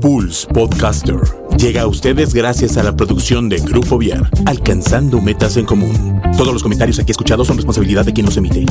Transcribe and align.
Pulse 0.00 0.46
Podcaster 0.48 1.18
llega 1.56 1.82
a 1.82 1.86
ustedes 1.86 2.34
gracias 2.34 2.76
a 2.76 2.82
la 2.82 2.94
producción 2.94 3.48
de 3.48 3.58
Grupo 3.58 3.98
Viar, 3.98 4.30
alcanzando 4.46 5.20
metas 5.20 5.56
en 5.56 5.66
común. 5.66 6.20
Todos 6.36 6.52
los 6.52 6.62
comentarios 6.62 6.98
aquí 6.98 7.10
escuchados 7.10 7.46
son 7.46 7.56
responsabilidad 7.56 8.04
de 8.04 8.12
quien 8.12 8.26
los 8.26 8.36
emite. 8.36 8.66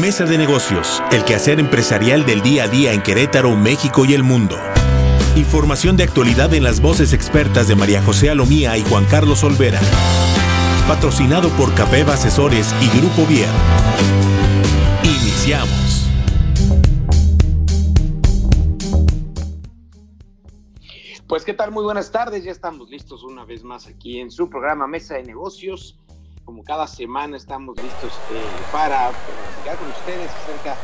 Mesa 0.00 0.24
de 0.24 0.38
negocios, 0.38 1.02
el 1.12 1.24
quehacer 1.24 1.60
empresarial 1.60 2.26
del 2.26 2.42
día 2.42 2.64
a 2.64 2.68
día 2.68 2.92
en 2.92 3.02
Querétaro, 3.02 3.56
México 3.56 4.04
y 4.04 4.14
el 4.14 4.22
mundo. 4.22 4.56
Información 5.36 5.96
de 5.96 6.04
actualidad 6.04 6.52
en 6.54 6.62
las 6.62 6.80
voces 6.80 7.12
expertas 7.12 7.68
de 7.68 7.74
María 7.74 8.02
José 8.02 8.30
Alomía 8.30 8.76
y 8.76 8.82
Juan 8.82 9.04
Carlos 9.06 9.42
Olvera. 9.44 9.80
Patrocinado 10.86 11.48
por 11.50 11.74
Capeb 11.74 12.08
Asesores 12.10 12.74
y 12.80 12.98
Grupo 12.98 13.26
Viar. 13.26 13.48
Iniciamos. 15.02 15.83
Pues 21.34 21.44
qué 21.44 21.52
tal, 21.52 21.72
muy 21.72 21.82
buenas 21.82 22.12
tardes, 22.12 22.44
ya 22.44 22.52
estamos 22.52 22.88
listos 22.90 23.24
una 23.24 23.44
vez 23.44 23.64
más 23.64 23.88
aquí 23.88 24.20
en 24.20 24.30
su 24.30 24.48
programa 24.48 24.86
Mesa 24.86 25.14
de 25.14 25.24
Negocios. 25.24 25.98
Como 26.44 26.62
cada 26.62 26.86
semana 26.86 27.36
estamos 27.36 27.76
listos 27.82 28.12
eh, 28.30 28.40
para 28.70 29.10
platicar 29.10 29.76
con 29.78 29.88
ustedes 29.88 30.30
acerca 30.30 30.76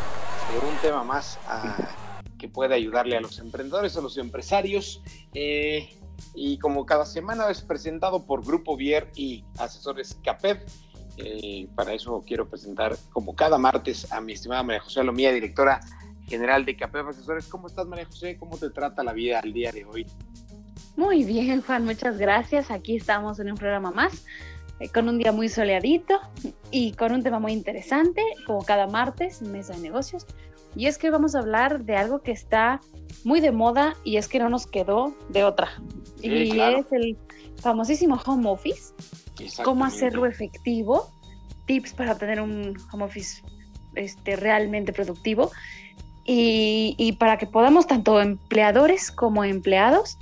de 0.50 0.68
un 0.68 0.76
tema 0.78 1.04
más 1.04 1.38
ah, 1.46 1.76
que 2.36 2.48
pueda 2.48 2.74
ayudarle 2.74 3.16
a 3.16 3.20
los 3.20 3.38
emprendedores, 3.38 3.96
a 3.96 4.00
los 4.00 4.18
empresarios. 4.18 5.00
Eh, 5.34 5.96
y 6.34 6.59
como 6.59 6.84
cada 6.84 7.06
semana 7.06 7.48
es 7.48 7.60
presentado 7.60 8.26
por 8.26 8.45
Grupo 8.45 8.76
Vier 8.76 9.09
y 9.14 9.45
Asesores 9.56 10.18
CAPEV. 10.24 10.66
Eh, 11.18 11.68
para 11.76 11.92
eso 11.92 12.24
quiero 12.26 12.48
presentar 12.48 12.96
como 13.12 13.37
cada 13.37 13.56
martes 13.56 14.10
a 14.10 14.20
mi 14.20 14.32
estimada 14.32 14.64
María 14.64 14.80
José 14.80 15.04
Lomía, 15.04 15.30
directora 15.30 15.80
general 16.30 16.64
de 16.64 16.76
CAPEV 16.76 17.08
Asesores. 17.08 17.46
¿Cómo 17.48 17.66
estás 17.66 17.86
María 17.86 18.06
José? 18.06 18.38
¿Cómo 18.38 18.56
te 18.56 18.70
trata 18.70 19.02
la 19.02 19.12
vida 19.12 19.40
al 19.40 19.52
día 19.52 19.72
de 19.72 19.84
hoy? 19.84 20.06
Muy 20.96 21.24
bien, 21.24 21.60
Juan, 21.60 21.84
muchas 21.84 22.18
gracias. 22.18 22.70
Aquí 22.70 22.96
estamos 22.96 23.40
en 23.40 23.50
un 23.50 23.56
programa 23.56 23.90
más, 23.90 24.24
eh, 24.78 24.88
con 24.88 25.09
un 25.09 25.18
día 25.18 25.32
muy 25.32 25.48
soleadito 25.48 26.20
y 26.70 26.92
con 26.92 27.12
un 27.12 27.22
tema 27.22 27.40
muy 27.40 27.52
interesante, 27.52 28.22
como 28.46 28.62
cada 28.64 28.87
martes, 28.87 29.42
Mesa 29.42 29.74
de 29.74 29.80
Negocios. 29.80 30.26
Y 30.76 30.87
es 30.87 30.98
que 30.98 31.10
vamos 31.10 31.34
a 31.34 31.40
hablar 31.40 31.84
de 31.84 31.96
algo 31.96 32.22
que 32.22 32.30
está 32.30 32.80
muy 33.24 33.40
de 33.40 33.50
moda 33.50 33.96
y 34.04 34.16
es 34.16 34.28
que 34.28 34.38
no 34.38 34.48
nos 34.48 34.66
quedó 34.66 35.15
de 35.28 35.42
otra. 35.42 35.68
y 36.22 36.60
es 36.60 36.92
el 36.92 37.18
famosísimo 37.56 38.20
home 38.24 38.48
office. 38.48 38.94
Cómo 39.65 39.84
hacerlo 39.84 40.26
efectivo, 40.26 41.10
tips 41.66 41.94
para 41.94 42.16
tener 42.16 42.40
un 42.40 42.76
home 42.92 43.04
office 43.04 43.42
este, 43.96 44.37
realmente 44.37 44.92
productivo 44.92 45.50
y, 46.32 46.95
y 46.96 47.12
para 47.12 47.38
que 47.38 47.46
podamos 47.46 47.88
tanto 47.88 48.20
empleadores 48.20 49.10
como 49.10 49.42
empleados 49.42 50.16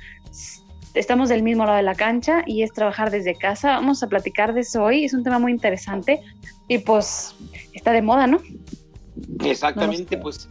estamos 0.94 1.28
del 1.28 1.42
mismo 1.42 1.66
lado 1.66 1.76
de 1.76 1.82
la 1.82 1.94
cancha 1.94 2.44
y 2.46 2.62
es 2.62 2.72
trabajar 2.72 3.10
desde 3.10 3.34
casa. 3.34 3.72
Vamos 3.72 4.02
a 4.02 4.08
platicar 4.08 4.54
de 4.54 4.60
eso 4.60 4.84
hoy, 4.84 5.04
es 5.04 5.12
un 5.12 5.22
tema 5.22 5.38
muy 5.38 5.52
interesante 5.52 6.22
y 6.66 6.78
pues 6.78 7.34
está 7.74 7.92
de 7.92 8.00
moda, 8.00 8.26
¿no? 8.26 8.40
Exactamente, 9.44 10.16
pues 10.16 10.48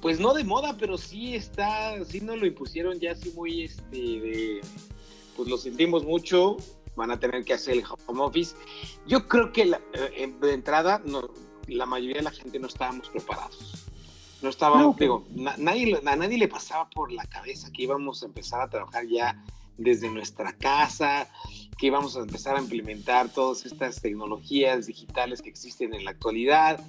pues 0.00 0.20
no 0.20 0.34
de 0.34 0.44
moda, 0.44 0.76
pero 0.78 0.96
sí 0.96 1.34
está, 1.34 2.04
sí 2.04 2.20
nos 2.20 2.38
lo 2.38 2.46
impusieron 2.46 3.00
ya 3.00 3.12
así 3.12 3.32
muy 3.36 3.64
este 3.64 3.96
de 3.96 4.60
pues 5.36 5.48
lo 5.48 5.58
sentimos 5.58 6.04
mucho, 6.04 6.58
van 6.94 7.10
a 7.10 7.18
tener 7.18 7.44
que 7.44 7.54
hacer 7.54 7.74
el 7.74 7.84
home 8.06 8.22
office. 8.22 8.54
Yo 9.08 9.26
creo 9.26 9.52
que 9.52 9.62
eh, 9.94 10.32
de 10.40 10.54
entrada 10.54 11.02
no, 11.04 11.28
la 11.66 11.86
mayoría 11.86 12.18
de 12.18 12.22
la 12.22 12.30
gente 12.30 12.60
no 12.60 12.68
estábamos 12.68 13.08
preparados. 13.08 13.91
No 14.42 14.48
estábamos, 14.48 14.96
digo, 14.96 15.24
nadie, 15.58 16.00
a 16.04 16.16
nadie 16.16 16.36
le 16.36 16.48
pasaba 16.48 16.88
por 16.90 17.12
la 17.12 17.24
cabeza 17.26 17.70
que 17.72 17.84
íbamos 17.84 18.22
a 18.22 18.26
empezar 18.26 18.60
a 18.60 18.68
trabajar 18.68 19.06
ya 19.06 19.40
desde 19.78 20.10
nuestra 20.10 20.52
casa, 20.52 21.28
que 21.78 21.86
íbamos 21.86 22.16
a 22.16 22.20
empezar 22.20 22.56
a 22.56 22.60
implementar 22.60 23.28
todas 23.28 23.64
estas 23.64 24.00
tecnologías 24.00 24.86
digitales 24.86 25.42
que 25.42 25.48
existen 25.48 25.94
en 25.94 26.04
la 26.04 26.10
actualidad. 26.10 26.80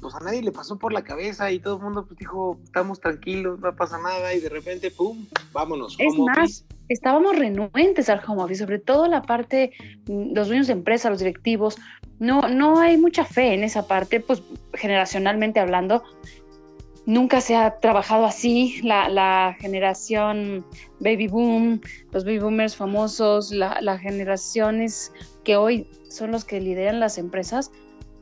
Pues 0.00 0.14
a 0.14 0.20
nadie 0.20 0.42
le 0.42 0.52
pasó 0.52 0.78
por 0.78 0.92
la 0.92 1.02
cabeza 1.02 1.50
y 1.50 1.58
todo 1.58 1.76
el 1.76 1.82
mundo 1.82 2.04
pues 2.04 2.18
dijo, 2.18 2.58
estamos 2.62 3.00
tranquilos, 3.00 3.60
no 3.60 3.74
pasa 3.74 3.98
nada 3.98 4.34
y 4.34 4.40
de 4.40 4.48
repente, 4.48 4.90
¡pum!, 4.90 5.26
vámonos. 5.52 5.96
Es 5.98 6.14
más, 6.18 6.64
estábamos 6.88 7.36
renuentes 7.38 8.08
al 8.08 8.20
home 8.26 8.42
office, 8.42 8.60
sobre 8.60 8.78
todo 8.78 9.06
la 9.06 9.22
parte, 9.22 9.72
mm, 10.06 10.34
los 10.34 10.48
dueños 10.48 10.66
de 10.66 10.74
empresa, 10.74 11.08
los 11.08 11.20
directivos, 11.20 11.76
no, 12.18 12.48
no 12.48 12.78
hay 12.78 12.98
mucha 12.98 13.24
fe 13.24 13.54
en 13.54 13.64
esa 13.64 13.86
parte, 13.86 14.20
pues 14.20 14.42
generacionalmente 14.74 15.60
hablando, 15.60 16.02
nunca 17.06 17.40
se 17.40 17.56
ha 17.56 17.78
trabajado 17.78 18.26
así. 18.26 18.80
La, 18.82 19.56
generación 19.58 20.64
baby 21.00 21.28
boom, 21.28 21.80
los 22.12 22.24
baby 22.24 22.38
boomers 22.38 22.76
famosos, 22.76 23.50
las 23.52 24.00
generaciones 24.00 25.12
que 25.44 25.56
hoy 25.56 25.88
son 26.10 26.32
los 26.32 26.44
que 26.44 26.60
lideran 26.60 27.00
las 27.00 27.18
empresas, 27.18 27.70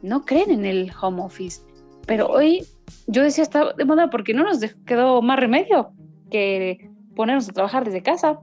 no 0.02 0.24
creen 0.24 0.50
en 0.50 0.64
el 0.64 0.92
home 1.00 1.22
office. 1.22 1.62
Pero 2.06 2.28
hoy 2.28 2.66
yo 3.06 3.22
decía, 3.22 3.42
está 3.42 3.72
de 3.72 3.84
moda 3.84 4.10
porque 4.10 4.34
no 4.34 4.44
nos 4.44 4.60
quedó 4.86 5.22
más 5.22 5.38
remedio 5.38 5.92
que 6.30 6.90
ponernos 7.16 7.48
a 7.48 7.52
trabajar 7.52 7.84
desde 7.84 8.02
casa. 8.02 8.40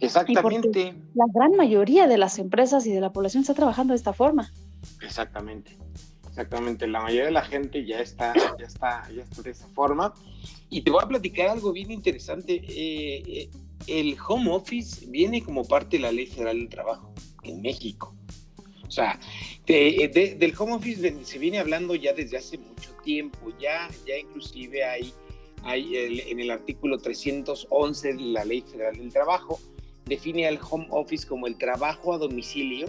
Exactamente. 0.00 0.94
La 1.14 1.26
gran 1.34 1.52
mayoría 1.52 2.08
de 2.08 2.18
las 2.18 2.38
empresas 2.38 2.86
y 2.86 2.92
de 2.92 3.00
la 3.00 3.12
población 3.12 3.42
está 3.42 3.54
trabajando 3.54 3.92
de 3.92 3.98
esta 3.98 4.12
forma. 4.12 4.50
Exactamente. 5.02 5.76
Exactamente, 6.36 6.86
la 6.86 7.00
mayoría 7.00 7.24
de 7.24 7.30
la 7.30 7.46
gente 7.46 7.86
ya 7.86 8.00
está, 8.00 8.34
ya 8.58 8.66
está, 8.66 9.08
ya 9.10 9.22
está 9.22 9.40
de 9.40 9.52
esa 9.52 9.66
forma. 9.68 10.12
Y 10.68 10.82
te 10.82 10.90
voy 10.90 11.00
a 11.02 11.08
platicar 11.08 11.48
algo 11.48 11.72
bien 11.72 11.90
interesante. 11.90 12.56
Eh, 12.68 13.22
eh, 13.26 13.50
el 13.86 14.18
home 14.28 14.50
office 14.50 15.06
viene 15.06 15.42
como 15.42 15.64
parte 15.64 15.96
de 15.96 16.02
la 16.02 16.12
Ley 16.12 16.26
Federal 16.26 16.58
del 16.58 16.68
Trabajo 16.68 17.10
en 17.42 17.62
México. 17.62 18.14
O 18.86 18.90
sea, 18.90 19.18
del 19.66 20.54
home 20.58 20.74
office 20.74 21.24
se 21.24 21.38
viene 21.38 21.58
hablando 21.58 21.94
ya 21.94 22.12
desde 22.12 22.36
hace 22.36 22.58
mucho 22.58 22.90
tiempo. 23.02 23.50
Ya, 23.58 23.88
ya 24.06 24.18
inclusive 24.18 24.84
hay, 24.84 25.14
hay 25.62 25.96
en 25.96 26.38
el 26.38 26.50
artículo 26.50 26.98
311 26.98 28.12
de 28.12 28.20
la 28.20 28.44
Ley 28.44 28.60
Federal 28.60 28.98
del 28.98 29.10
Trabajo 29.10 29.58
define 30.04 30.46
al 30.46 30.58
home 30.70 30.86
office 30.90 31.26
como 31.26 31.46
el 31.46 31.58
trabajo 31.58 32.12
a 32.14 32.18
domicilio 32.18 32.86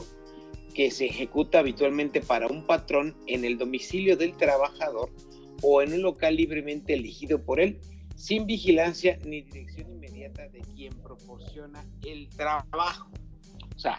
que 0.77 0.91
se 0.91 1.07
ejecuta 1.07 1.57
habitualmente 1.57 2.21
para 2.21 2.45
un 2.45 2.63
patrón 2.63 3.17
en 3.25 3.43
el 3.43 3.57
domicilio 3.57 4.15
del 4.15 4.37
trabajador 4.37 5.09
o 5.63 5.81
en 5.81 5.91
un 5.91 6.03
local 6.03 6.35
libremente 6.35 6.93
elegido 6.93 7.41
por 7.41 7.59
él, 7.59 7.81
sin 8.15 8.45
vigilancia 8.45 9.17
ni 9.25 9.41
dirección 9.41 9.89
inmediata 9.89 10.47
de 10.49 10.61
quien 10.75 10.93
proporciona 11.01 11.83
el 12.05 12.29
trabajo. 12.29 13.09
O 13.75 13.79
sea, 13.79 13.97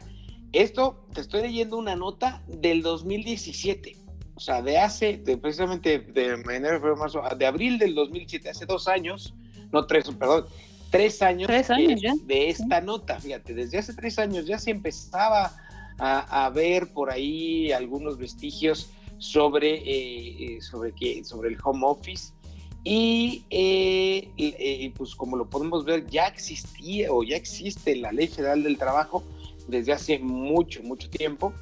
esto 0.53 1.05
te 1.13 1.21
estoy 1.21 1.43
leyendo 1.43 1.77
una 1.77 1.97
nota 1.97 2.45
del 2.47 2.83
2017, 2.83 3.97
o 4.37 4.41
sea, 4.41 4.63
de 4.63 4.79
hace, 4.79 5.17
de, 5.17 5.37
precisamente 5.37 5.99
de 5.99 6.27
enero, 6.29 6.79
febrero, 6.79 6.97
marzo, 6.97 7.25
de 7.37 7.45
abril 7.45 7.81
del 7.81 7.97
2007, 7.97 8.51
hace 8.51 8.67
dos 8.67 8.87
años, 8.87 9.35
no 9.73 9.85
tres, 9.85 10.09
perdón, 10.17 10.45
tres 10.93 11.23
años, 11.23 11.49
de 11.49 12.51
esta 12.51 12.81
nota, 12.81 13.19
fíjate, 13.19 13.53
desde 13.53 13.79
hace 13.79 13.95
tres 13.95 14.17
años 14.21 14.47
ya 14.47 14.61
se 14.61 14.71
empezaba 14.71 15.53
a, 15.99 16.51
ver 16.51 16.93
por 16.93 17.11
ahí 17.11 17.73
algunos 17.73 18.19
vestigios 18.19 18.91
sobre, 19.19 19.75
eh, 19.75 20.57
eh, 20.57 20.61
sobre, 20.61 20.93
que, 20.93 21.25
sobre 21.25 21.51
el 21.51 21.59
home 21.63 21.83
office. 21.85 22.33
Y, 22.85 23.45
eh, 23.51 24.93
pues 24.97 25.15
como 25.15 25.37
lo 25.37 25.51
podemos 25.51 25.85
ver, 25.85 26.07
ya 26.07 26.27
existía 26.27 27.13
o 27.13 27.23
ya 27.23 27.37
existe 27.37 27.97
la 27.97 28.13
Ley 28.13 28.29
Federal 28.29 28.63
del 28.63 28.79
Trabajo 28.79 29.25
desde 29.67 29.93
hace 29.93 30.19
mucho, 30.19 30.83
mucho 30.83 31.11
tiempo. 31.11 31.53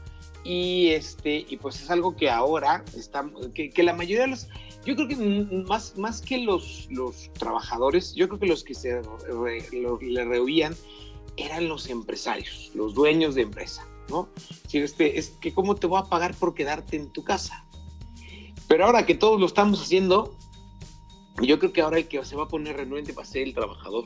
Y, 0.45 0.91
este, 0.91 1.45
y 1.49 1.57
pues 1.57 1.83
es 1.83 1.91
algo 1.91 2.15
que 2.15 2.31
ahora 2.31 2.85
está, 2.97 3.29
que, 3.53 3.71
que 3.71 3.83
la 3.83 3.95
mayoría 3.95 4.23
de 4.23 4.29
los, 4.29 4.47
yo 4.85 4.95
creo 4.95 5.09
que 5.09 5.17
más, 5.67 5.99
más 5.99 6.21
que 6.21 6.39
los, 6.39 6.87
los 6.91 7.33
trabajadores, 7.33 8.15
yo 8.15 8.29
creo 8.29 8.39
que 8.39 8.47
los 8.47 8.63
que 8.63 8.75
se 8.75 9.01
le 9.03 10.25
rehuían 10.25 10.77
eran 11.37 11.69
los 11.69 11.91
empresarios, 11.91 12.71
los 12.75 12.95
dueños 12.95 13.35
de 13.35 13.43
empresa. 13.43 13.85
¿No? 14.09 14.29
Si 14.69 14.79
este, 14.79 15.19
es 15.19 15.31
que 15.41 15.53
cómo 15.53 15.75
te 15.75 15.87
voy 15.87 16.01
a 16.01 16.05
pagar 16.05 16.35
por 16.35 16.55
quedarte 16.55 16.97
en 16.97 17.11
tu 17.11 17.25
casa. 17.25 17.65
Pero 18.69 18.87
ahora 18.87 19.07
que 19.07 19.15
todos 19.15 19.41
lo 19.41 19.47
estamos 19.47 19.81
haciendo, 19.81 20.35
yo 21.43 21.59
creo 21.59 21.73
que 21.73 21.83
ahora 21.83 21.99
el 21.99 22.09
que 22.09 22.25
se 22.25 22.37
va 22.37 22.45
a 22.45 22.49
poner 22.49 22.77
renuente 22.77 23.13
va 23.13 23.23
a 23.23 23.27
ser 23.27 23.43
el 23.43 23.55
trabajador. 23.55 24.05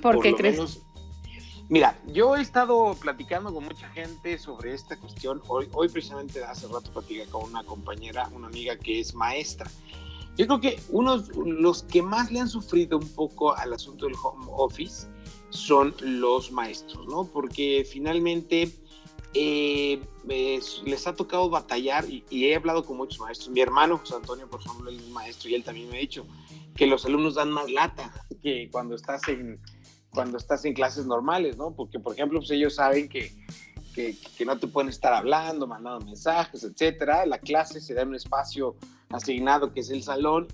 ¿Por, 0.00 0.20
qué 0.20 0.34
crees? 0.34 0.80
mira, 1.68 1.98
yo 2.06 2.36
he 2.36 2.42
estado 2.42 2.94
platicando 3.00 3.52
con 3.52 3.64
mucha 3.64 3.88
gente 3.90 4.38
sobre 4.38 4.74
esta 4.74 4.96
cuestión. 4.98 5.42
Hoy, 5.48 5.68
hoy 5.72 5.88
precisamente 5.88 6.44
hace 6.44 6.68
rato 6.68 6.92
platicé 6.92 7.26
con 7.26 7.44
una 7.44 7.64
compañera, 7.64 8.28
una 8.32 8.48
amiga 8.48 8.76
que 8.76 9.00
es 9.00 9.14
maestra. 9.14 9.70
Yo 10.36 10.46
creo 10.46 10.60
que 10.60 10.80
unos 10.90 11.28
los 11.36 11.82
que 11.82 12.02
más 12.02 12.30
le 12.32 12.40
han 12.40 12.48
sufrido 12.48 12.98
un 12.98 13.08
poco 13.08 13.54
al 13.54 13.72
asunto 13.72 14.06
del 14.06 14.14
home 14.22 14.46
office 14.50 15.06
son 15.52 15.94
los 16.00 16.50
maestros, 16.50 17.06
¿no? 17.06 17.24
Porque 17.24 17.86
finalmente 17.88 18.72
eh, 19.34 20.00
les 20.24 21.06
ha 21.06 21.14
tocado 21.14 21.48
batallar 21.50 22.04
y, 22.08 22.24
he 22.30 22.56
hablado 22.56 22.84
con 22.84 22.96
muchos 22.96 23.20
maestros. 23.20 23.50
Mi 23.50 23.60
hermano 23.60 23.98
José 23.98 24.16
Antonio, 24.16 24.48
por 24.48 24.60
ejemplo, 24.60 24.90
es 24.90 25.08
maestro 25.08 25.50
y 25.50 25.54
él 25.54 25.64
también 25.64 25.88
me 25.90 25.98
ha 25.98 26.00
dicho 26.00 26.26
que 26.74 26.86
los 26.86 27.04
alumnos 27.04 27.34
dan 27.34 27.50
más 27.50 27.70
lata 27.70 28.12
que 28.42 28.68
cuando 28.72 28.94
estás 28.94 29.28
en, 29.28 29.60
cuando 30.10 30.38
estás 30.38 30.64
en 30.64 30.72
clases 30.72 31.06
normales, 31.06 31.56
¿no? 31.56 31.74
Porque, 31.74 31.98
por 31.98 32.14
ejemplo, 32.14 32.40
pues 32.40 32.50
ellos 32.50 32.76
saben 32.76 33.08
que, 33.08 33.30
que, 33.94 34.16
no 34.46 34.58
te 34.58 34.66
pueden 34.66 34.88
estar 34.88 35.12
hablando, 35.12 35.66
mandando 35.66 36.06
mensajes, 36.06 36.64
etcétera. 36.64 37.26
La 37.26 37.38
clase 37.38 37.80
se 37.80 37.92
da 37.92 38.02
en 38.02 38.08
un 38.08 38.14
espacio 38.14 38.76
asignado 39.10 39.72
que 39.72 39.80
es 39.80 39.90
el 39.90 40.02
salón, 40.02 40.48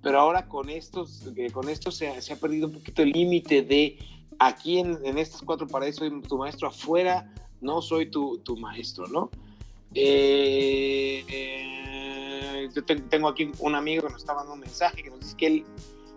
pero 0.00 0.20
ahora 0.20 0.46
con, 0.46 0.70
estos, 0.70 1.24
con 1.52 1.68
esto 1.68 1.90
se, 1.90 2.20
se 2.22 2.32
ha 2.32 2.36
perdido 2.36 2.68
un 2.68 2.74
poquito 2.74 3.02
el 3.02 3.10
límite 3.10 3.62
de 3.62 3.98
aquí 4.38 4.78
en, 4.78 4.98
en, 5.04 5.18
estas 5.18 5.42
cuatro 5.42 5.66
paredes 5.66 5.96
soy 5.96 6.20
tu 6.22 6.38
maestro, 6.38 6.68
afuera 6.68 7.30
no 7.60 7.80
soy 7.80 8.10
tu, 8.10 8.38
tu 8.38 8.56
maestro, 8.56 9.06
¿no? 9.08 9.30
Eh, 9.94 11.24
eh, 11.28 12.68
yo 12.74 12.84
tengo 12.84 13.28
aquí 13.28 13.50
un 13.60 13.74
amigo 13.74 14.02
que 14.02 14.12
nos 14.12 14.22
está 14.22 14.34
mandando 14.34 14.54
un 14.54 14.60
mensaje 14.60 15.02
que 15.02 15.10
nos 15.10 15.20
dice 15.20 15.36
que 15.36 15.46
él, 15.46 15.64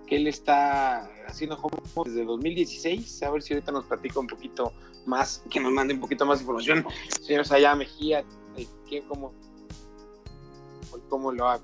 que 0.07 0.15
él 0.15 0.27
está 0.27 1.09
haciendo 1.27 1.57
home 1.57 2.09
desde 2.09 2.25
2016. 2.25 3.23
A 3.23 3.31
ver 3.31 3.41
si 3.41 3.53
ahorita 3.53 3.71
nos 3.71 3.85
platica 3.85 4.19
un 4.19 4.27
poquito 4.27 4.73
más, 5.05 5.43
que 5.49 5.59
nos 5.59 5.71
mande 5.71 5.93
un 5.93 5.99
poquito 5.99 6.25
más 6.25 6.41
información. 6.41 6.85
Señor 7.21 7.45
Sayá 7.45 7.75
Mejía, 7.75 8.25
¿qué, 8.89 9.03
cómo, 9.07 9.31
cómo 11.09 11.31
lo 11.31 11.47
ha 11.47 11.59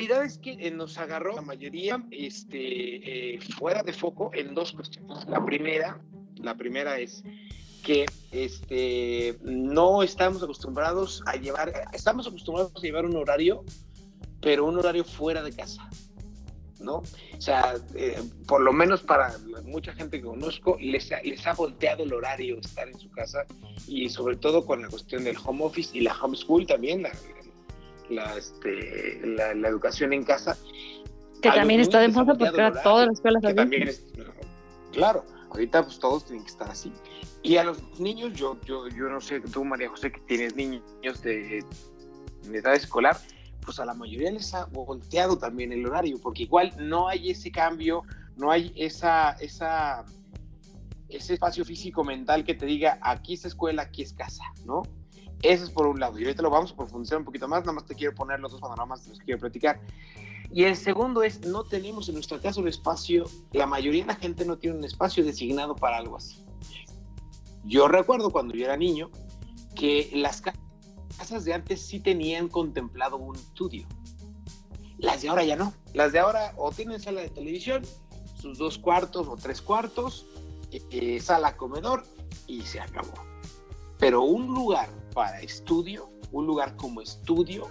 realidad 0.00 0.24
es 0.24 0.38
que 0.38 0.52
eh, 0.52 0.70
nos 0.70 0.96
agarró 0.96 1.34
la 1.34 1.42
mayoría 1.42 2.02
este, 2.10 3.38
fuera 3.58 3.82
de 3.82 3.92
foco 3.92 4.30
en 4.32 4.54
dos 4.54 4.72
cuestiones. 4.72 5.26
La 5.28 5.44
primera, 5.44 6.00
la 6.36 6.56
primera 6.56 6.98
es 6.98 7.22
que 7.82 8.06
este, 8.30 9.38
no 9.42 10.02
estamos 10.02 10.42
acostumbrados 10.42 11.22
a 11.26 11.36
llevar, 11.36 11.72
estamos 11.92 12.26
acostumbrados 12.26 12.72
a 12.76 12.80
llevar 12.80 13.04
un 13.04 13.16
horario, 13.16 13.62
pero 14.40 14.64
un 14.64 14.78
horario 14.78 15.04
fuera 15.04 15.42
de 15.42 15.52
casa, 15.52 15.86
¿no? 16.78 16.96
O 17.36 17.40
sea, 17.40 17.74
eh, 17.94 18.22
por 18.46 18.62
lo 18.62 18.72
menos 18.72 19.02
para 19.02 19.36
mucha 19.64 19.92
gente 19.92 20.18
que 20.18 20.26
conozco, 20.26 20.78
les, 20.80 21.10
les 21.24 21.46
ha 21.46 21.52
volteado 21.52 22.04
el 22.04 22.12
horario 22.14 22.58
estar 22.58 22.88
en 22.88 22.98
su 22.98 23.10
casa 23.10 23.44
y 23.86 24.08
sobre 24.08 24.36
todo 24.36 24.64
con 24.64 24.80
la 24.80 24.88
cuestión 24.88 25.24
del 25.24 25.36
home 25.44 25.64
office 25.64 25.96
y 25.96 26.00
la 26.00 26.14
homeschool 26.14 26.66
también, 26.66 27.02
la, 27.02 27.12
la, 28.10 28.36
este, 28.36 29.20
la, 29.24 29.68
educación 29.68 30.12
en 30.12 30.24
casa. 30.24 30.56
Que 31.40 31.50
también 31.50 31.80
está 31.80 32.00
de 32.00 32.08
moda 32.08 32.34
porque 32.34 32.72
todas 32.82 33.06
las 33.06 33.14
escuelas 33.16 33.42
también 33.54 33.90
Claro, 34.92 35.24
ahorita 35.50 35.84
pues 35.84 35.98
todos 35.98 36.24
tienen 36.24 36.44
que 36.44 36.50
estar 36.50 36.70
así. 36.70 36.92
Y 37.42 37.56
a 37.56 37.64
los 37.64 37.98
niños, 37.98 38.34
yo, 38.34 38.60
yo, 38.66 38.88
yo 38.88 39.08
no 39.08 39.20
sé, 39.20 39.40
tú 39.40 39.64
María 39.64 39.88
José, 39.88 40.12
que 40.12 40.20
tienes 40.20 40.56
niños 40.56 41.22
de, 41.22 41.64
edad 42.52 42.74
escolar, 42.74 43.16
pues 43.64 43.78
a 43.78 43.84
la 43.84 43.94
mayoría 43.94 44.30
les 44.30 44.52
ha 44.52 44.66
volteado 44.66 45.38
también 45.38 45.72
el 45.72 45.86
horario, 45.86 46.18
porque 46.20 46.42
igual 46.42 46.72
no 46.78 47.08
hay 47.08 47.30
ese 47.30 47.50
cambio, 47.50 48.02
no 48.36 48.50
hay 48.50 48.72
esa, 48.76 49.32
esa, 49.32 50.04
ese 51.08 51.34
espacio 51.34 51.64
físico 51.64 52.04
mental 52.04 52.44
que 52.44 52.54
te 52.54 52.66
diga, 52.66 52.98
aquí 53.00 53.34
es 53.34 53.44
escuela, 53.44 53.82
aquí 53.82 54.02
es 54.02 54.12
casa, 54.12 54.44
¿no? 54.66 54.82
Eso 55.42 55.64
es 55.64 55.70
por 55.70 55.86
un 55.86 55.98
lado. 56.00 56.18
Y 56.18 56.24
ahorita 56.24 56.42
lo 56.42 56.50
vamos 56.50 56.72
a 56.72 56.76
profundizar 56.76 57.18
un 57.18 57.24
poquito 57.24 57.48
más, 57.48 57.60
nada 57.60 57.72
más 57.72 57.86
te 57.86 57.94
quiero 57.94 58.14
poner 58.14 58.40
los 58.40 58.52
dos 58.52 58.60
panoramas 58.60 59.04
de 59.04 59.10
los 59.10 59.18
que 59.18 59.24
quiero 59.26 59.40
platicar. 59.40 59.80
Y 60.52 60.64
el 60.64 60.76
segundo 60.76 61.22
es, 61.22 61.46
no 61.46 61.64
tenemos 61.64 62.08
en 62.08 62.14
nuestro 62.14 62.40
caso 62.40 62.60
un 62.60 62.68
espacio, 62.68 63.24
la 63.52 63.66
mayoría 63.66 64.02
de 64.02 64.08
la 64.08 64.16
gente 64.16 64.44
no 64.44 64.58
tiene 64.58 64.78
un 64.78 64.84
espacio 64.84 65.24
designado 65.24 65.76
para 65.76 65.96
algo 65.96 66.16
así. 66.16 66.44
Yo 67.64 67.88
recuerdo 67.88 68.30
cuando 68.30 68.54
yo 68.54 68.64
era 68.64 68.76
niño 68.76 69.10
que 69.76 70.10
las 70.12 70.42
casas 71.16 71.44
de 71.44 71.54
antes 71.54 71.80
sí 71.80 72.00
tenían 72.00 72.48
contemplado 72.48 73.16
un 73.16 73.36
estudio. 73.36 73.86
Las 74.98 75.22
de 75.22 75.28
ahora 75.28 75.44
ya 75.44 75.56
no. 75.56 75.72
Las 75.94 76.12
de 76.12 76.18
ahora 76.18 76.52
o 76.56 76.72
tienen 76.72 77.00
sala 77.00 77.20
de 77.20 77.30
televisión, 77.30 77.82
sus 78.40 78.58
dos 78.58 78.76
cuartos 78.76 79.28
o 79.28 79.36
tres 79.36 79.62
cuartos, 79.62 80.26
eh, 80.72 81.20
sala 81.20 81.56
comedor 81.56 82.02
y 82.46 82.62
se 82.62 82.80
acabó. 82.80 83.14
Pero 83.98 84.22
un 84.22 84.46
lugar 84.48 84.88
para 85.20 85.42
estudio, 85.42 86.08
un 86.32 86.46
lugar 86.46 86.76
como 86.76 87.02
estudio, 87.02 87.68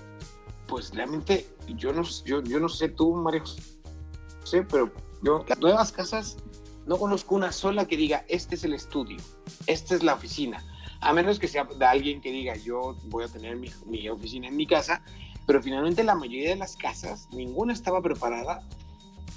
pues 0.68 0.94
realmente 0.94 1.48
yo 1.78 1.92
no, 1.92 2.04
yo, 2.24 2.44
yo 2.44 2.60
no 2.60 2.70
sé 2.70 2.90
tú, 2.90 3.16
María 3.16 3.42
sé, 4.44 4.62
pero 4.62 4.94
yo, 5.24 5.44
las 5.48 5.58
nuevas 5.58 5.92
casas, 5.92 6.38
no 6.86 6.98
conozco 6.98 7.34
una 7.34 7.52
sola 7.52 7.88
que 7.88 7.98
diga, 7.98 8.24
este 8.28 8.54
es 8.54 8.64
el 8.66 8.76
estudio, 8.76 9.18
esta 9.66 9.96
es 9.96 10.04
la 10.04 10.14
oficina. 10.14 10.64
A 11.02 11.12
menos 11.12 11.40
que 11.40 11.48
sea 11.48 11.64
de 11.64 11.86
alguien 11.86 12.22
que 12.22 12.32
diga, 12.32 12.56
yo 12.56 12.96
voy 13.06 13.24
a 13.24 13.28
tener 13.28 13.56
mi, 13.56 13.72
mi 13.88 14.08
oficina 14.10 14.48
en 14.48 14.56
mi 14.56 14.68
casa, 14.68 15.02
pero 15.48 15.60
finalmente 15.64 16.04
la 16.04 16.14
mayoría 16.14 16.50
de 16.50 16.56
las 16.56 16.76
casas, 16.76 17.30
ninguna 17.32 17.74
estaba 17.74 18.00
preparada 18.00 18.62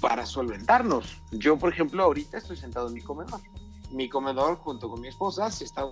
para 0.01 0.27
solventarnos. 0.27 1.19
Yo, 1.31 1.57
por 1.57 1.73
ejemplo, 1.73 2.03
ahorita 2.03 2.37
estoy 2.37 2.57
sentado 2.57 2.89
en 2.89 2.93
mi 2.93 3.01
comedor. 3.01 3.41
Mi 3.89 4.07
comedor, 4.07 4.57
junto 4.57 4.87
con 4.87 5.01
mi 5.01 5.07
esposa, 5.07 5.49
se 5.49 5.63
está 5.63 5.83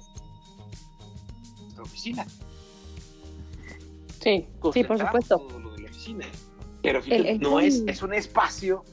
nuestra 1.81 1.83
oficina. 1.83 2.25
Sí, 4.22 4.48
sí, 4.74 4.83
por 4.83 5.00
supuesto. 5.00 5.48
Pero 6.81 7.01
fíjate, 7.01 7.39
no 7.39 7.60
es, 7.60 7.83
es 7.88 8.01
un 8.01 8.13
espacio 8.13 8.83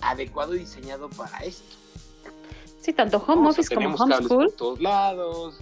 adecuado 0.00 0.54
y 0.54 0.60
diseñado 0.60 1.08
para 1.10 1.38
esto. 1.38 1.76
Sí, 2.80 2.92
tanto 2.92 3.18
home 3.18 3.48
office 3.48 3.72
como 3.72 3.94
homeschool. 3.94 4.46
Por 4.46 4.56
todos 4.56 4.80
lados. 4.80 5.60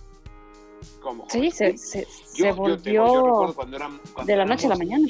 Como 1.03 1.29
sí, 1.29 1.51
se, 1.51 1.77
se, 1.77 2.07
se, 2.07 2.53
volvió 2.53 3.55
de 4.25 4.37
la 4.37 4.47
noche 4.47 4.67
a 4.67 4.71
la 4.71 4.77
mañana. 4.77 5.07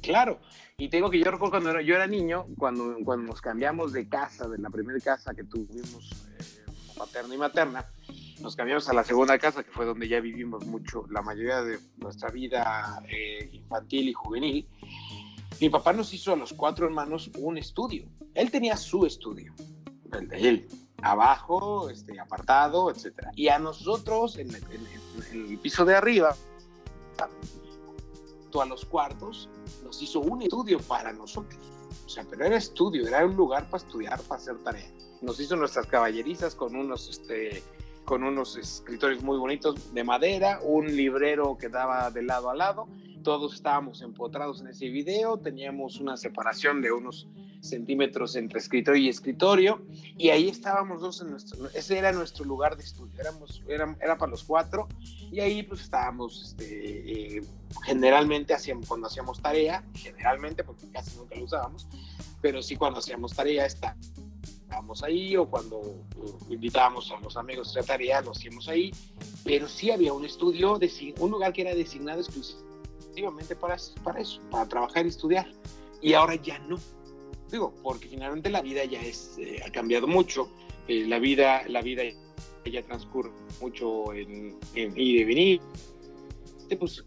Claro, 0.00 0.38
y 0.78 0.88
tengo 0.88 1.10
que 1.10 1.18
yo 1.18 1.30
recuerdo 1.30 1.50
cuando 1.50 1.70
era, 1.70 1.82
yo 1.82 1.94
era 1.94 2.06
niño, 2.06 2.46
cuando, 2.58 2.96
cuando 3.04 3.26
nos 3.26 3.40
cambiamos 3.40 3.92
de 3.92 4.08
casa, 4.08 4.48
de 4.48 4.58
la 4.58 4.70
primera 4.70 4.98
casa 5.00 5.34
que 5.34 5.44
tuvimos 5.44 6.12
eh, 6.38 6.94
paterna 6.96 7.34
y 7.34 7.38
materna, 7.38 7.84
nos 8.40 8.56
cambiamos 8.56 8.88
a 8.88 8.92
la 8.92 9.04
segunda 9.04 9.38
casa, 9.38 9.62
que 9.62 9.70
fue 9.70 9.86
donde 9.86 10.08
ya 10.08 10.20
vivimos 10.20 10.64
mucho, 10.66 11.06
la 11.10 11.22
mayoría 11.22 11.62
de 11.62 11.78
nuestra 11.96 12.30
vida 12.30 13.02
eh, 13.08 13.48
infantil 13.52 14.08
y 14.08 14.12
juvenil. 14.12 14.68
Mi 15.60 15.70
papá 15.70 15.92
nos 15.92 16.12
hizo 16.12 16.32
a 16.32 16.36
los 16.36 16.52
cuatro 16.52 16.86
hermanos 16.86 17.30
un 17.38 17.56
estudio. 17.56 18.06
Él 18.34 18.50
tenía 18.50 18.76
su 18.76 19.06
estudio, 19.06 19.54
el 20.12 20.28
de 20.28 20.48
él, 20.48 20.68
abajo, 21.02 21.88
este, 21.88 22.20
apartado, 22.20 22.90
etc. 22.90 23.28
Y 23.34 23.48
a 23.48 23.58
nosotros, 23.58 24.36
en 24.36 24.50
el, 24.54 25.58
piso 25.58 25.84
de 25.84 25.94
arriba, 25.94 26.36
a 28.60 28.64
los 28.64 28.86
cuartos, 28.86 29.50
nos 29.84 30.00
hizo 30.00 30.20
un 30.20 30.40
estudio 30.40 30.78
para 30.78 31.12
nosotros. 31.12 31.60
O 32.06 32.08
sea, 32.08 32.24
pero 32.28 32.46
era 32.46 32.56
estudio, 32.56 33.06
era 33.06 33.24
un 33.26 33.36
lugar 33.36 33.68
para 33.68 33.84
estudiar, 33.84 34.20
para 34.22 34.40
hacer 34.40 34.56
tarea. 34.58 34.90
Nos 35.20 35.38
hizo 35.40 35.56
nuestras 35.56 35.86
caballerizas 35.86 36.54
con 36.54 36.74
unos 36.74 37.08
este, 37.08 37.62
con 38.06 38.22
unos 38.22 38.56
escritorios 38.56 39.22
muy 39.22 39.36
bonitos 39.36 39.92
de 39.92 40.04
madera, 40.04 40.60
un 40.62 40.86
librero 40.96 41.58
que 41.58 41.68
daba 41.68 42.10
de 42.10 42.22
lado 42.22 42.48
a 42.48 42.54
lado. 42.54 42.88
Todos 43.22 43.54
estábamos 43.54 44.00
empotrados 44.00 44.60
en 44.60 44.68
ese 44.68 44.88
video, 44.88 45.36
teníamos 45.38 45.98
una 45.98 46.16
separación 46.16 46.80
de 46.80 46.92
unos 46.92 47.26
centímetros 47.60 48.36
entre 48.36 48.60
escritorio 48.60 49.02
y 49.02 49.08
escritorio, 49.08 49.82
y 50.16 50.28
ahí 50.28 50.48
estábamos 50.48 51.00
dos 51.00 51.20
en 51.20 51.30
nuestro, 51.30 51.68
ese 51.74 51.98
era 51.98 52.12
nuestro 52.12 52.44
lugar 52.44 52.76
de 52.76 52.84
estudio, 52.84 53.12
éramos, 53.18 53.64
era, 53.66 53.96
era 54.00 54.16
para 54.16 54.30
los 54.30 54.44
cuatro, 54.44 54.86
y 55.32 55.40
ahí 55.40 55.64
pues 55.64 55.80
estábamos, 55.80 56.50
este, 56.50 57.38
eh, 57.38 57.42
generalmente 57.84 58.54
hacíamos, 58.54 58.86
cuando 58.86 59.08
hacíamos 59.08 59.42
tarea, 59.42 59.84
generalmente, 59.94 60.62
porque 60.62 60.88
casi 60.92 61.16
nunca 61.16 61.34
lo 61.34 61.44
usábamos, 61.44 61.88
pero 62.40 62.62
sí 62.62 62.76
cuando 62.76 63.00
hacíamos 63.00 63.34
tarea 63.34 63.66
está 63.66 63.96
estábamos 64.76 65.02
ahí 65.02 65.36
o 65.36 65.48
cuando 65.48 65.78
uh, 65.78 66.38
invitábamos 66.50 67.10
a 67.10 67.18
los 67.20 67.34
amigos 67.38 67.72
de 67.72 67.82
tarea, 67.82 68.20
lo 68.20 68.32
hacíamos 68.32 68.68
ahí, 68.68 68.92
pero 69.42 69.66
sí 69.68 69.90
había 69.90 70.12
un 70.12 70.26
estudio, 70.26 70.78
un 71.18 71.30
lugar 71.30 71.54
que 71.54 71.62
era 71.62 71.74
designado 71.74 72.20
exclusivamente 72.20 73.56
para, 73.56 73.76
para 74.04 74.20
eso, 74.20 74.38
para 74.50 74.68
trabajar 74.68 75.06
y 75.06 75.08
estudiar. 75.08 75.50
Y 76.02 76.12
ahora 76.12 76.34
ya 76.34 76.58
no. 76.58 76.76
Digo, 77.50 77.74
porque 77.82 78.08
finalmente 78.08 78.50
la 78.50 78.60
vida 78.60 78.84
ya 78.84 79.00
es, 79.00 79.38
eh, 79.38 79.62
ha 79.64 79.70
cambiado 79.70 80.06
mucho, 80.06 80.50
eh, 80.88 81.06
la 81.06 81.18
vida, 81.20 81.62
la 81.68 81.80
vida 81.80 82.02
ya 82.70 82.82
transcurre 82.82 83.30
mucho 83.62 84.12
en, 84.12 84.58
en 84.74 84.92
ir 84.92 85.20
y 85.20 85.24
venir. 85.24 85.60
Pues, 86.78 87.02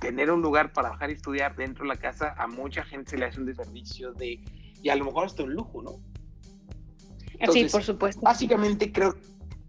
tener 0.00 0.30
un 0.30 0.40
lugar 0.40 0.72
para 0.72 0.88
trabajar 0.88 1.10
y 1.10 1.14
estudiar 1.14 1.54
dentro 1.54 1.84
de 1.84 1.88
la 1.88 1.96
casa, 1.96 2.34
a 2.38 2.46
mucha 2.46 2.82
gente 2.82 3.10
se 3.10 3.18
le 3.18 3.26
hace 3.26 3.40
un 3.40 3.46
desperdicio 3.46 4.14
de, 4.14 4.40
y 4.82 4.88
a 4.88 4.96
lo 4.96 5.04
mejor 5.04 5.26
hasta 5.26 5.42
un 5.42 5.52
lujo, 5.52 5.82
¿no? 5.82 6.13
Sí, 7.52 7.66
por 7.66 7.82
supuesto. 7.82 8.20
Básicamente 8.22 8.92
creo, 8.92 9.16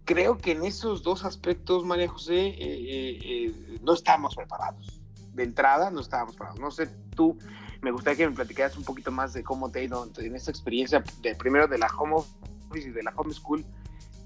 creo 0.04 0.38
que 0.38 0.52
en 0.52 0.64
esos 0.64 1.02
dos 1.02 1.24
aspectos, 1.24 1.84
María 1.84 2.08
José, 2.08 2.48
eh, 2.48 2.56
eh, 2.58 3.18
eh, 3.24 3.78
no 3.82 3.94
estábamos 3.94 4.34
preparados. 4.34 5.00
De 5.34 5.42
entrada 5.42 5.90
no 5.90 6.00
estábamos 6.00 6.34
preparados. 6.34 6.60
No 6.60 6.70
sé, 6.70 6.86
tú, 7.14 7.38
me 7.82 7.90
gustaría 7.90 8.18
que 8.18 8.28
me 8.28 8.34
platicaras 8.34 8.76
un 8.76 8.84
poquito 8.84 9.10
más 9.10 9.32
de 9.32 9.42
cómo 9.42 9.70
te 9.70 9.80
ha 9.80 9.82
ido 9.82 10.08
en 10.18 10.34
esta 10.34 10.50
experiencia, 10.50 11.04
de, 11.20 11.34
primero 11.34 11.68
de 11.68 11.78
la 11.78 11.88
home 11.88 12.14
office 12.14 12.88
y 12.88 12.92
de 12.92 13.02
la 13.02 13.12
home 13.16 13.34
school, 13.34 13.64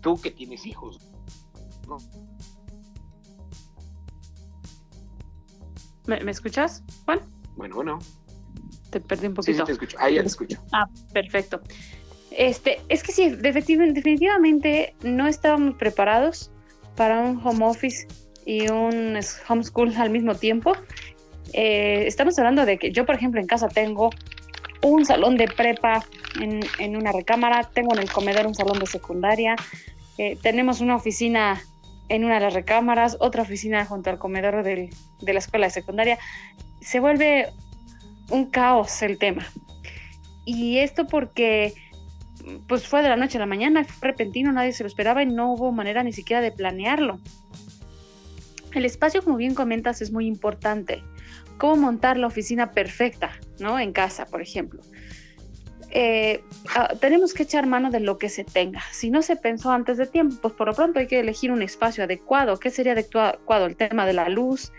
tú 0.01 0.21
que 0.21 0.31
tienes 0.31 0.67
hijos, 0.67 0.99
¿Me, 6.07 6.31
escuchas, 6.31 6.83
Juan? 7.05 7.21
Bueno, 7.57 7.77
bueno. 7.77 7.99
Te 8.91 9.01
perdí 9.01 9.29
un 9.29 9.35
poquito. 9.35 9.59
Sí, 9.59 9.65
te 9.65 9.73
escucho. 9.73 9.97
Ahí 10.01 10.17
ya 10.17 10.23
te 10.23 10.29
escucho. 10.29 10.61
Ah, 10.73 10.87
perfecto. 11.13 11.61
Este, 12.31 12.81
es 12.89 13.03
que 13.03 13.13
sí, 13.13 13.31
definitivamente 13.31 14.95
no 15.03 15.27
estábamos 15.27 15.75
preparados 15.75 16.51
para 16.97 17.21
un 17.21 17.41
home 17.45 17.65
office 17.65 18.07
y 18.47 18.71
un 18.71 19.19
homeschool 19.49 19.95
al 19.97 20.11
mismo 20.11 20.35
tiempo. 20.35 20.73
Eh, 21.53 22.05
estamos 22.07 22.39
hablando 22.39 22.65
de 22.65 22.79
que 22.79 22.93
yo, 22.93 23.05
por 23.05 23.17
ejemplo, 23.17 23.41
en 23.41 23.47
casa 23.47 23.69
tengo 23.69 24.11
un 24.83 25.05
salón 25.05 25.37
de 25.37 25.49
prepa 25.49 26.05
en, 26.41 26.97
una 26.97 27.13
recámara, 27.13 27.69
tengo 27.75 27.95
en 27.95 28.01
el 28.01 28.11
comedor 28.11 28.47
un 28.47 28.55
salón 28.55 28.79
de 28.79 28.87
secundaria, 28.87 29.57
eh, 30.17 30.39
tenemos 30.41 30.81
una 30.81 30.97
oficina 30.97 31.61
en 32.09 32.25
una 32.25 32.35
de 32.35 32.41
las 32.41 32.55
recámaras, 32.55 33.17
otra 33.21 33.43
oficina 33.43 33.85
junto 33.85 34.11
al 34.11 34.19
comedor 34.19 34.63
de 34.65 34.91
la 35.21 35.39
escuela 35.39 35.67
de 35.67 35.71
secundaria. 35.73 36.19
Se 36.81 36.99
vuelve 36.99 37.53
un 38.31 38.47
caos 38.47 39.03
el 39.03 39.19
tema. 39.19 39.47
Y 40.45 40.79
esto 40.79 41.07
porque 41.07 41.75
pues 42.69 42.87
fue 42.87 43.03
de 43.03 43.09
la 43.09 43.17
noche 43.17 43.39
a 43.39 43.41
la 43.41 43.47
mañana, 43.47 43.85
fue 43.85 44.09
repentino, 44.09 44.53
nadie 44.53 44.73
se 44.73 44.83
lo 44.83 44.89
esperaba 44.89 45.23
y 45.23 45.27
no 45.27 45.53
hubo 45.53 45.73
manera 45.73 46.03
ni 46.03 46.13
siquiera 46.13 46.41
de 46.41 46.53
planearlo. 46.53 47.21
El 48.73 48.85
espacio, 48.85 49.23
como 49.23 49.37
bien 49.37 49.55
comentas, 49.55 50.01
es 50.01 50.13
muy 50.13 50.27
importante. 50.27 51.03
Cómo 51.59 51.77
montar 51.77 52.17
la 52.17 52.29
oficina 52.29 52.71
perfecta, 52.71 53.33
¿no? 53.59 53.79
En 53.79 53.93
casa, 53.93 54.27
por 54.27 54.41
ejemplo. 54.41 54.81
Eh, 55.93 56.45
ah, 56.77 56.95
tenemos 57.01 57.35
que 57.35 57.43
echar 57.43 57.67
mano 57.67 57.91
de 57.91 58.01
lo 58.01 58.17
que 58.17 58.29
se 58.29 58.45
tenga. 58.45 58.81
Si 58.93 59.11
no 59.11 59.23
se 59.23 59.37
pensó 59.37 59.73
antes 59.73 59.99
de 59.99 60.07
tiempo, 60.07 60.37
pues 60.41 60.55
por 60.55 60.69
lo 60.69 60.75
pronto 60.75 61.01
hay 61.01 61.09
que 61.09 61.19
elegir 61.19 61.51
un 61.51 61.63
espacio 61.63 62.05
adecuado. 62.05 62.59
¿Qué 62.59 62.71
sería 62.71 62.93
adecuado? 62.93 63.67
El 63.67 63.77
tema 63.77 64.07
de 64.07 64.13
la 64.13 64.29
luz, 64.29 64.73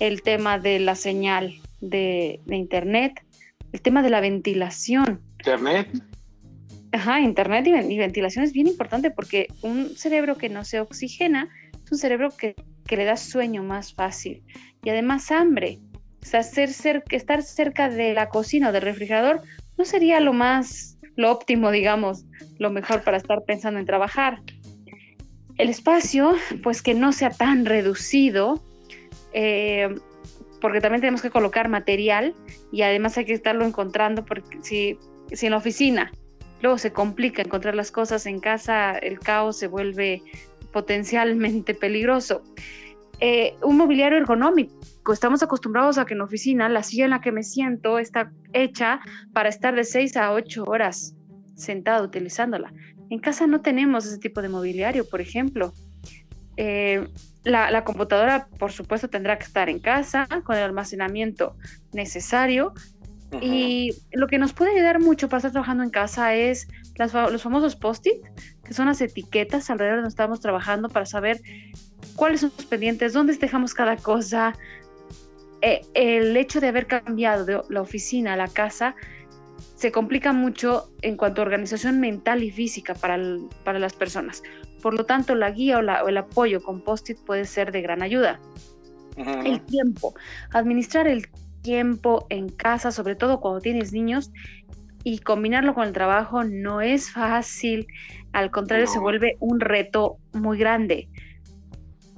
el 0.00 0.22
tema 0.22 0.58
de 0.58 0.80
la 0.80 0.96
señal 0.96 1.54
de, 1.80 2.40
internet, 2.48 3.24
el 3.72 3.80
tema 3.80 4.02
de 4.02 4.10
la 4.10 4.20
ventilación. 4.20 5.20
Internet. 5.38 5.88
Ajá, 6.96 7.20
internet 7.20 7.66
y, 7.66 7.98
ventilación 7.98 8.42
es 8.42 8.54
bien 8.54 8.68
importante 8.68 9.10
porque 9.10 9.48
un 9.60 9.90
cerebro 9.90 10.38
que 10.38 10.48
no 10.48 10.64
se 10.64 10.80
oxigena 10.80 11.50
es 11.84 11.92
un 11.92 11.98
cerebro 11.98 12.30
que, 12.30 12.54
le 12.88 13.04
da 13.04 13.18
sueño 13.18 13.62
más 13.62 13.92
fácil 13.92 14.42
y 14.82 14.88
además 14.88 15.30
hambre. 15.30 15.78
O 16.22 16.36
estar 16.36 17.42
cerca 17.42 17.90
de 17.90 18.14
la 18.14 18.30
cocina 18.30 18.70
o 18.70 18.72
del 18.72 18.80
refrigerador 18.80 19.42
no 19.76 19.84
sería 19.84 20.20
lo 20.20 20.32
más, 20.32 20.96
lo 21.16 21.30
óptimo, 21.30 21.70
digamos, 21.70 22.24
lo 22.58 22.70
mejor 22.70 23.02
para 23.02 23.18
estar 23.18 23.44
pensando 23.44 23.78
en 23.78 23.84
trabajar. 23.84 24.40
El 25.58 25.68
espacio, 25.68 26.34
pues 26.62 26.80
que 26.80 26.94
no 26.94 27.12
sea 27.12 27.28
tan 27.28 27.66
reducido, 27.66 28.64
eh, 29.34 29.94
porque 30.62 30.80
también 30.80 31.02
tenemos 31.02 31.20
que 31.20 31.30
colocar 31.30 31.68
material 31.68 32.34
y 32.72 32.80
además 32.80 33.18
hay 33.18 33.26
que 33.26 33.34
estarlo 33.34 33.66
encontrando 33.66 34.24
porque 34.24 34.56
si, 34.62 34.98
si 35.30 35.44
en 35.44 35.52
la 35.52 35.58
oficina 35.58 36.10
luego 36.62 36.78
se 36.78 36.92
complica 36.92 37.42
encontrar 37.42 37.74
las 37.74 37.90
cosas 37.90 38.26
en 38.26 38.40
casa, 38.40 38.92
el 38.92 39.18
caos 39.18 39.58
se 39.58 39.66
vuelve 39.66 40.22
potencialmente 40.72 41.74
peligroso. 41.74 42.42
Eh, 43.20 43.54
un 43.62 43.78
mobiliario 43.78 44.18
ergonómico. 44.18 45.12
Estamos 45.12 45.42
acostumbrados 45.42 45.96
a 45.96 46.04
que 46.04 46.14
en 46.14 46.20
oficina 46.20 46.68
la 46.68 46.82
silla 46.82 47.04
en 47.04 47.10
la 47.10 47.20
que 47.20 47.32
me 47.32 47.42
siento 47.42 47.98
está 47.98 48.32
hecha 48.52 49.00
para 49.32 49.48
estar 49.48 49.74
de 49.74 49.84
6 49.84 50.16
a 50.16 50.32
8 50.32 50.64
horas 50.64 51.14
sentado 51.54 52.04
utilizándola. 52.04 52.72
En 53.08 53.18
casa 53.18 53.46
no 53.46 53.62
tenemos 53.62 54.04
ese 54.04 54.18
tipo 54.18 54.42
de 54.42 54.48
mobiliario, 54.48 55.08
por 55.08 55.20
ejemplo. 55.20 55.72
Eh, 56.56 57.08
la, 57.44 57.84
computadora, 57.84 58.48
por 58.58 58.72
supuesto, 58.72 59.08
tendrá 59.08 59.38
que 59.38 59.44
estar 59.44 59.68
en 59.68 59.78
casa 59.78 60.26
con 60.44 60.56
el 60.56 60.64
almacenamiento 60.64 61.56
necesario. 61.92 62.74
Y 63.40 63.92
lo 64.12 64.28
que 64.28 64.38
nos 64.38 64.52
puede 64.52 64.72
ayudar 64.72 65.00
mucho 65.00 65.28
para 65.28 65.38
estar 65.38 65.52
trabajando 65.52 65.82
en 65.82 65.90
casa 65.90 66.34
es 66.34 66.68
los 66.96 67.42
famosos 67.42 67.76
post-it, 67.76 68.24
que 68.64 68.72
son 68.72 68.86
las 68.86 69.00
etiquetas 69.00 69.68
alrededor 69.68 69.96
de 69.96 70.02
donde 70.02 70.10
estamos 70.10 70.40
trabajando 70.40 70.88
para 70.88 71.06
saber 71.06 71.40
cuáles 72.14 72.40
son 72.40 72.52
los 72.56 72.66
pendientes, 72.66 73.12
dónde 73.12 73.36
dejamos 73.36 73.74
cada 73.74 73.96
cosa. 73.96 74.54
Eh, 75.60 75.82
el 75.94 76.36
hecho 76.36 76.60
de 76.60 76.68
haber 76.68 76.86
cambiado 76.86 77.44
de 77.44 77.60
la 77.68 77.80
oficina 77.80 78.34
a 78.34 78.36
la 78.36 78.48
casa 78.48 78.94
se 79.74 79.92
complica 79.92 80.32
mucho 80.32 80.90
en 81.02 81.16
cuanto 81.16 81.42
a 81.42 81.44
organización 81.44 82.00
mental 82.00 82.42
y 82.42 82.50
física 82.50 82.94
para, 82.94 83.18
para 83.64 83.78
las 83.78 83.92
personas. 83.92 84.42
Por 84.82 84.94
lo 84.94 85.04
tanto, 85.04 85.34
la 85.34 85.50
guía 85.50 85.78
o, 85.78 86.08
el 86.08 86.16
apoyo 86.16 86.62
con 86.62 86.80
post-it 86.80 87.18
puede 87.18 87.44
ser 87.44 87.72
de 87.72 87.82
gran 87.82 88.02
ayuda. 88.02 88.40
El 89.16 89.62
tiempo. 89.62 90.14
Administrar 90.52 91.08
el 91.08 91.26
tiempo 91.66 92.26
en 92.30 92.48
casa, 92.48 92.92
sobre 92.92 93.16
todo 93.16 93.40
cuando 93.40 93.60
tienes 93.60 93.92
niños, 93.92 94.30
y 95.02 95.18
combinarlo 95.18 95.74
con 95.74 95.86
el 95.86 95.92
trabajo 95.92 96.44
no 96.44 96.80
es 96.80 97.10
fácil. 97.10 97.86
Al 98.32 98.50
contrario, 98.50 98.86
se 98.86 98.98
vuelve 98.98 99.36
un 99.40 99.60
reto 99.60 100.18
muy 100.32 100.58
grande. 100.58 101.08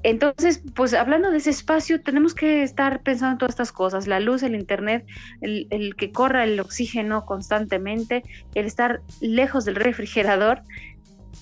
Entonces, 0.03 0.63
pues 0.75 0.95
hablando 0.95 1.31
de 1.31 1.39
ese 1.39 1.51
espacio, 1.51 2.01
tenemos 2.03 2.35
que 2.35 2.63
estar 2.63 3.03
pensando 3.03 3.33
en 3.33 3.39
todas 3.39 3.53
estas 3.55 3.73
cosas, 3.73 4.07
la 4.07 4.21
luz, 4.21 4.43
el 4.43 4.55
internet, 4.55 5.05
el, 5.41 5.97
que 5.97 6.13
corra 6.13 6.45
el 6.45 6.61
oxígeno 6.61 7.25
constantemente, 7.25 8.23
el 8.55 8.67
estar 8.67 9.01
lejos 9.21 9.65
del 9.65 9.75
refrigerador 9.75 10.63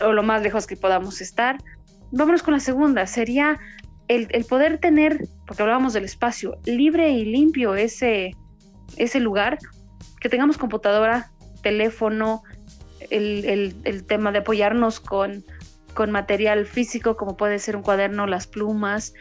o 0.00 0.12
lo 0.12 0.22
más 0.22 0.42
lejos 0.42 0.66
que 0.66 0.76
podamos 0.76 1.20
estar. 1.20 1.58
Vámonos 2.12 2.42
con 2.42 2.54
la 2.54 2.60
segunda, 2.60 3.06
sería 3.06 3.58
el, 4.08 4.28
poder 4.48 4.78
tener, 4.78 5.28
porque 5.46 5.62
hablábamos 5.62 5.92
del 5.92 6.04
espacio, 6.04 6.58
libre 6.64 7.10
y 7.10 7.24
limpio 7.24 7.74
ese, 7.74 8.34
ese 8.96 9.20
lugar, 9.20 9.58
que 10.20 10.28
tengamos 10.28 10.58
computadora, 10.58 11.30
teléfono, 11.62 12.42
el, 13.10 13.74
el 13.84 14.04
tema 14.04 14.32
de 14.32 14.38
apoyarnos 14.38 15.00
con 15.00 15.44
con 15.96 16.12
material 16.12 16.66
físico 16.66 17.16
como 17.16 17.36
puede 17.36 17.58
ser 17.58 17.74
un 17.74 17.82
cuaderno, 17.82 18.28
las 18.28 18.46
plumas. 18.46 19.14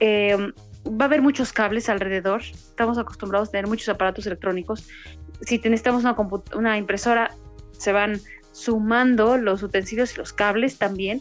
Em, 0.00 0.52
va 0.84 1.04
a 1.04 1.08
haber 1.08 1.22
muchos 1.22 1.52
cables 1.52 1.88
alrededor. 1.88 2.42
Estamos 2.42 2.98
acostumbrados 2.98 3.50
a 3.50 3.52
tener 3.52 3.68
muchos 3.68 3.88
aparatos 3.88 4.26
electrónicos. 4.26 4.88
Si 5.42 5.58
necesitamos 5.58 6.02
una, 6.02 6.16
una 6.54 6.78
impresora, 6.78 7.30
se 7.72 7.92
van 7.92 8.20
sumando 8.50 9.36
los 9.36 9.62
utensilios 9.62 10.14
y 10.14 10.16
los 10.16 10.32
cables 10.32 10.78
también, 10.78 11.20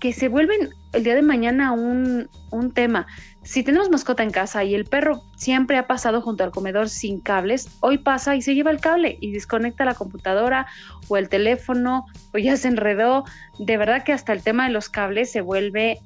que 0.00 0.12
se 0.12 0.28
vuelven 0.28 0.70
el 0.96 1.04
día 1.04 1.14
de 1.14 1.22
mañana 1.22 1.72
un, 1.72 2.28
un 2.50 2.72
tema. 2.72 3.06
Si 3.42 3.62
tenemos 3.62 3.90
mascota 3.90 4.22
en 4.22 4.30
casa 4.30 4.64
y 4.64 4.74
el 4.74 4.86
perro 4.86 5.22
siempre 5.36 5.76
ha 5.76 5.86
pasado 5.86 6.22
junto 6.22 6.42
al 6.42 6.50
comedor 6.50 6.88
sin 6.88 7.20
cables, 7.20 7.68
hoy 7.80 7.98
pasa 7.98 8.34
y 8.34 8.42
se 8.42 8.54
lleva 8.54 8.70
el 8.70 8.80
cable 8.80 9.18
y 9.20 9.32
desconecta 9.32 9.84
la 9.84 9.94
computadora 9.94 10.66
o 11.08 11.16
el 11.16 11.28
teléfono 11.28 12.06
o 12.32 12.38
ya 12.38 12.56
se 12.56 12.68
enredó. 12.68 13.24
De 13.58 13.76
verdad 13.76 14.04
que 14.04 14.12
hasta 14.12 14.32
el 14.32 14.42
tema 14.42 14.64
de 14.66 14.72
los 14.72 14.88
cables 14.88 15.30
se 15.30 15.42
vuelve 15.42 16.00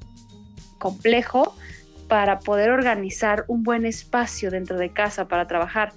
complejo 0.78 1.54
para 2.08 2.40
poder 2.40 2.70
organizar 2.70 3.44
un 3.46 3.62
buen 3.62 3.86
espacio 3.86 4.50
dentro 4.50 4.76
de 4.76 4.92
casa 4.92 5.28
para 5.28 5.46
trabajar 5.46 5.92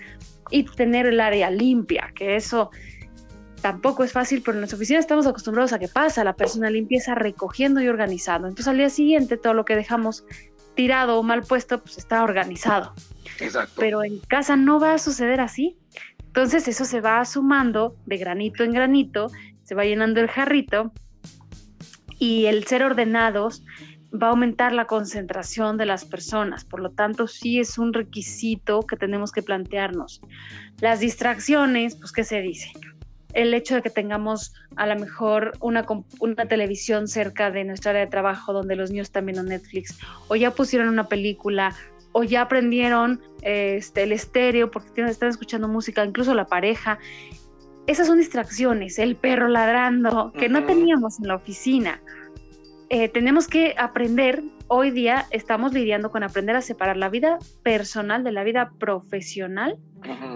y 0.51 0.63
tener 0.65 1.07
el 1.07 1.19
área 1.19 1.49
limpia, 1.49 2.11
que 2.15 2.35
eso 2.35 2.69
tampoco 3.63 4.03
es 4.03 4.11
fácil, 4.11 4.43
pero 4.43 4.57
en 4.57 4.61
las 4.61 4.73
oficinas 4.73 4.99
estamos 4.99 5.25
acostumbrados 5.25 5.71
a 5.71 5.79
que 5.79 5.87
pasa 5.87 6.25
la 6.25 6.35
persona 6.35 6.69
limpieza 6.69 7.15
recogiendo 7.15 7.81
y 7.81 7.87
organizando. 7.87 8.49
Entonces 8.49 8.67
al 8.67 8.77
día 8.77 8.89
siguiente 8.89 9.37
todo 9.37 9.53
lo 9.53 9.63
que 9.63 9.77
dejamos 9.77 10.25
tirado 10.75 11.17
o 11.17 11.23
mal 11.23 11.43
puesto, 11.43 11.81
pues 11.81 11.97
está 11.97 12.23
organizado. 12.23 12.93
Exacto. 13.39 13.73
Pero 13.79 14.03
en 14.03 14.19
casa 14.19 14.57
no 14.57 14.81
va 14.81 14.95
a 14.95 14.97
suceder 14.97 15.39
así. 15.39 15.77
Entonces 16.19 16.67
eso 16.67 16.83
se 16.83 16.99
va 16.99 17.23
sumando 17.23 17.95
de 18.05 18.17
granito 18.17 18.65
en 18.65 18.73
granito, 18.73 19.31
se 19.63 19.75
va 19.75 19.85
llenando 19.85 20.19
el 20.19 20.27
jarrito 20.27 20.91
y 22.19 22.47
el 22.47 22.65
ser 22.65 22.83
ordenados 22.83 23.63
va 24.13 24.27
a 24.27 24.29
aumentar 24.31 24.73
la 24.73 24.85
concentración 24.85 25.77
de 25.77 25.85
las 25.85 26.05
personas. 26.05 26.65
Por 26.65 26.81
lo 26.81 26.91
tanto, 26.91 27.27
sí 27.27 27.59
es 27.59 27.77
un 27.77 27.93
requisito 27.93 28.81
que 28.81 28.97
tenemos 28.97 29.31
que 29.31 29.41
plantearnos. 29.41 30.21
Las 30.81 30.99
distracciones, 30.99 31.95
pues, 31.95 32.11
¿qué 32.11 32.23
se 32.23 32.41
dice? 32.41 32.71
El 33.33 33.53
hecho 33.53 33.75
de 33.75 33.81
que 33.81 33.89
tengamos 33.89 34.53
a 34.75 34.85
lo 34.87 34.99
mejor 34.99 35.53
una, 35.59 35.85
una 36.19 36.45
televisión 36.45 37.07
cerca 37.07 37.51
de 37.51 37.63
nuestra 37.63 37.91
área 37.91 38.05
de 38.05 38.11
trabajo 38.11 38.53
donde 38.53 38.75
los 38.75 38.91
niños 38.91 39.07
están 39.07 39.25
viendo 39.25 39.43
Netflix 39.43 39.97
o 40.27 40.35
ya 40.35 40.51
pusieron 40.51 40.89
una 40.89 41.07
película 41.07 41.75
o 42.13 42.23
ya 42.23 42.43
aprendieron 42.43 43.19
este, 43.41 44.03
el 44.03 44.11
estéreo 44.11 44.71
porque 44.71 45.03
están 45.03 45.29
escuchando 45.29 45.67
música, 45.67 46.05
incluso 46.05 46.33
la 46.33 46.45
pareja. 46.45 46.99
Esas 47.85 48.07
son 48.07 48.19
distracciones, 48.19 48.97
el 48.97 49.15
perro 49.17 49.49
ladrando, 49.49 50.31
que 50.31 50.47
no 50.47 50.63
teníamos 50.65 51.19
en 51.19 51.27
la 51.27 51.35
oficina. 51.35 52.01
Eh, 52.89 53.09
tenemos 53.09 53.47
que 53.47 53.73
aprender, 53.77 54.43
hoy 54.67 54.91
día 54.91 55.25
estamos 55.31 55.73
lidiando 55.73 56.11
con 56.11 56.23
aprender 56.23 56.55
a 56.55 56.61
separar 56.61 56.95
la 56.95 57.09
vida 57.09 57.39
personal 57.63 58.23
de 58.23 58.31
la 58.31 58.43
vida 58.43 58.71
profesional 58.77 59.77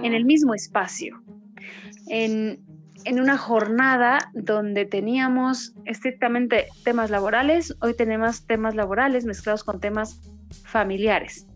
en 0.04 0.14
el 0.14 0.26
mismo 0.26 0.56
espacio. 0.56 1.22
En, 2.10 2.60
en 3.06 3.20
una 3.20 3.38
jornada 3.38 4.32
donde 4.34 4.86
teníamos 4.86 5.74
estrictamente 5.86 6.68
temas 6.84 7.10
laborales, 7.10 7.76
hoy 7.82 7.94
tenemos 7.94 8.46
temas 8.46 8.76
laborales 8.76 9.26
mezclados 9.26 9.64
con 9.64 9.80
temas 9.80 10.22
familiares. 10.66 11.48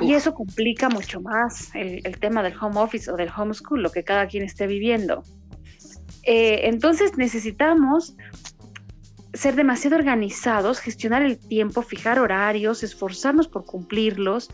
Y 0.00 0.14
eso 0.14 0.34
complica 0.34 0.88
mucho 0.88 1.20
más 1.20 1.74
el, 1.74 2.02
tema 2.20 2.42
del 2.42 2.54
home 2.58 2.80
office 2.80 3.10
o 3.10 3.16
del 3.16 3.30
homeschool, 3.36 3.82
lo 3.82 3.90
que 3.90 4.04
cada 4.04 4.26
quien 4.26 4.44
esté 4.44 4.66
viviendo. 4.66 5.22
Eh, 6.22 6.68
entonces 6.68 7.16
necesitamos 7.18 8.16
ser 9.34 9.56
demasiado 9.56 9.96
organizados, 9.96 10.80
gestionar 10.80 11.22
el 11.22 11.38
tiempo, 11.38 11.82
fijar 11.82 12.18
horarios, 12.18 12.82
esforzarnos 12.82 13.48
por 13.48 13.64
cumplirlos. 13.64 14.50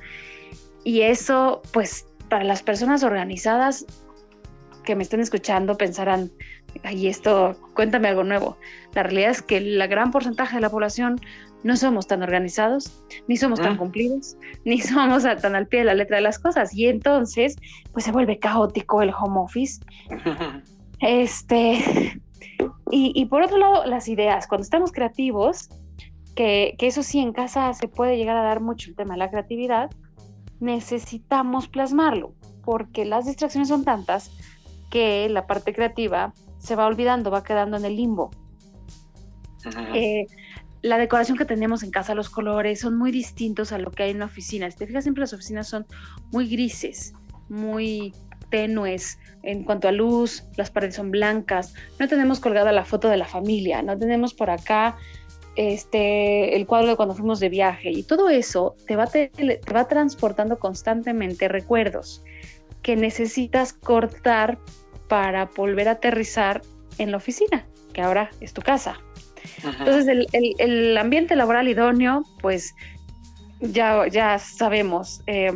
Y 0.85 1.03
eso, 1.03 1.63
pues, 1.73 2.07
para 2.29 2.45
las 2.45 2.63
personas 2.63 3.03
organizadas 3.03 3.87
que 4.87 4.97
me 4.97 5.03
estén 5.03 5.21
escuchando 5.21 5.77
pensarán, 5.77 6.31
ay, 6.83 7.09
esto, 7.09 7.55
cuéntame 7.75 8.09
algo 8.09 8.25
nuevo. 8.25 8.57
La 8.95 9.03
realidad 9.03 9.33
es 9.33 9.43
que 9.43 9.61
la 9.61 9.87
gran 9.87 10.11
porcentaje 10.11 10.55
de 10.55 10.63
la 10.63 10.71
población 10.71 11.21
no 11.63 11.77
somos 11.77 12.07
tan 12.07 12.23
organizados, 12.23 13.03
ni 13.29 13.37
somos 13.37 13.61
tan 13.61 13.75
mm. 13.75 13.79
cumplidos, 13.79 14.37
ni 14.65 14.81
somos 14.81 15.25
tan 15.25 15.55
al 15.55 15.67
pie 15.67 15.81
de 15.81 15.87
la 15.87 15.95
letra 15.95 16.17
de 16.17 16.23
las 16.23 16.39
cosas. 16.39 16.73
Y 16.75 16.87
entonces, 16.87 17.57
pues 17.93 18.07
se 18.07 18.13
vuelve 18.13 18.39
caótico 18.39 19.03
el 19.03 19.11
home 19.11 19.41
office. 19.41 19.81
Este, 20.99 22.19
y, 22.91 23.27
por 23.27 23.43
otro 23.43 23.59
lado, 23.59 23.85
las 23.85 24.09
ideas. 24.09 24.47
Cuando 24.47 24.63
estamos 24.63 24.93
creativos, 24.93 25.69
que, 26.35 26.75
que, 26.79 26.87
eso 26.87 27.03
sí 27.03 27.21
en 27.21 27.35
casa 27.35 27.75
se 27.75 27.87
puede 27.87 28.17
llegar 28.17 28.35
a 28.35 28.43
dar 28.43 28.61
mucho 28.61 28.89
el 28.89 28.97
tema 28.97 29.13
de 29.13 29.19
la 29.19 29.31
creatividad, 29.31 29.91
necesitamos 30.59 31.69
plasmarlo, 31.69 32.33
porque 32.65 33.05
las 33.05 33.27
distracciones 33.27 33.69
son 33.69 33.85
tantas 33.85 34.31
que 34.91 35.29
la 35.29 35.47
parte 35.47 35.73
creativa 35.73 36.33
se 36.59 36.77
va 36.77 36.87
olvidando, 36.87 37.31
va 37.31 37.43
quedando 37.43 37.77
en 37.77 37.85
el 37.85 37.97
limbo. 37.97 38.31
La 40.83 40.99
decoración 40.99 41.37
que 41.37 41.45
tenemos 41.45 41.83
en 41.83 41.91
casa, 41.91 42.15
los 42.15 42.31
colores 42.31 42.81
son 42.81 42.97
muy 42.97 43.11
distintos 43.11 43.73
a 43.73 43.79
lo 43.79 43.91
que 43.91 44.05
hay 44.05 44.11
en 44.11 44.21
la 44.21 44.27
oficina. 44.27 44.71
Si 44.71 44.77
te 44.77 44.87
fijas, 44.87 45.05
siempre 45.05 45.23
las 45.23 45.33
oficinas 45.33 45.69
son 45.69 45.87
muy 46.31 46.49
grises, 46.49 47.13
muy 47.49 48.15
tenues 48.51 49.19
en 49.43 49.65
cuanto 49.65 49.89
a 49.89 49.93
luz, 49.93 50.45
las 50.57 50.71
paredes 50.71 50.95
son 50.95 51.11
blancas, 51.11 51.75
no 51.99 52.07
tenemos 52.07 52.39
colgada 52.39 52.71
la 52.73 52.85
foto 52.85 53.09
de 53.09 53.17
la 53.17 53.25
familia, 53.25 53.83
no 53.83 53.99
tenemos 53.99 54.35
por 54.35 54.51
acá 54.51 54.97
este, 55.57 56.55
el 56.55 56.67
cuadro 56.67 56.89
de 56.89 56.97
cuando 56.97 57.15
fuimos 57.15 57.41
de 57.41 57.49
viaje. 57.49 57.91
Y 57.91 58.03
todo 58.05 58.29
eso 58.29 58.77
te 58.87 58.95
va, 58.95 59.07
te 59.07 59.61
va 59.75 59.89
transportando 59.89 60.59
constantemente 60.59 61.49
recuerdos 61.49 62.23
que 62.87 62.95
necesitas 62.95 63.73
cortar 63.73 64.61
para 65.09 65.47
volver 65.47 65.89
a 65.89 65.93
aterrizar 65.93 66.63
en 66.99 67.11
la 67.11 67.17
oficina, 67.17 67.67
que 67.93 68.01
ahora 68.01 68.31
es 68.41 68.53
tu 68.53 68.63
casa. 68.63 69.01
Entonces, 69.65 70.29
el, 70.33 70.97
ambiente 70.97 71.35
laboral 71.35 71.67
idóneo, 71.67 72.23
pues 72.41 72.77
ya, 73.59 74.07
ya 74.07 74.39
sabemos, 74.39 75.21
eh, 75.27 75.51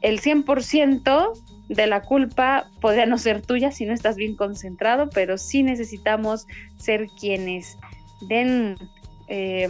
el 0.00 0.22
100% 0.22 1.32
de 1.68 1.86
la 1.86 2.00
culpa 2.00 2.70
podría 2.80 3.04
no 3.04 3.18
ser 3.18 3.42
tuya 3.42 3.70
si 3.70 3.84
no 3.84 3.92
estás 3.92 4.16
bien 4.16 4.34
concentrado, 4.34 5.10
pero 5.10 5.36
sí 5.36 5.62
necesitamos 5.62 6.46
ser 6.78 7.08
quienes 7.20 7.76
den 8.22 8.78
eh, 9.26 9.68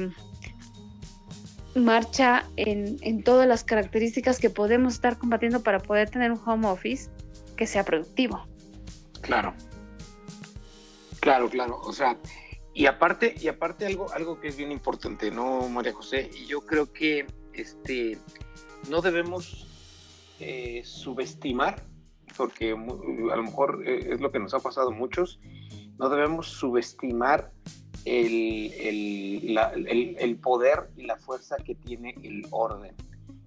marcha 1.78 2.44
en, 2.56 2.96
en, 3.02 3.22
todas 3.22 3.46
las 3.46 3.64
características 3.64 4.38
que 4.38 4.50
podemos 4.50 4.94
estar 4.94 5.18
combatiendo 5.18 5.62
para 5.62 5.78
poder 5.80 6.10
tener 6.10 6.32
un 6.32 6.40
home 6.44 6.66
office 6.68 7.10
que 7.56 7.66
sea 7.66 7.84
productivo. 7.84 8.46
Claro, 9.20 9.54
claro, 11.20 11.48
claro. 11.48 11.80
O 11.82 11.92
sea, 11.92 12.16
y 12.74 12.86
aparte, 12.86 13.34
y 13.40 13.48
aparte 13.48 13.86
algo, 13.86 14.12
algo 14.12 14.40
que 14.40 14.48
es 14.48 14.56
bien 14.56 14.70
importante, 14.70 15.30
¿no, 15.30 15.68
María 15.68 15.92
José? 15.92 16.30
Y 16.32 16.46
yo 16.46 16.60
creo 16.60 16.92
que 16.92 17.26
este, 17.52 18.18
no 18.88 19.00
debemos 19.02 19.66
eh, 20.38 20.82
subestimar, 20.84 21.84
porque 22.36 22.70
a 22.70 23.36
lo 23.36 23.42
mejor 23.42 23.82
eh, 23.84 24.12
es 24.12 24.20
lo 24.20 24.30
que 24.30 24.38
nos 24.38 24.54
ha 24.54 24.60
pasado 24.60 24.90
a 24.90 24.94
muchos, 24.94 25.40
no 25.98 26.08
debemos 26.08 26.46
subestimar 26.46 27.52
el, 28.08 28.72
el, 29.52 30.16
el, 30.18 30.36
poder 30.36 30.88
y 30.96 31.02
la 31.04 31.16
fuerza 31.16 31.56
que 31.56 31.74
tiene 31.74 32.14
el 32.22 32.46
orden, 32.50 32.94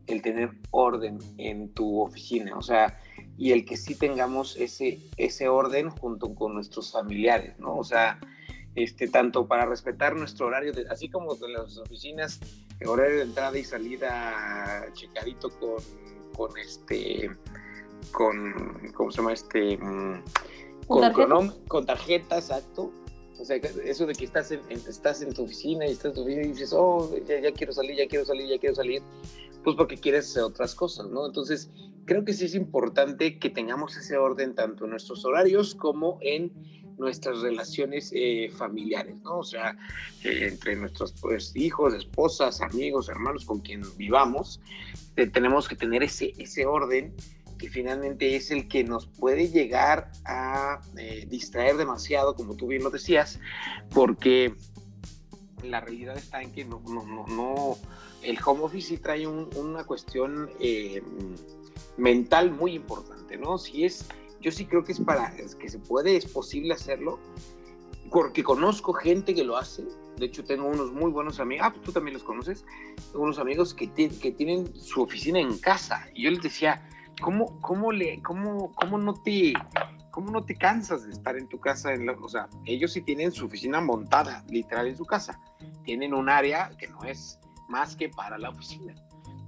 el 0.08 0.22
tener 0.22 0.52
orden 0.72 1.20
en 1.38 1.70
tu 1.74 2.02
oficina, 2.02 2.58
o 2.58 2.62
sea, 2.62 3.00
y 3.38 3.52
el 3.52 3.66
que 3.66 3.78
sí 3.78 3.96
tengamos 3.96 4.56
ese, 4.58 5.00
ese 5.18 5.48
orden 5.48 5.90
junto 5.90 6.36
con 6.36 6.54
nuestros 6.54 6.92
familiares, 6.92 7.58
¿no? 7.60 7.76
O 7.76 7.84
sea, 7.84 8.20
este, 8.76 9.08
tanto 9.08 9.48
para 9.48 9.66
respetar 9.66 10.16
nuestro 10.16 10.48
horario, 10.48 10.72
de, 10.74 10.86
así 10.90 11.10
como 11.10 11.34
en 11.34 11.54
las 11.54 11.78
oficinas, 11.78 12.40
el 12.80 12.88
horario 12.88 13.18
de 13.18 13.24
entrada 13.24 13.58
y 13.58 13.64
salida 13.64 14.86
checadito 14.94 15.50
con, 15.50 15.84
con 16.36 16.58
este, 16.58 17.30
con, 18.12 18.92
¿cómo 18.94 19.12
se 19.12 19.18
llama 19.18 19.34
este? 19.34 19.78
Mm, 19.78 20.24
¿Con, 20.88 21.02
tarjeta? 21.02 21.54
Con, 21.68 21.86
tarjeta, 21.86 22.36
exacto. 22.38 22.92
O 23.42 23.46
sea, 23.46 23.58
eso 23.58 24.06
de 24.06 24.14
que 24.14 24.26
estás 24.26 24.52
en, 24.52 24.62
estás 24.70 25.24
en 25.24 25.34
tu 25.34 25.44
oficina 25.44 25.88
y 25.88 25.92
estás 25.92 26.12
en 26.12 26.14
tu 26.14 26.22
oficina 26.22 26.44
y 26.44 26.50
dices, 26.50 26.74
oh, 26.74 27.12
ya, 27.28 27.40
ya 27.40 27.52
quiero 27.52 27.74
salir, 27.74 27.96
ya 27.98 28.08
quiero 28.08 28.24
salir, 28.24 28.48
ya 28.48 28.60
quiero 28.60 28.76
salir, 28.76 29.02
pues 29.64 29.76
porque 29.76 29.98
quieres 29.98 30.30
hacer 30.30 30.44
otras 30.44 30.76
cosas, 30.76 31.08
¿no? 31.08 31.26
Entonces, 31.26 31.72
creo 32.06 32.24
que 32.24 32.34
sí 32.34 32.46
es 32.46 32.54
importante 32.54 33.40
que 33.40 33.50
tengamos 33.50 33.98
ese 33.98 34.16
orden 34.16 34.54
tanto 34.54 34.86
en 34.86 34.92
nuestros 34.92 35.26
horarios 35.26 35.74
como 35.74 36.20
en 36.22 36.52
nuestras 37.00 37.42
relaciones 37.42 38.12
eh, 38.14 38.52
familiares, 38.56 39.16
¿no? 39.24 39.40
O 39.40 39.44
sea, 39.44 39.76
eh, 40.24 40.50
entre 40.52 40.76
nuestros 40.76 41.14
pues, 41.20 41.56
hijos, 41.56 41.96
esposas, 41.96 42.62
amigos, 42.62 43.10
hermanos 43.10 43.44
con 43.44 43.62
quien 43.62 43.82
vivamos, 43.98 44.62
eh, 45.16 45.26
tenemos 45.26 45.68
que 45.68 45.76
tener 45.76 46.04
ese, 46.04 46.32
ese 46.38 46.68
orden 46.68 47.16
que 47.62 47.70
finalmente 47.70 48.36
es 48.36 48.50
el 48.50 48.68
que 48.68 48.84
nos 48.84 49.06
puede 49.06 49.48
llegar 49.48 50.12
a 50.26 50.82
distraer 51.28 51.78
demasiado, 51.78 52.36
como 52.36 52.56
tú 52.56 52.66
bien 52.66 52.84
lo 52.84 52.90
decías, 52.90 53.40
porque 53.94 54.56
la 55.62 55.80
realidad 55.80 56.18
está 56.18 56.42
en 56.42 56.52
que 56.52 56.66
no, 56.66 56.82
no, 56.88 57.28
no, 57.28 57.78
el 58.24 58.40
home 58.44 58.64
office 58.64 58.88
sí 58.88 58.98
trae 58.98 59.28
una 59.28 59.84
cuestión 59.84 60.50
mental 61.98 62.50
muy 62.50 62.74
importante, 62.74 63.38
¿no? 63.38 63.60
Si 63.60 63.86
es 63.86 64.08
yo 64.42 64.52
sí 64.52 64.66
creo 64.66 64.84
que 64.84 64.94
es 64.94 65.00
para, 65.00 65.32
que 65.36 65.70
se 65.70 65.78
puede, 65.78 66.16
es 66.16 66.26
posible 66.26 66.74
hacerlo, 66.74 67.20
porque 68.10 68.44
conozco 68.44 68.92
gente 68.92 69.36
que 69.36 69.44
lo 69.44 69.56
hace. 69.56 69.84
De 70.18 70.26
hecho, 70.26 70.44
tengo 70.44 70.66
unos 70.66 70.92
muy 70.92 71.12
buenos 71.12 71.40
amigos, 71.40 71.68
ah, 71.68 71.72
pues 71.72 71.84
tú 71.84 71.92
también 71.92 72.16
los 72.16 72.24
conoces, 72.24 72.66
unos 73.14 73.38
amigos 73.38 73.76
que, 73.76 73.88
que 73.88 74.32
tienen 74.32 74.74
su 74.76 75.04
oficina 75.04 75.40
en 75.40 75.60
casa. 75.60 76.08
Y 76.16 76.24
yo 76.24 76.32
les 76.32 76.42
decía, 76.42 76.88
¿cómo, 77.22 77.60
cómo, 77.62 77.92
le, 77.92 78.22
cómo, 78.22 78.74
cómo, 78.74 78.98
no 78.98 79.14
te, 79.14 79.54
¿cómo 80.12 80.32
no 80.32 80.44
te 80.44 80.56
cansas 80.56 81.06
de 81.06 81.12
estar 81.12 81.38
en 81.38 81.48
tu 81.48 81.60
casa? 81.60 81.94
En 81.94 82.10
o 82.10 82.28
sea, 82.28 82.50
ellos 82.66 82.92
sí 82.92 83.02
tienen 83.02 83.32
su 83.32 83.46
oficina 83.46 83.80
montada, 83.80 84.44
literal, 84.50 84.88
en 84.88 84.98
su 84.98 85.06
casa. 85.06 85.40
Tienen 85.84 86.14
un 86.14 86.30
área 86.30 86.76
que 86.78 86.88
no 86.88 87.04
es 87.04 87.40
más 87.70 87.96
que 87.96 88.10
para 88.10 88.38
la 88.38 88.50
oficina. 88.50 88.94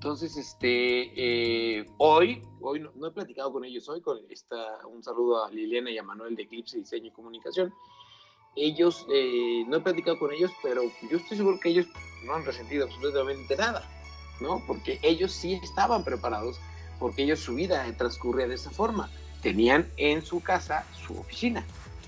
Entonces, 0.04 0.36
este, 0.36 1.12
eh, 1.16 1.86
hoy, 1.98 2.42
hoy 2.62 2.86
no, 2.96 3.08
he 3.08 3.12
platicado 3.12 3.54
con 3.54 3.64
ellos 3.64 3.88
hoy, 3.88 4.02
con 4.02 4.20
esta, 4.30 4.86
un 4.88 5.02
saludo 5.02 5.46
a 5.46 5.50
Liliana 5.50 5.92
y 5.92 5.98
a 5.98 6.04
Manuel 6.04 6.36
de 6.36 6.44
Eclipse 6.44 6.78
Diseño 6.78 7.08
y 7.08 7.12
Comunicación. 7.12 7.74
Ellos, 8.56 9.06
eh, 9.12 9.64
no 9.68 9.78
he 9.78 9.80
platicado 9.80 10.20
con 10.20 10.32
ellos, 10.32 10.52
pero 10.62 10.84
yo 11.10 11.18
estoy 11.18 11.38
seguro 11.38 11.60
que 11.60 11.70
ellos 11.70 11.88
no 12.26 12.36
han 12.36 12.46
resentido 12.46 12.86
absolutamente 12.86 13.56
nada, 13.56 13.82
¿no? 14.42 14.62
Porque 14.68 15.00
ellos 15.02 15.32
sí 15.32 15.54
estaban 15.64 16.04
preparados, 16.04 16.60
porque 17.04 17.24
ellos 17.24 17.42
su 17.42 17.56
vida 17.56 17.86
transcurría 17.98 18.48
de 18.48 18.56
esa 18.56 18.72
forma. 18.72 19.10
Tenían 19.42 19.86
en 19.98 20.22
su 20.22 20.40
casa 20.40 20.86
su 21.06 21.20
oficina. 21.20 21.66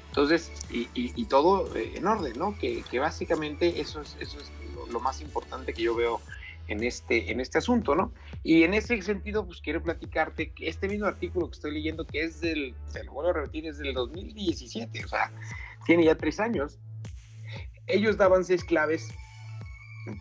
Entonces, 0.08 0.50
y, 0.72 0.88
y, 0.94 1.26
todo 1.26 1.76
eh, 1.76 1.92
en 1.96 2.08
orden, 2.08 2.40
¿no? 2.40 2.58
Que, 2.58 2.82
que 2.90 3.00
básicamente 3.00 3.82
eso 3.82 4.00
es, 4.00 4.16
eso 4.22 4.38
es 4.40 4.50
lo 4.90 5.02
más 5.02 5.20
importante 5.20 5.74
que 5.74 5.82
yo 5.82 5.96
veo 5.96 6.22
en 6.70 6.82
este, 6.82 7.30
en 7.30 7.42
este 7.42 7.58
asunto, 7.58 7.94
¿no? 7.94 8.14
Y 8.42 8.64
en 8.64 8.74
ese 8.74 9.02
sentido, 9.02 9.46
pues 9.46 9.60
quiero 9.60 9.84
platicarte 9.84 10.52
que 10.52 10.70
este 10.70 10.88
mismo 10.88 11.08
artículo 11.08 11.50
que 11.50 11.56
estoy 11.56 11.74
leyendo, 11.74 12.08
que 12.08 12.24
es 12.24 12.40
del, 12.40 12.74
se 12.88 13.04
lo 13.04 13.12
vuelvo 13.12 13.32
a 13.32 13.34
repetir, 13.34 13.68
es 13.68 13.80
del 13.80 13.94
2017, 13.94 15.04
o 15.04 15.08
sea, 15.10 15.30
tiene 15.86 16.06
ya 16.06 16.16
tres 16.16 16.40
años, 16.40 16.80
ellos 17.88 18.16
daban 18.16 18.46
seis 18.46 18.64
claves 18.64 19.10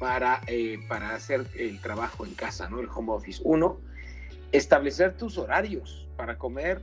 para, 0.00 0.40
eh, 0.48 0.80
para 0.88 1.14
hacer 1.14 1.46
el 1.54 1.80
trabajo 1.80 2.26
en 2.26 2.34
casa, 2.34 2.68
¿no? 2.68 2.80
El 2.80 2.88
home 2.92 3.12
office. 3.12 3.40
Uno, 3.44 3.78
establecer 4.57 5.17
tus 5.17 5.37
horarios 5.37 6.07
para 6.17 6.38
comer, 6.38 6.81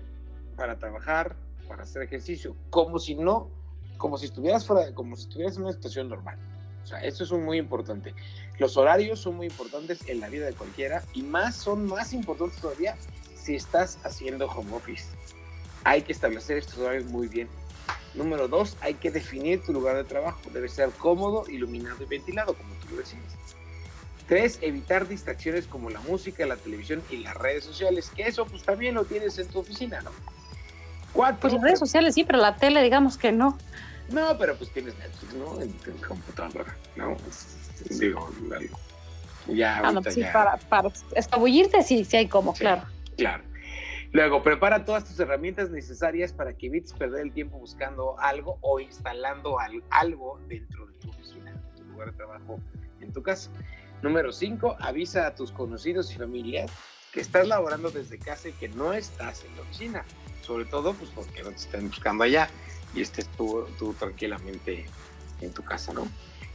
para 0.58 0.78
trabajar, 0.78 1.38
para 1.70 1.84
hacer 1.84 2.02
ejercicio, 2.02 2.56
como 2.70 3.00
si 3.00 3.16
no, 3.16 3.50
como 3.98 4.18
si 4.18 4.26
estuvieras 4.26 4.68
fuera, 4.68 4.94
como 4.94 5.16
si 5.16 5.24
estuvieras 5.24 5.56
en 5.56 5.64
una 5.64 5.72
situación 5.72 6.10
normal. 6.10 6.38
O 6.84 6.88
sea, 6.88 7.00
eso 7.00 7.24
es 7.24 7.32
muy 7.32 7.58
importante. 7.58 8.14
Los 8.60 8.76
horarios 8.76 9.20
son 9.22 9.36
muy 9.36 9.48
importantes 9.48 10.00
en 10.10 10.20
la 10.20 10.28
vida 10.28 10.48
de 10.48 10.54
cualquiera 10.54 11.02
y 11.14 11.22
más 11.22 11.56
son 11.56 11.86
más 11.86 12.12
importantes 12.12 12.60
todavía 12.60 12.98
si 13.36 13.56
estás 13.56 14.00
haciendo 14.04 14.48
home 14.48 14.76
office. 14.76 15.06
Hay 15.86 16.02
que 16.02 16.12
establecer 16.12 16.58
estos 16.58 16.78
horarios 16.78 17.06
muy 17.06 17.28
bien. 17.28 17.48
Número 18.16 18.50
dos, 18.50 18.76
hay 18.82 18.96
que 18.96 19.12
definir 19.12 19.64
tu 19.64 19.72
lugar 19.72 19.96
de 19.96 20.04
trabajo. 20.04 20.42
Debe 20.52 20.68
ser 20.68 20.90
cómodo, 20.90 21.46
iluminado 21.48 22.04
y 22.04 22.06
ventilado, 22.06 22.54
como 22.54 22.74
tú 22.76 22.90
lo 22.92 22.98
decías. 22.98 23.24
Tres, 24.32 24.60
evitar 24.62 25.10
distracciones 25.10 25.68
como 25.68 25.90
la 25.90 26.00
música, 26.00 26.46
la 26.46 26.56
televisión 26.56 27.04
y 27.10 27.18
las 27.18 27.36
redes 27.36 27.66
sociales, 27.66 28.10
que 28.16 28.24
eso 28.24 28.46
pues 28.46 28.64
también 28.64 28.96
lo 28.96 29.04
tienes 29.04 29.38
en 29.40 29.50
tu 29.50 29.60
oficina, 29.60 30.00
¿no? 30.00 30.12
Cuatro. 31.12 31.42
Pues 31.42 31.54
las 31.56 31.62
redes 31.62 31.80
sociales 31.80 32.16
sí, 32.16 32.24
pero 32.24 32.40
la 32.40 32.56
tele 32.56 32.82
digamos 32.82 33.18
que 33.18 33.34
no. 33.34 33.58
No, 34.08 34.38
pero 34.38 34.56
pues 34.56 34.72
tienes 34.72 34.98
Netflix, 35.00 35.34
¿no? 35.34 35.62
En, 35.62 35.74
tu 35.74 35.92
computadora, 36.08 36.78
¿no? 36.96 37.18
Digo, 37.90 38.32
ya, 39.50 39.80
ah, 39.80 39.92
no, 39.92 40.02
pues 40.02 40.16
sí, 40.16 40.24
Para, 40.32 40.56
para 40.56 40.90
escabullirte 41.14 41.84
sí, 41.84 42.06
sí 42.06 42.16
hay 42.16 42.30
como, 42.30 42.54
claro. 42.54 42.84
Claro. 43.18 43.44
Luego, 44.14 44.44
prepara 44.44 44.86
todas 44.86 45.04
tus 45.04 45.20
herramientas 45.20 45.72
necesarias 45.72 46.32
para 46.32 46.54
que 46.54 46.68
evites 46.68 46.94
perder 46.94 47.24
el 47.24 47.34
tiempo 47.34 47.58
buscando 47.58 48.18
algo 48.18 48.60
o 48.62 48.80
instalando 48.80 49.58
algo 49.90 50.40
dentro 50.48 50.86
de 50.86 50.94
tu 51.00 51.10
oficina, 51.10 51.52
en 51.52 51.76
tu 51.76 51.84
lugar 51.92 52.12
de 52.12 52.16
trabajo, 52.16 52.62
en 53.02 53.12
tu 53.12 53.22
casa. 53.22 53.52
Número 54.02 54.32
5, 54.32 54.78
avisa 54.80 55.28
a 55.28 55.36
tus 55.36 55.52
conocidos 55.52 56.12
y 56.12 56.18
familias 56.18 56.72
que 57.12 57.22
estás 57.22 57.48
laborando 57.48 57.92
desde 57.92 58.18
casa 58.18 58.50
y 58.50 58.54
que 58.54 58.70
no 58.70 58.94
estás 58.94 59.44
en 59.44 59.56
la 59.56 59.62
oficina. 59.62 60.06
Sobre 60.42 60.66
todo, 60.66 60.94
pues 60.94 61.12
porque 61.14 61.44
no 61.44 61.50
te 61.50 61.58
estén 61.58 61.88
buscando 61.88 62.24
allá 62.24 62.50
y 62.96 63.02
estés 63.02 63.28
tú, 63.38 63.68
tranquilamente 64.00 64.86
en 65.42 65.54
tu 65.54 65.64
casa, 65.64 65.94
¿no? 65.94 66.08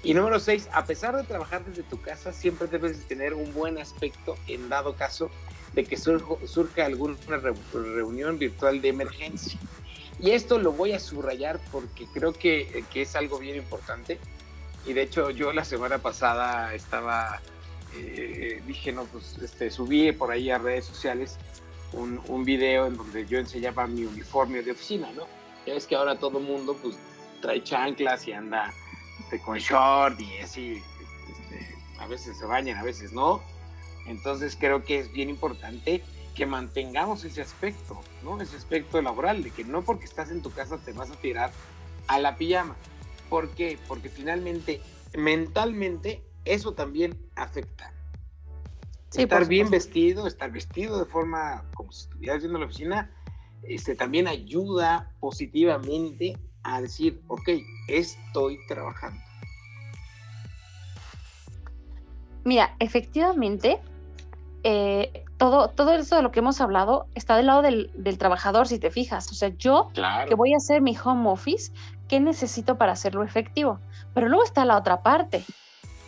Y 0.02 0.14
número 0.14 0.38
6, 0.38 0.68
a 0.72 0.84
pesar 0.84 1.16
de 1.16 1.24
trabajar 1.24 1.64
desde 1.64 1.82
tu 1.82 2.00
casa, 2.00 2.32
siempre 2.32 2.68
debes 2.68 3.06
tener 3.06 3.34
un 3.34 3.52
buen 3.54 3.78
aspecto 3.78 4.36
en 4.46 4.68
dado 4.68 4.94
caso 4.94 5.30
de 5.72 5.84
que 5.84 5.96
surja 5.96 6.84
alguna 6.84 7.16
reunión 7.72 8.38
virtual 8.38 8.80
de 8.80 8.88
emergencia. 8.88 9.58
Y 10.18 10.30
esto 10.30 10.58
lo 10.58 10.72
voy 10.72 10.92
a 10.92 10.98
subrayar 10.98 11.60
porque 11.70 12.06
creo 12.06 12.32
que, 12.32 12.84
es 12.94 13.16
algo 13.16 13.38
bien 13.38 13.56
importante. 13.56 14.18
Y 14.86 14.92
de 14.92 15.02
hecho 15.02 15.30
yo 15.30 15.52
la 15.52 15.64
semana 15.64 15.98
pasada 15.98 16.74
estaba, 16.74 17.40
eh, 17.94 18.62
dije, 18.66 18.92
no, 18.92 19.04
pues 19.04 19.38
este, 19.42 19.70
subí 19.70 20.12
por 20.12 20.30
ahí 20.30 20.50
a 20.50 20.58
redes 20.58 20.84
sociales 20.84 21.38
un, 21.92 22.20
un, 22.28 22.44
video 22.44 22.86
en 22.86 22.96
donde 22.96 23.26
yo 23.26 23.38
enseñaba 23.38 23.86
mi 23.86 24.04
uniforme 24.04 24.62
de 24.62 24.72
oficina, 24.72 25.10
¿no? 25.12 25.26
Ya 25.66 25.74
ves 25.74 25.86
que 25.86 25.96
ahora 25.96 26.18
todo 26.18 26.38
el 26.38 26.44
mundo 26.44 26.76
pues 26.80 26.96
trae 27.40 27.62
chanclas 27.62 28.26
y 28.28 28.32
anda 28.32 28.72
este, 29.20 29.40
con 29.40 29.58
short 29.58 30.20
y 30.20 30.38
así, 30.38 30.82
este, 31.30 31.74
a 31.98 32.06
veces 32.06 32.38
se 32.38 32.46
bañan, 32.46 32.78
a 32.78 32.82
veces 32.82 33.12
no 33.12 33.42
entonces 34.06 34.56
creo 34.58 34.84
que 34.84 34.98
es 34.98 35.12
bien 35.12 35.28
importante 35.28 36.02
que 36.34 36.46
mantengamos 36.46 37.24
ese 37.24 37.42
aspecto, 37.42 38.00
¿no? 38.22 38.40
Ese 38.40 38.56
aspecto 38.56 39.00
laboral, 39.00 39.42
de 39.42 39.50
que 39.50 39.64
no 39.64 39.82
porque 39.82 40.04
estás 40.04 40.30
en 40.30 40.42
tu 40.42 40.50
casa 40.50 40.78
te 40.78 40.92
vas 40.92 41.10
a 41.10 41.16
tirar 41.16 41.50
a 42.06 42.18
la 42.18 42.36
pijama. 42.36 42.76
¿Por 43.28 43.54
qué? 43.54 43.78
Porque 43.88 44.08
finalmente, 44.08 44.80
mentalmente, 45.16 46.22
eso 46.44 46.74
también 46.74 47.18
afecta. 47.34 47.92
estar 49.14 49.46
bien 49.48 49.70
vestido, 49.70 50.26
estar 50.26 50.50
vestido 50.50 50.98
de 50.98 51.06
forma 51.06 51.64
como 51.74 51.92
si 51.92 52.02
estuvieras 52.04 52.42
yendo 52.42 52.58
a 52.58 52.60
la 52.60 52.66
oficina, 52.66 53.10
este, 53.62 53.94
también 53.94 54.28
ayuda 54.28 55.10
positivamente 55.20 56.38
a 56.62 56.80
decir, 56.80 57.22
ok, 57.28 57.48
estoy 57.88 58.58
trabajando. 58.68 59.20
Mira, 62.44 62.76
efectivamente, 62.78 63.80
eh, 64.62 65.24
todo, 65.36 65.68
todo 65.68 65.92
eso 65.92 66.16
de 66.16 66.22
lo 66.22 66.30
que 66.30 66.40
hemos 66.40 66.60
hablado 66.60 67.06
está 67.14 67.36
del 67.36 67.46
lado 67.46 67.62
del, 67.62 68.18
trabajador, 68.18 68.68
si 68.68 68.78
te 68.78 68.90
fijas. 68.90 69.30
O 69.30 69.34
sea, 69.34 69.48
yo 69.48 69.90
que 70.28 70.34
voy 70.34 70.52
a 70.54 70.56
hacer 70.56 70.80
mi 70.80 70.96
home 70.96 71.28
office, 71.28 71.72
¿qué 72.08 72.20
necesito 72.20 72.76
para 72.76 72.92
hacerlo 72.92 73.22
efectivo? 73.22 73.80
Pero 74.14 74.28
luego 74.28 74.44
está 74.44 74.64
la 74.64 74.76
otra 74.76 75.02
parte, 75.02 75.44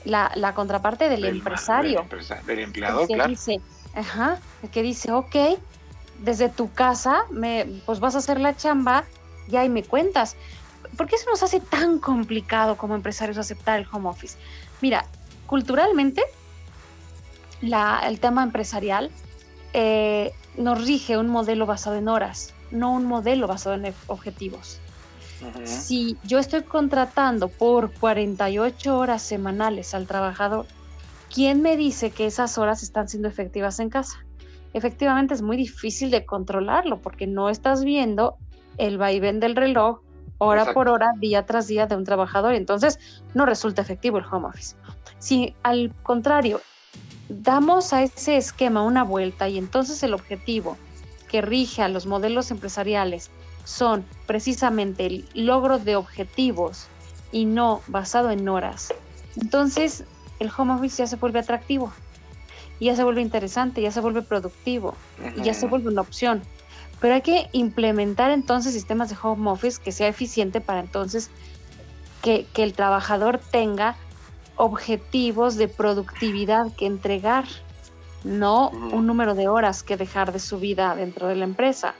la, 0.04 0.54
contraparte 0.54 1.08
del, 1.08 1.24
empresario. 1.24 2.06
Del, 2.46 2.60
empleado, 2.60 3.06
que 3.06 3.26
Dice, 3.26 3.60
ajá, 3.94 4.38
que 4.72 4.82
dice, 4.82 5.12
ok, 5.12 5.36
desde 6.18 6.48
tu 6.48 6.72
casa, 6.72 7.24
me, 7.30 7.66
pues 7.86 8.00
vas 8.00 8.14
a 8.14 8.18
hacer 8.18 8.40
la 8.40 8.56
chamba 8.56 9.04
y 9.50 9.56
ahí 9.56 9.68
me 9.68 9.82
cuentas. 9.82 10.36
¿Por 10.96 11.06
qué 11.06 11.16
eso 11.16 11.28
nos 11.30 11.42
hace 11.42 11.60
tan 11.60 11.98
complicado 11.98 12.76
como 12.76 12.94
empresarios 12.94 13.38
aceptar 13.38 13.78
el 13.78 13.86
home 13.90 14.08
office? 14.08 14.38
Mira, 14.80 15.04
culturalmente 15.46 16.22
el 17.60 18.20
tema 18.20 18.42
empresarial 18.42 19.10
eh, 19.72 20.32
nos 20.56 20.84
rige 20.86 21.18
un 21.18 21.28
modelo 21.28 21.66
basado 21.66 21.96
en 21.96 22.08
horas, 22.08 22.54
no 22.70 22.92
un 22.92 23.04
modelo 23.04 23.46
basado 23.46 23.74
en 23.74 23.94
objetivos. 24.06 24.80
Si 25.64 26.16
yo 26.24 26.38
estoy 26.38 26.62
contratando 26.62 27.48
por 27.48 27.92
48 27.92 28.96
horas 28.98 29.22
semanales 29.22 29.94
al 29.94 30.06
trabajador, 30.06 30.66
¿quién 31.32 31.62
me 31.62 31.76
dice 31.76 32.10
que 32.10 32.26
esas 32.26 32.58
horas 32.58 32.82
están 32.82 33.08
siendo 33.08 33.28
efectivas 33.28 33.78
en 33.78 33.90
casa? 33.90 34.24
Efectivamente 34.72 35.34
es 35.34 35.42
muy 35.42 35.56
difícil 35.56 36.10
de 36.10 36.26
controlarlo 36.26 37.00
porque 37.00 37.26
no 37.26 37.48
estás 37.48 37.84
viendo 37.84 38.36
el 38.76 38.98
vaivén 38.98 39.40
del 39.40 39.56
reloj 39.56 40.00
hora 40.38 40.72
por 40.72 40.88
hora, 40.88 41.12
día 41.18 41.46
tras 41.46 41.66
día 41.66 41.86
de 41.86 41.96
un 41.96 42.04
trabajador. 42.04 42.54
Entonces 42.54 42.98
no 43.34 43.46
resulta 43.46 43.82
efectivo 43.82 44.18
el 44.18 44.24
home 44.30 44.48
office. 44.48 44.76
Si 45.18 45.54
al 45.62 45.92
contrario 46.02 46.60
damos 47.28 47.92
a 47.92 48.02
ese 48.02 48.36
esquema 48.36 48.82
una 48.82 49.04
vuelta 49.04 49.48
y 49.48 49.58
entonces 49.58 50.02
el 50.02 50.14
objetivo 50.14 50.76
que 51.28 51.42
rige 51.42 51.82
a 51.82 51.88
los 51.88 52.06
modelos 52.06 52.50
empresariales 52.50 53.30
son 53.68 54.06
precisamente 54.26 55.04
el 55.04 55.28
logro 55.34 55.78
de 55.78 55.94
objetivos 55.94 56.86
y 57.32 57.44
no 57.44 57.82
basado 57.86 58.30
en 58.30 58.48
horas, 58.48 58.94
entonces 59.36 60.04
el 60.38 60.50
home 60.56 60.72
office 60.72 60.96
ya 60.96 61.06
se 61.06 61.16
vuelve 61.16 61.40
atractivo, 61.40 61.92
ya 62.80 62.96
se 62.96 63.04
vuelve 63.04 63.20
interesante, 63.20 63.82
ya 63.82 63.90
se 63.90 64.00
vuelve 64.00 64.22
productivo, 64.22 64.94
y 65.36 65.42
ya 65.42 65.52
se 65.52 65.66
vuelve 65.66 65.90
una 65.90 66.00
opción. 66.00 66.42
Pero 66.98 67.14
hay 67.14 67.20
que 67.20 67.50
implementar 67.52 68.30
entonces 68.30 68.72
sistemas 68.72 69.10
de 69.10 69.16
home 69.22 69.50
office 69.50 69.78
que 69.82 69.92
sea 69.92 70.08
eficiente 70.08 70.62
para 70.62 70.80
entonces 70.80 71.30
que, 72.22 72.46
que 72.54 72.62
el 72.62 72.72
trabajador 72.72 73.38
tenga 73.38 73.96
objetivos 74.56 75.56
de 75.56 75.68
productividad 75.68 76.74
que 76.74 76.86
entregar, 76.86 77.44
no 78.24 78.70
un 78.70 79.06
número 79.06 79.34
de 79.34 79.46
horas 79.46 79.82
que 79.82 79.98
dejar 79.98 80.32
de 80.32 80.40
su 80.40 80.58
vida 80.58 80.94
dentro 80.96 81.28
de 81.28 81.36
la 81.36 81.44
empresa. 81.44 81.94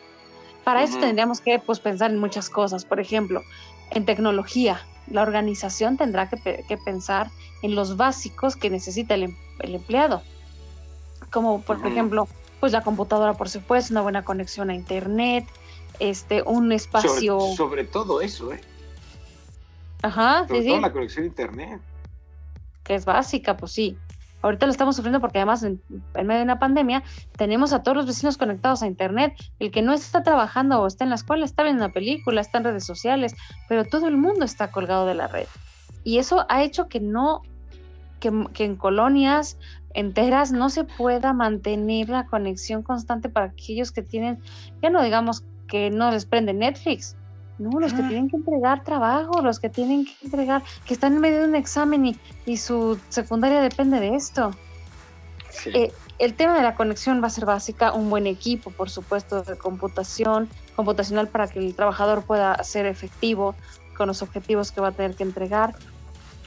Para 0.68 0.82
eso 0.82 0.98
tendríamos 0.98 1.40
que 1.40 1.58
pues, 1.58 1.80
pensar 1.80 2.10
en 2.10 2.18
muchas 2.18 2.50
cosas, 2.50 2.84
por 2.84 3.00
ejemplo, 3.00 3.42
en 3.90 4.04
tecnología. 4.04 4.82
La 5.10 5.22
organización 5.22 5.96
tendrá 5.96 6.28
que, 6.28 6.76
pensar 6.84 7.30
en 7.62 7.74
los 7.74 7.96
básicos 7.96 8.54
que 8.54 8.68
necesita 8.68 9.14
el, 9.14 9.22
em, 9.22 9.36
empleado, 9.60 10.20
como 11.30 11.62
por 11.62 11.78
ejemplo, 11.86 12.28
pues 12.60 12.72
la 12.72 12.82
computadora, 12.82 13.32
por 13.32 13.48
supuesto, 13.48 13.94
una 13.94 14.02
buena 14.02 14.26
conexión 14.26 14.68
a 14.68 14.74
internet, 14.74 15.46
este, 16.00 16.42
un 16.42 16.70
espacio. 16.70 17.40
Sobre, 17.56 17.84
todo 17.84 18.20
eso, 18.20 18.52
¿eh? 18.52 18.60
Ajá, 20.02 20.46
sobre 20.46 20.66
todo 20.66 20.80
la 20.80 20.92
conexión 20.92 21.24
a 21.24 21.28
internet 21.28 21.80
que 22.84 22.94
es 22.94 23.06
básica, 23.06 23.56
pues 23.56 23.72
sí. 23.72 23.96
Ahorita 24.42 24.66
lo 24.66 24.72
estamos 24.72 24.96
sufriendo 24.96 25.20
porque 25.20 25.38
además 25.38 25.62
en, 25.62 25.80
medio 26.14 26.38
de 26.38 26.42
una 26.42 26.58
pandemia 26.58 27.02
tenemos 27.36 27.72
a 27.72 27.82
todos 27.82 27.96
los 27.96 28.06
vecinos 28.06 28.36
conectados 28.36 28.82
a 28.82 28.86
internet. 28.86 29.34
El 29.58 29.70
que 29.70 29.82
no 29.82 29.92
está 29.92 30.22
trabajando 30.22 30.80
o 30.80 30.86
está 30.86 31.04
en 31.04 31.10
la 31.10 31.16
escuela 31.16 31.44
está 31.44 31.64
viendo 31.64 31.84
una 31.84 31.92
película, 31.92 32.40
está 32.40 32.58
en 32.58 32.64
redes 32.64 32.84
sociales, 32.84 33.34
pero 33.68 33.84
todo 33.84 34.06
el 34.06 34.16
mundo 34.16 34.44
está 34.44 34.70
colgado 34.70 35.06
de 35.06 35.14
la 35.14 35.26
red. 35.26 35.46
Y 36.04 36.18
eso 36.18 36.46
ha 36.48 36.62
hecho 36.62 36.88
que 36.88 37.00
no, 37.00 37.42
que, 38.20 38.64
en 38.64 38.76
colonias 38.76 39.58
enteras 39.94 40.52
no 40.52 40.70
se 40.70 40.84
pueda 40.84 41.32
mantener 41.32 42.08
la 42.08 42.26
conexión 42.26 42.82
constante 42.82 43.28
para 43.28 43.46
aquellos 43.46 43.90
que 43.90 44.02
tienen, 44.02 44.40
ya 44.82 44.90
no 44.90 45.02
digamos 45.02 45.44
que 45.66 45.90
no 45.90 46.10
les 46.10 46.24
prende 46.26 46.52
Netflix, 46.52 47.16
no, 47.58 47.80
los 47.80 47.92
que 47.92 48.02
ah. 48.02 48.08
tienen 48.08 48.30
que 48.30 48.36
entregar 48.36 48.84
trabajo, 48.84 49.42
los 49.42 49.58
que 49.58 49.68
tienen 49.68 50.04
que 50.04 50.12
entregar, 50.22 50.62
que 50.84 50.94
están 50.94 51.14
en 51.14 51.20
medio 51.20 51.40
de 51.40 51.48
un 51.48 51.56
examen 51.56 52.06
y, 52.06 52.16
y 52.46 52.56
su 52.56 52.98
secundaria 53.08 53.60
depende 53.60 54.00
de 54.00 54.14
esto. 54.14 54.52
Eh, 55.66 55.92
el 56.18 56.34
tema 56.34 56.54
de 56.56 56.62
la 56.62 56.74
conexión 56.74 57.22
va 57.22 57.28
a 57.28 57.30
ser 57.30 57.44
básica, 57.44 57.92
un 57.92 58.10
buen 58.10 58.26
equipo, 58.26 58.70
por 58.70 58.90
supuesto, 58.90 59.42
de 59.42 59.56
computación, 59.56 60.48
computacional 60.76 61.28
para 61.28 61.48
que 61.48 61.58
el 61.58 61.74
trabajador 61.74 62.22
pueda 62.22 62.62
ser 62.64 62.86
efectivo 62.86 63.54
con 63.96 64.08
los 64.08 64.22
objetivos 64.22 64.72
que 64.72 64.80
va 64.80 64.88
a 64.88 64.92
tener 64.92 65.14
que 65.14 65.24
entregar. 65.24 65.74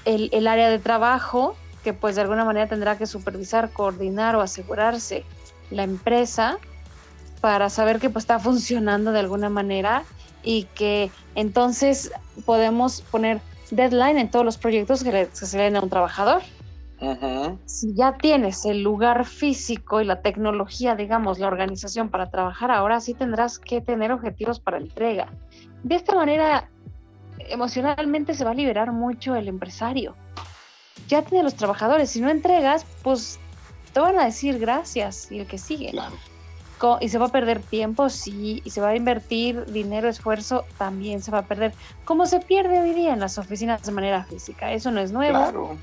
El, 0.06 0.30
el 0.34 0.48
área 0.48 0.70
de 0.70 0.80
trabajo, 0.80 1.56
que 1.84 1.94
pues 1.94 2.16
de 2.16 2.22
alguna 2.22 2.46
manera 2.46 2.68
tendrá 2.68 2.98
que 2.98 3.06
supervisar, 3.06 3.72
coordinar 3.72 4.36
o 4.36 4.42
asegurarse 4.42 5.26
la 5.70 5.84
empresa 5.84 6.58
para 7.40 7.70
saber 7.70 8.00
que 8.00 8.10
pues 8.10 8.24
está 8.24 8.40
funcionando 8.40 9.12
de 9.12 9.20
alguna 9.20 9.50
manera 9.50 10.04
y 10.44 10.64
que 10.76 11.12
entonces 11.36 12.12
podemos 12.46 13.02
poner 13.02 13.42
deadline 13.72 14.18
en 14.18 14.30
todos 14.30 14.46
los 14.46 14.58
proyectos 14.58 15.04
que, 15.04 15.28
se 15.32 15.58
le 15.58 15.64
den 15.64 15.78
a 15.78 15.82
un 15.82 15.90
trabajador. 15.90 16.42
Si 17.66 17.96
ya 17.96 18.16
tienes 18.18 18.64
el 18.66 18.84
lugar 18.84 19.26
físico 19.26 20.02
y 20.02 20.06
la 20.06 20.22
tecnología, 20.22 20.96
digamos, 20.96 21.40
la 21.40 21.48
organización 21.48 22.10
para 22.10 22.30
trabajar, 22.30 22.70
ahora 22.70 23.00
sí 23.00 23.16
tendrás 23.16 23.58
que 23.58 23.82
tener 23.82 24.12
objetivos 24.12 24.60
para 24.60 24.78
entrega. 24.78 25.28
De 25.82 25.96
esta 25.96 26.14
manera, 26.14 26.70
emocionalmente 27.40 28.36
se 28.36 28.46
va 28.46 28.52
a 28.52 28.54
liberar 28.54 28.92
mucho 28.92 29.36
el 29.36 29.48
empresario. 29.48 30.16
Ya 31.08 31.24
tiene 31.24 31.44
los 31.44 31.56
trabajadores, 31.56 32.12
si 32.12 32.22
no 32.22 32.30
entregas, 32.30 32.86
pues 33.02 33.40
te 33.94 34.00
van 34.00 34.20
a 34.20 34.26
decir 34.26 34.60
gracias 34.60 35.32
y 35.32 35.40
el 35.40 35.48
que 35.48 35.58
sigue. 35.58 35.92
Y 37.00 37.10
se 37.10 37.18
va 37.18 37.28
a 37.28 37.32
perder 37.32 37.62
tiempo, 37.62 38.10
sí, 38.10 38.62
y 38.64 38.70
se 38.70 38.82
va 38.82 38.90
a 38.90 38.96
invertir 38.96 39.66
dinero, 39.66 40.10
esfuerzo, 40.10 40.66
también 40.78 41.22
se 41.22 41.32
va 41.32 41.40
a 41.40 41.46
perder. 41.46 41.74
Como 42.06 42.26
se 42.26 42.40
pierde 42.40 42.80
hoy 42.80 42.94
día 42.94 43.14
en 43.14 43.20
las 43.20 43.38
oficinas 43.38 43.84
de 43.84 43.92
manera 43.92 44.24
física, 44.24 44.72
eso 44.72 44.92
no 44.92 45.00
es 45.00 45.12
nuevo. 45.12 45.38
Claro. 45.38 45.78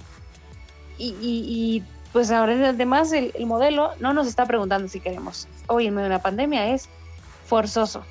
Y, 0.98 1.82
pues 2.12 2.30
ahora 2.30 2.70
además 2.70 3.12
el, 3.12 3.32
el 3.34 3.46
modelo 3.46 3.92
no 4.00 4.12
nos 4.14 4.26
está 4.26 4.46
preguntando 4.46 4.88
si 4.88 4.98
queremos. 4.98 5.46
Hoy 5.68 5.86
en 5.86 5.94
medio 5.94 6.08
de 6.08 6.14
una 6.14 6.22
pandemia 6.22 6.68
es 6.68 6.88
forzoso. 7.46 8.02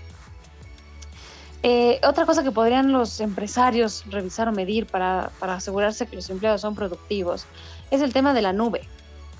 Eh, 1.63 1.99
otra 2.07 2.25
cosa 2.25 2.43
que 2.43 2.51
podrían 2.51 2.91
los 2.91 3.19
empresarios 3.19 4.03
revisar 4.09 4.47
o 4.47 4.51
medir 4.51 4.85
para, 4.85 5.31
asegurarse 5.41 6.05
que 6.05 6.15
los 6.15 6.29
empleados 6.29 6.61
son 6.61 6.75
productivos 6.75 7.45
es 7.89 8.01
el 8.01 8.13
tema 8.13 8.33
de 8.33 8.41
la 8.41 8.53
nube. 8.53 8.81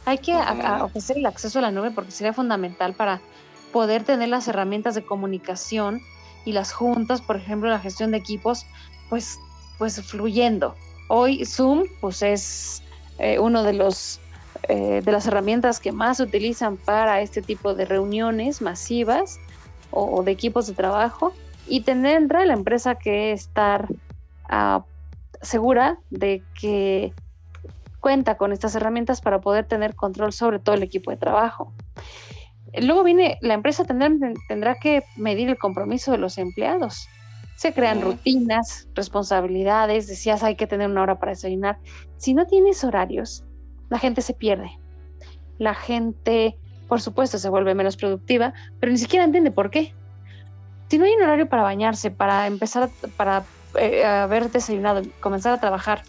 Hay 0.05 0.17
que 0.17 0.35
ofrecer 0.81 1.17
el 1.17 1.25
acceso 1.25 1.59
a 1.59 1.61
la 1.61 1.71
nube 1.71 1.91
porque 1.91 2.11
sería 2.11 2.33
fundamental 2.33 2.93
para 2.93 3.21
poder 3.71 4.03
tener 4.03 4.29
las 4.29 4.47
herramientas 4.47 4.95
de 4.95 5.03
comunicación 5.03 6.01
y 6.45 6.53
las 6.53 6.71
juntas, 6.71 7.21
por 7.21 7.35
ejemplo, 7.35 7.69
la 7.69 7.79
gestión 7.79 8.11
de 8.11 8.17
equipos, 8.17 8.65
pues, 9.09 9.39
pues 9.77 10.01
fluyendo. 10.01 10.75
Hoy 11.09 11.45
Zoom 11.45 11.85
pues 12.01 12.21
es 12.21 12.83
eh, 13.19 13.39
uno 13.39 13.63
de 13.63 13.73
los 13.73 14.19
eh, 14.67 15.01
de 15.03 15.11
las 15.11 15.27
herramientas 15.27 15.79
que 15.79 15.91
más 15.91 16.17
se 16.17 16.23
utilizan 16.23 16.77
para 16.77 17.21
este 17.21 17.41
tipo 17.41 17.75
de 17.75 17.85
reuniones 17.85 18.61
masivas 18.61 19.39
o 19.91 20.23
de 20.23 20.31
equipos 20.31 20.67
de 20.67 20.73
trabajo 20.73 21.33
y 21.67 21.81
tendrá 21.81 22.45
la 22.45 22.53
empresa 22.53 22.95
que 22.95 23.31
estar 23.31 23.87
ah, 24.49 24.83
segura 25.41 25.99
de 26.09 26.43
que 26.59 27.13
cuenta 27.99 28.37
con 28.37 28.51
estas 28.53 28.75
herramientas 28.75 29.21
para 29.21 29.39
poder 29.41 29.65
tener 29.65 29.95
control 29.95 30.33
sobre 30.33 30.59
todo 30.59 30.75
el 30.75 30.83
equipo 30.83 31.11
de 31.11 31.17
trabajo. 31.17 31.73
Luego 32.81 33.03
viene, 33.03 33.37
la 33.41 33.53
empresa 33.53 33.85
tendrá, 33.85 34.09
tendrá 34.47 34.75
que 34.75 35.03
medir 35.15 35.49
el 35.49 35.57
compromiso 35.57 36.11
de 36.11 36.17
los 36.17 36.37
empleados. 36.37 37.07
Se 37.55 37.73
crean 37.73 38.01
rutinas, 38.01 38.87
responsabilidades, 38.93 40.07
decías 40.07 40.43
hay 40.43 40.55
que 40.55 40.67
tener 40.67 40.89
una 40.89 41.01
hora 41.01 41.19
para 41.19 41.31
desayunar. 41.31 41.79
Si 42.17 42.33
no 42.33 42.45
tienes 42.45 42.83
horarios, 42.83 43.43
la 43.89 43.97
gente 43.97 44.21
se 44.21 44.33
pierde. 44.33 44.69
La 45.57 45.73
gente, 45.73 46.57
por 46.87 47.01
supuesto, 47.01 47.39
se 47.39 47.49
vuelve 47.49 47.73
menos 47.73 47.97
productiva, 47.97 48.53
pero 48.79 48.91
ni 48.91 48.97
siquiera 48.99 49.25
entiende 49.25 49.49
por 49.49 49.71
qué 49.71 49.93
si 50.89 50.97
no 50.97 51.05
hay 51.05 51.13
un 51.13 51.23
horario 51.23 51.47
para 51.49 51.63
bañarse, 51.63 52.11
para 52.11 52.47
empezar, 52.47 52.89
para 53.17 53.43
eh, 53.77 54.05
haber 54.05 54.49
desayunado, 54.51 55.01
comenzar 55.19 55.53
a 55.53 55.59
trabajar, 55.59 56.03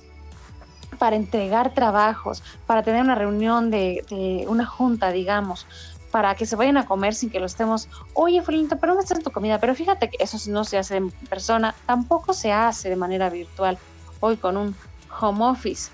para 0.99 1.17
entregar 1.17 1.75
trabajos, 1.75 2.43
para 2.67 2.83
tener 2.83 3.03
una 3.03 3.15
reunión 3.15 3.71
de, 3.71 4.45
una 4.49 4.67
junta, 4.67 5.11
digamos, 5.11 5.67
para 6.11 6.35
que 6.35 6.47
se 6.47 6.57
vayan 6.57 6.77
a 6.77 6.87
comer 6.87 7.15
sin 7.15 7.31
que 7.31 7.41
lo 7.41 7.47
estemos, 7.47 7.89
oye, 8.15 8.43
Fulanito, 8.43 8.77
pero 8.79 8.95
¿dónde 8.95 9.05
está 9.05 9.19
tu 9.23 9.31
comida? 9.31 9.59
Pero 9.61 9.75
fíjate 9.75 10.09
que 10.09 10.23
eso 10.23 10.39
no 10.51 10.65
se 10.65 10.79
hace 10.79 10.97
en 10.97 11.11
persona, 11.11 11.75
tampoco 11.87 12.33
se 12.33 12.53
hace 12.53 12.89
de 12.89 12.97
manera 12.97 13.31
virtual, 13.31 13.79
hoy 14.21 14.37
con 14.37 14.57
un 14.57 14.75
home 15.21 15.45
office. 15.45 15.91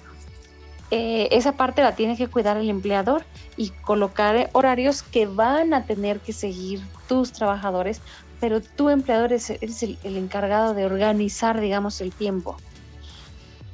Eh, 0.90 1.28
esa 1.32 1.52
parte 1.52 1.82
la 1.82 1.96
tiene 1.96 2.16
que 2.16 2.28
cuidar 2.28 2.56
el 2.56 2.70
empleador 2.70 3.24
y 3.56 3.70
colocar 3.70 4.50
horarios 4.52 5.02
que 5.02 5.26
van 5.26 5.74
a 5.74 5.84
tener 5.84 6.20
que 6.20 6.32
seguir 6.32 6.82
tus 7.08 7.32
trabajadores 7.32 8.00
pero 8.44 8.60
tú 8.60 8.90
empleador 8.90 9.32
eres, 9.32 9.48
el, 9.48 10.16
encargado 10.18 10.74
de 10.74 10.84
organizar, 10.84 11.60
digamos, 11.60 12.02
el 12.02 12.12
tiempo. 12.12 12.58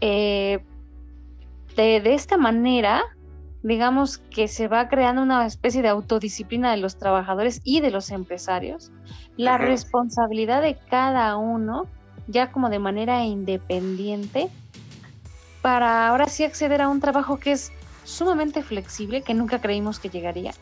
Eh, 0.01 0.61
de, 1.75 2.15
esta 2.15 2.37
manera, 2.37 3.03
digamos 3.63 4.19
que 4.19 4.49
se 4.49 4.69
va 4.69 4.89
creando 4.89 5.23
una 5.23 5.45
especie 5.47 5.83
de 5.83 5.89
autodisciplina 5.89 6.71
de 6.71 6.79
los 6.79 6.97
trabajadores 6.97 7.61
y 7.65 7.81
de 7.81 7.91
los 7.91 8.11
empresarios, 8.11 8.91
la 9.37 9.59
responsabilidad 9.59 10.63
de 10.63 10.79
cada 10.89 11.37
uno, 11.37 11.87
ya 12.27 12.53
como 12.53 12.71
de 12.71 12.79
manera 12.79 13.25
independiente, 13.25 14.49
para 15.63 16.09
ahora 16.09 16.27
sí 16.27 16.45
acceder 16.45 16.81
a 16.81 16.89
un 16.89 17.01
trabajo 17.01 17.39
que 17.39 17.53
es 17.53 17.73
sumamente 18.05 18.63
flexible, 18.63 19.23
que 19.23 19.35
nunca 19.35 19.61
creímos 19.61 19.99
que 19.99 20.09
llegaría, 20.09 20.53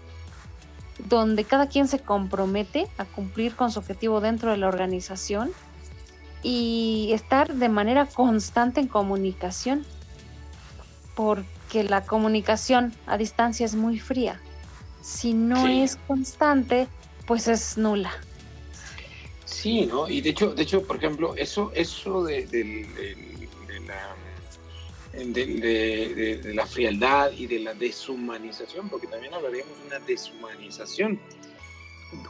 donde 1.08 1.44
cada 1.44 1.68
quien 1.68 1.87
se 1.87 2.00
compromete 2.00 2.88
a 2.98 3.04
cumplir 3.04 3.54
con 3.54 3.70
su 3.70 3.78
objetivo 3.78 4.20
dentro 4.20 4.50
de 4.50 4.56
la 4.56 4.66
organización 4.66 5.50
y 6.42 7.11
estar 7.12 7.54
de 7.54 7.68
manera 7.68 8.06
constante 8.06 8.80
en 8.80 8.88
comunicación, 8.88 9.84
porque 11.14 11.57
la 11.74 12.04
comunicación 12.04 12.94
a 13.07 13.16
distancia 13.16 13.66
es 13.66 13.74
muy 13.74 13.98
fría. 13.98 14.40
Si 15.02 15.33
no 15.33 15.66
es 15.66 15.96
constante, 16.07 16.88
pues 17.26 17.48
es 17.48 17.76
nula. 17.78 18.12
Sí, 19.44 19.87
¿no? 19.87 20.09
Y 20.09 20.20
de 20.20 20.31
hecho, 20.31 20.54
de 20.54 20.62
hecho, 20.62 20.83
por 20.87 20.96
ejemplo, 20.96 21.35
eso, 21.37 21.72
eso 21.74 22.24
de, 22.24 22.46
de 22.46 22.87
la 23.87 24.16
de, 25.12 26.52
la 26.54 26.66
frialdad 26.66 27.33
y 27.33 27.46
de 27.46 27.61
la 27.61 27.74
deshumanización, 27.74 28.88
porque 28.88 29.07
también 29.07 29.35
hablaríamos 29.35 29.78
de 29.81 29.87
una 29.87 29.98
deshumanización. 30.00 31.20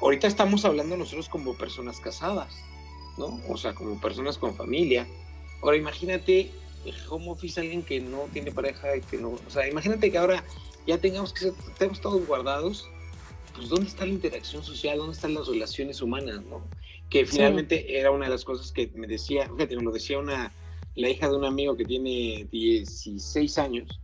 Ahorita 0.00 0.26
estamos 0.26 0.64
hablando 0.64 0.96
nosotros 0.96 1.28
como 1.28 1.56
personas 1.56 2.00
casadas, 2.00 2.54
¿no? 3.16 3.40
O 3.48 3.56
sea, 3.56 3.74
como 3.74 4.00
personas 4.00 4.38
con 4.38 4.54
familia. 4.54 5.06
Ahora 5.62 5.76
imagínate 5.76 6.50
el 6.84 6.94
home 7.08 7.30
office, 7.30 7.60
alguien 7.60 7.82
que 7.82 8.00
no 8.00 8.28
tiene 8.32 8.52
pareja 8.52 8.96
y 8.96 9.00
que 9.00 9.18
no, 9.18 9.30
o 9.30 9.50
sea, 9.50 9.68
imagínate 9.68 10.10
que 10.10 10.18
ahora 10.18 10.44
ya 10.86 10.98
tengamos 10.98 11.32
que 11.32 11.40
ser, 11.40 11.52
estemos 11.68 12.00
todos 12.00 12.26
guardados, 12.26 12.88
pues 13.54 13.68
¿dónde 13.68 13.88
está 13.88 14.04
la 14.06 14.12
interacción 14.12 14.62
social? 14.62 14.98
¿Dónde 14.98 15.14
están 15.14 15.34
las 15.34 15.48
relaciones 15.48 16.00
humanas, 16.00 16.42
no? 16.44 16.66
Que 17.10 17.26
finalmente 17.26 17.98
era 17.98 18.10
una 18.10 18.26
de 18.26 18.30
las 18.32 18.44
cosas 18.44 18.70
que 18.72 18.90
me 18.94 19.06
decía, 19.06 19.48
fíjate, 19.48 19.76
me 19.76 19.82
lo 19.82 19.90
decía 19.90 20.18
una, 20.18 20.52
la 20.94 21.08
hija 21.08 21.28
de 21.28 21.36
un 21.36 21.44
amigo 21.44 21.76
que 21.76 21.84
tiene 21.84 22.46
16 22.50 23.58
años, 23.58 24.00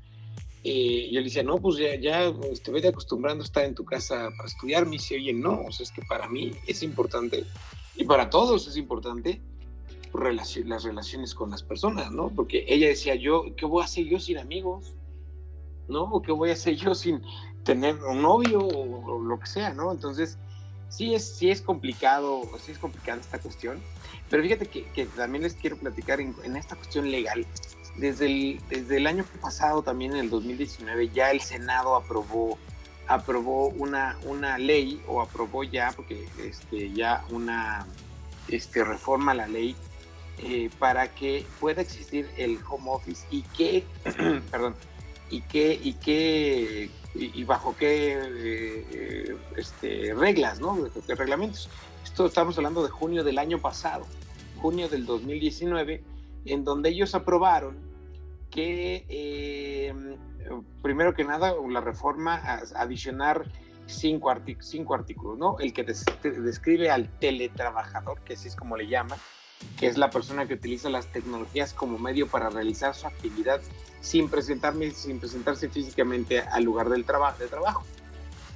eh, 0.66 1.10
yo 1.12 1.20
le 1.20 1.24
decía, 1.24 1.42
no, 1.42 1.58
pues 1.58 1.76
ya, 1.76 1.94
ya 1.94 2.32
este, 2.50 2.72
vete 2.72 2.88
acostumbrando 2.88 3.44
a 3.44 3.46
estar 3.46 3.64
en 3.66 3.74
tu 3.74 3.84
casa 3.84 4.30
para 4.34 4.48
estudiar. 4.48 4.86
Me 4.86 4.92
dice, 4.92 5.16
oye, 5.16 5.34
no, 5.34 5.60
o 5.60 5.70
sea, 5.70 5.84
es 5.84 5.92
que 5.92 6.00
para 6.02 6.26
mí 6.26 6.52
es 6.66 6.82
importante, 6.82 7.44
y 7.96 8.04
para 8.04 8.30
todos 8.30 8.66
es 8.66 8.76
importante, 8.78 9.42
las 10.14 10.84
relaciones 10.84 11.34
con 11.34 11.50
las 11.50 11.62
personas, 11.62 12.10
¿no? 12.12 12.28
Porque 12.28 12.64
ella 12.68 12.88
decía, 12.88 13.14
yo, 13.16 13.54
¿qué 13.56 13.66
voy 13.66 13.82
a 13.82 13.84
hacer 13.84 14.04
yo 14.04 14.20
sin 14.20 14.38
amigos? 14.38 14.94
¿No? 15.88 16.04
¿O 16.04 16.22
qué 16.22 16.32
voy 16.32 16.50
a 16.50 16.54
hacer 16.54 16.76
yo 16.76 16.94
sin 16.94 17.22
tener 17.64 17.96
un 17.96 18.22
novio 18.22 18.60
o, 18.60 19.20
lo 19.20 19.40
que 19.40 19.46
sea, 19.46 19.74
¿no? 19.74 19.90
Entonces, 19.90 20.38
sí 20.88 21.14
es, 21.14 21.24
sí 21.24 21.50
es 21.50 21.60
complicado, 21.60 22.42
sí 22.64 22.72
es 22.72 22.78
complicada 22.78 23.20
esta 23.20 23.38
cuestión. 23.38 23.80
Pero 24.30 24.42
fíjate 24.42 24.66
que, 24.66 25.06
también 25.16 25.42
les 25.42 25.54
quiero 25.54 25.76
platicar 25.76 26.20
en, 26.20 26.34
esta 26.56 26.76
cuestión 26.76 27.10
legal. 27.10 27.46
Desde 27.96 28.26
el, 28.26 28.60
desde 28.68 28.96
el 28.96 29.06
año 29.06 29.24
pasado, 29.40 29.82
también 29.82 30.12
en 30.12 30.18
el 30.18 30.30
2019, 30.30 31.10
ya 31.10 31.30
el 31.30 31.40
Senado 31.40 31.96
aprobó, 31.96 32.58
aprobó 33.06 33.68
una, 33.68 34.16
una 34.24 34.58
ley, 34.58 35.02
o 35.06 35.20
aprobó 35.20 35.64
ya, 35.64 35.92
porque 35.94 36.26
este, 36.38 36.92
ya 36.92 37.24
una 37.30 37.86
este, 38.48 38.84
reforma 38.84 39.32
a 39.32 39.34
la 39.34 39.46
ley 39.46 39.76
eh, 40.38 40.70
para 40.78 41.14
que 41.14 41.46
pueda 41.60 41.82
existir 41.82 42.28
el 42.36 42.58
home 42.68 42.90
office 42.90 43.26
y 43.30 43.42
que, 43.42 43.84
perdón, 44.50 44.74
y 45.30 45.40
que, 45.42 45.78
y 45.82 45.94
que, 45.94 46.90
y, 47.14 47.44
bajo 47.44 47.76
qué 47.76 48.18
eh, 48.20 49.36
este, 49.56 50.14
reglas, 50.14 50.60
¿no? 50.60 50.78
qué 51.06 51.14
reglamentos. 51.14 51.68
Esto 52.02 52.26
estamos 52.26 52.56
hablando 52.58 52.82
de 52.82 52.90
junio 52.90 53.24
del 53.24 53.38
año 53.38 53.58
pasado 53.58 54.04
junio 54.64 54.88
del 54.88 55.04
2019, 55.04 56.02
en 56.46 56.64
donde 56.64 56.88
ellos 56.88 57.14
aprobaron 57.14 57.76
que, 58.50 59.04
eh, 59.10 59.94
primero 60.80 61.12
que 61.12 61.22
nada, 61.22 61.54
la 61.68 61.82
reforma 61.82 62.40
adicionar 62.74 63.44
cinco, 63.84 64.34
cinco 64.60 64.94
artículos, 64.94 65.36
¿no? 65.36 65.58
El 65.58 65.74
que 65.74 65.84
describe 65.84 66.90
al 66.90 67.10
teletrabajador, 67.18 68.22
que 68.22 68.32
así 68.32 68.48
es 68.48 68.56
como 68.56 68.78
le 68.78 68.86
llaman, 68.86 69.18
que 69.78 69.86
es 69.86 69.98
la 69.98 70.10
persona 70.10 70.46
que 70.46 70.54
utiliza 70.54 70.88
las 70.88 71.06
tecnologías 71.06 71.74
como 71.74 71.98
medio 71.98 72.26
para 72.26 72.50
realizar 72.50 72.94
su 72.94 73.06
actividad 73.06 73.60
sin, 74.00 74.28
presentarme, 74.28 74.90
sin 74.90 75.18
presentarse 75.18 75.68
físicamente 75.68 76.40
al 76.40 76.64
lugar 76.64 76.88
del 76.88 77.04
trabajo 77.04 77.38
de 77.38 77.48
trabajo. 77.48 77.84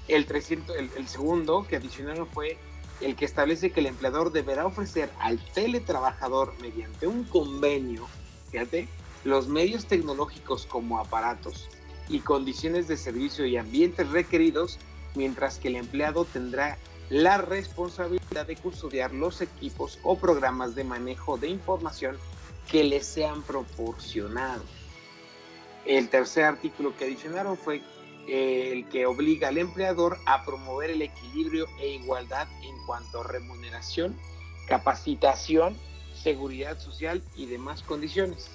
El, 0.06 0.26
300, 0.26 0.76
el, 0.76 0.90
el 0.96 1.08
segundo 1.08 1.66
que 1.68 1.76
adicionaron 1.76 2.26
fue 2.26 2.58
el 3.00 3.14
que 3.14 3.24
establece 3.24 3.70
que 3.70 3.80
el 3.80 3.86
empleador 3.86 4.32
deberá 4.32 4.66
ofrecer 4.66 5.10
al 5.20 5.38
teletrabajador 5.52 6.54
mediante 6.60 7.06
un 7.06 7.24
convenio, 7.24 8.06
fíjate, 8.50 8.88
los 9.24 9.48
medios 9.48 9.86
tecnológicos 9.86 10.66
como 10.66 10.98
aparatos 10.98 11.68
y 12.08 12.20
condiciones 12.20 12.88
de 12.88 12.96
servicio 12.96 13.46
y 13.46 13.56
ambientes 13.56 14.08
requeridos, 14.08 14.78
mientras 15.14 15.58
que 15.58 15.68
el 15.68 15.76
empleado 15.76 16.24
tendrá 16.24 16.78
la 17.10 17.38
responsabilidad 17.38 18.46
de 18.46 18.56
custodiar 18.56 19.12
los 19.12 19.40
equipos 19.40 19.98
o 20.02 20.18
programas 20.18 20.74
de 20.74 20.84
manejo 20.84 21.38
de 21.38 21.48
información 21.48 22.16
que 22.70 22.84
les 22.84 23.06
sean 23.06 23.42
proporcionados. 23.42 24.66
El 25.86 26.08
tercer 26.10 26.44
artículo 26.44 26.94
que 26.96 27.06
adicionaron 27.06 27.56
fue 27.56 27.82
eh, 28.28 28.72
el 28.72 28.88
que 28.90 29.06
obliga 29.06 29.48
al 29.48 29.56
empleador 29.56 30.18
a 30.26 30.44
promover 30.44 30.90
el 30.90 31.00
equilibrio 31.00 31.66
e 31.80 31.94
igualdad 31.94 32.46
en 32.62 32.76
cuanto 32.84 33.22
a 33.22 33.26
remuneración, 33.26 34.14
capacitación, 34.66 35.78
seguridad 36.14 36.78
social 36.78 37.22
y 37.36 37.46
demás 37.46 37.82
condiciones. 37.82 38.50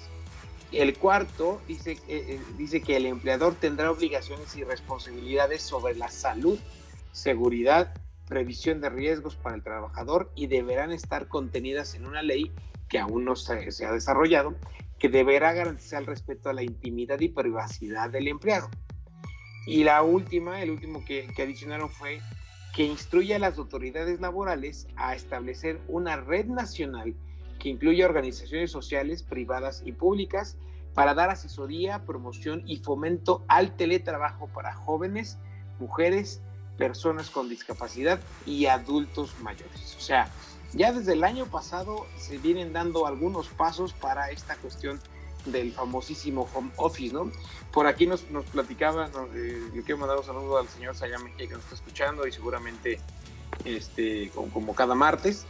El 0.70 0.96
cuarto 0.96 1.60
dice, 1.66 1.92
eh, 1.92 1.98
eh, 2.08 2.40
dice 2.56 2.82
que 2.82 2.96
el 2.96 3.06
empleador 3.06 3.56
tendrá 3.56 3.90
obligaciones 3.90 4.54
y 4.56 4.62
responsabilidades 4.62 5.62
sobre 5.62 5.96
la 5.96 6.08
salud, 6.08 6.58
seguridad, 7.12 7.94
previsión 8.26 8.80
de 8.80 8.90
riesgos 8.90 9.36
para 9.36 9.56
el 9.56 9.62
trabajador 9.62 10.30
y 10.34 10.46
deberán 10.46 10.92
estar 10.92 11.28
contenidas 11.28 11.94
en 11.94 12.06
una 12.06 12.22
ley 12.22 12.52
que 12.88 12.98
aún 12.98 13.24
no 13.24 13.36
se, 13.36 13.70
se 13.72 13.86
ha 13.86 13.92
desarrollado, 13.92 14.54
que 14.98 15.08
deberá 15.08 15.52
garantizar 15.52 16.00
el 16.00 16.06
respeto 16.06 16.48
a 16.48 16.52
la 16.52 16.62
intimidad 16.62 17.20
y 17.20 17.28
privacidad 17.28 18.10
del 18.10 18.28
empleado. 18.28 18.70
Y 19.66 19.84
la 19.84 20.02
última, 20.02 20.62
el 20.62 20.70
último 20.70 21.04
que, 21.04 21.28
adicionaron 21.38 21.88
fue 21.88 22.20
que 22.74 22.84
instruye 22.84 23.34
a 23.34 23.38
las 23.38 23.56
autoridades 23.58 24.20
laborales 24.20 24.86
a 24.96 25.14
establecer 25.14 25.80
una 25.88 26.16
red 26.16 26.46
nacional 26.46 27.14
que 27.58 27.70
incluya 27.70 28.06
organizaciones 28.06 28.70
sociales, 28.70 29.22
privadas 29.22 29.82
y 29.84 29.92
públicas 29.92 30.58
para 30.92 31.14
dar 31.14 31.30
asesoría, 31.30 32.04
promoción 32.04 32.62
y 32.66 32.76
fomento 32.78 33.44
al 33.48 33.74
teletrabajo 33.76 34.48
para 34.48 34.74
jóvenes, 34.74 35.38
mujeres, 35.78 36.42
personas 36.76 37.30
con 37.30 37.48
discapacidad 37.48 38.20
y 38.46 38.66
adultos 38.66 39.34
mayores. 39.40 39.96
O 39.96 40.00
sea, 40.00 40.30
ya 40.72 40.92
desde 40.92 41.12
el 41.12 41.24
año 41.24 41.46
pasado 41.46 42.06
se 42.18 42.38
vienen 42.38 42.72
dando 42.72 43.06
algunos 43.06 43.48
pasos 43.48 43.92
para 43.92 44.30
esta 44.30 44.56
cuestión 44.56 45.00
del 45.46 45.72
famosísimo 45.72 46.48
home 46.54 46.70
office, 46.76 47.12
¿no? 47.12 47.30
Por 47.72 47.86
aquí 47.86 48.06
nos, 48.06 48.30
nos 48.30 48.44
platicaba, 48.46 49.10
eh, 49.34 49.62
le 49.74 49.82
quiero 49.82 49.98
mandar 49.98 50.18
un 50.18 50.24
saludo 50.24 50.58
al 50.58 50.68
señor 50.68 50.96
Sayame 50.96 51.32
que 51.36 51.48
nos 51.48 51.62
está 51.64 51.74
escuchando 51.74 52.26
y 52.26 52.32
seguramente 52.32 52.98
este, 53.64 54.30
como, 54.34 54.74
cada 54.74 54.94
martes. 54.94 55.44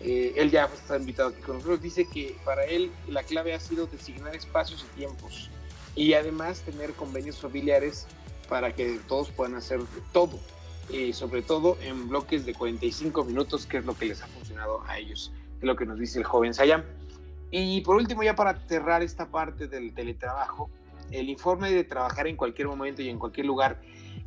Eh, 0.00 0.34
él 0.36 0.50
ya 0.50 0.64
está 0.66 0.96
invitado 0.96 1.30
aquí 1.30 1.40
con 1.40 1.56
nosotros. 1.56 1.80
Dice 1.80 2.06
que 2.06 2.36
para 2.44 2.64
él 2.64 2.90
la 3.08 3.22
clave 3.22 3.54
ha 3.54 3.60
sido 3.60 3.86
designar 3.86 4.34
espacios 4.34 4.84
y 4.92 4.98
tiempos 4.98 5.50
y 5.94 6.14
además 6.14 6.60
tener 6.60 6.92
convenios 6.94 7.38
familiares 7.38 8.06
para 8.44 8.74
que 8.74 9.00
todos 9.08 9.30
puedan 9.30 9.54
hacer 9.54 9.80
todo, 10.12 10.38
y 10.90 11.12
sobre 11.12 11.42
todo 11.42 11.76
en 11.82 12.08
bloques 12.08 12.44
de 12.44 12.54
45 12.54 13.24
minutos, 13.24 13.66
que 13.66 13.78
es 13.78 13.84
lo 13.84 13.94
que 13.94 14.06
les 14.06 14.22
ha 14.22 14.26
funcionado 14.26 14.82
a 14.86 14.98
ellos, 14.98 15.32
es 15.58 15.64
lo 15.64 15.76
que 15.76 15.86
nos 15.86 15.98
dice 15.98 16.18
el 16.18 16.24
joven 16.24 16.54
Sayam. 16.54 16.82
Y 17.50 17.80
por 17.82 17.96
último, 17.96 18.22
ya 18.22 18.34
para 18.34 18.58
cerrar 18.66 19.02
esta 19.02 19.26
parte 19.26 19.68
del 19.68 19.94
teletrabajo, 19.94 20.70
el 21.10 21.28
informe 21.28 21.70
de 21.70 21.84
trabajar 21.84 22.26
en 22.26 22.36
cualquier 22.36 22.68
momento 22.68 23.02
y 23.02 23.08
en 23.08 23.18
cualquier 23.18 23.46
lugar 23.46 23.80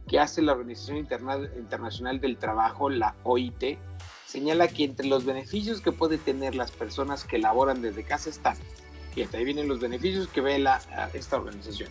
que 0.08 0.20
hace 0.20 0.42
la 0.42 0.54
Organización 0.54 0.98
Internacional 0.98 2.22
del 2.22 2.38
Trabajo, 2.38 2.90
la 2.90 3.16
OIT, 3.24 3.78
señala 4.26 4.68
que 4.68 4.86
entre 4.86 5.08
los 5.08 5.26
beneficios 5.26 5.82
que 5.82 5.92
puede 5.92 6.18
tener 6.18 6.56
las 6.56 6.72
personas 6.72 7.26
que 7.26 7.38
laboran 7.38 7.82
desde 7.82 8.04
casa 8.04 8.30
están, 8.30 8.58
y 9.16 9.22
ahí 9.22 9.44
vienen 9.44 9.68
los 9.68 9.80
beneficios 9.80 10.28
que 10.28 10.42
ve 10.42 10.60
la, 10.60 10.80
esta 11.14 11.38
organización. 11.38 11.90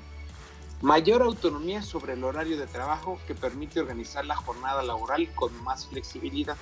Mayor 0.83 1.23
autonomía 1.23 1.81
sobre 1.81 2.13
el 2.13 2.25
horario 2.25 2.59
de 2.59 2.67
trabajo 2.67 3.19
que 3.27 3.35
permite 3.35 3.81
organizar 3.81 4.27
la 4.27 4.37
jornada 4.37 4.83
laboral 4.83 5.27
con 5.35 5.51
más 5.65 5.87
flexibilidad. 5.87 6.57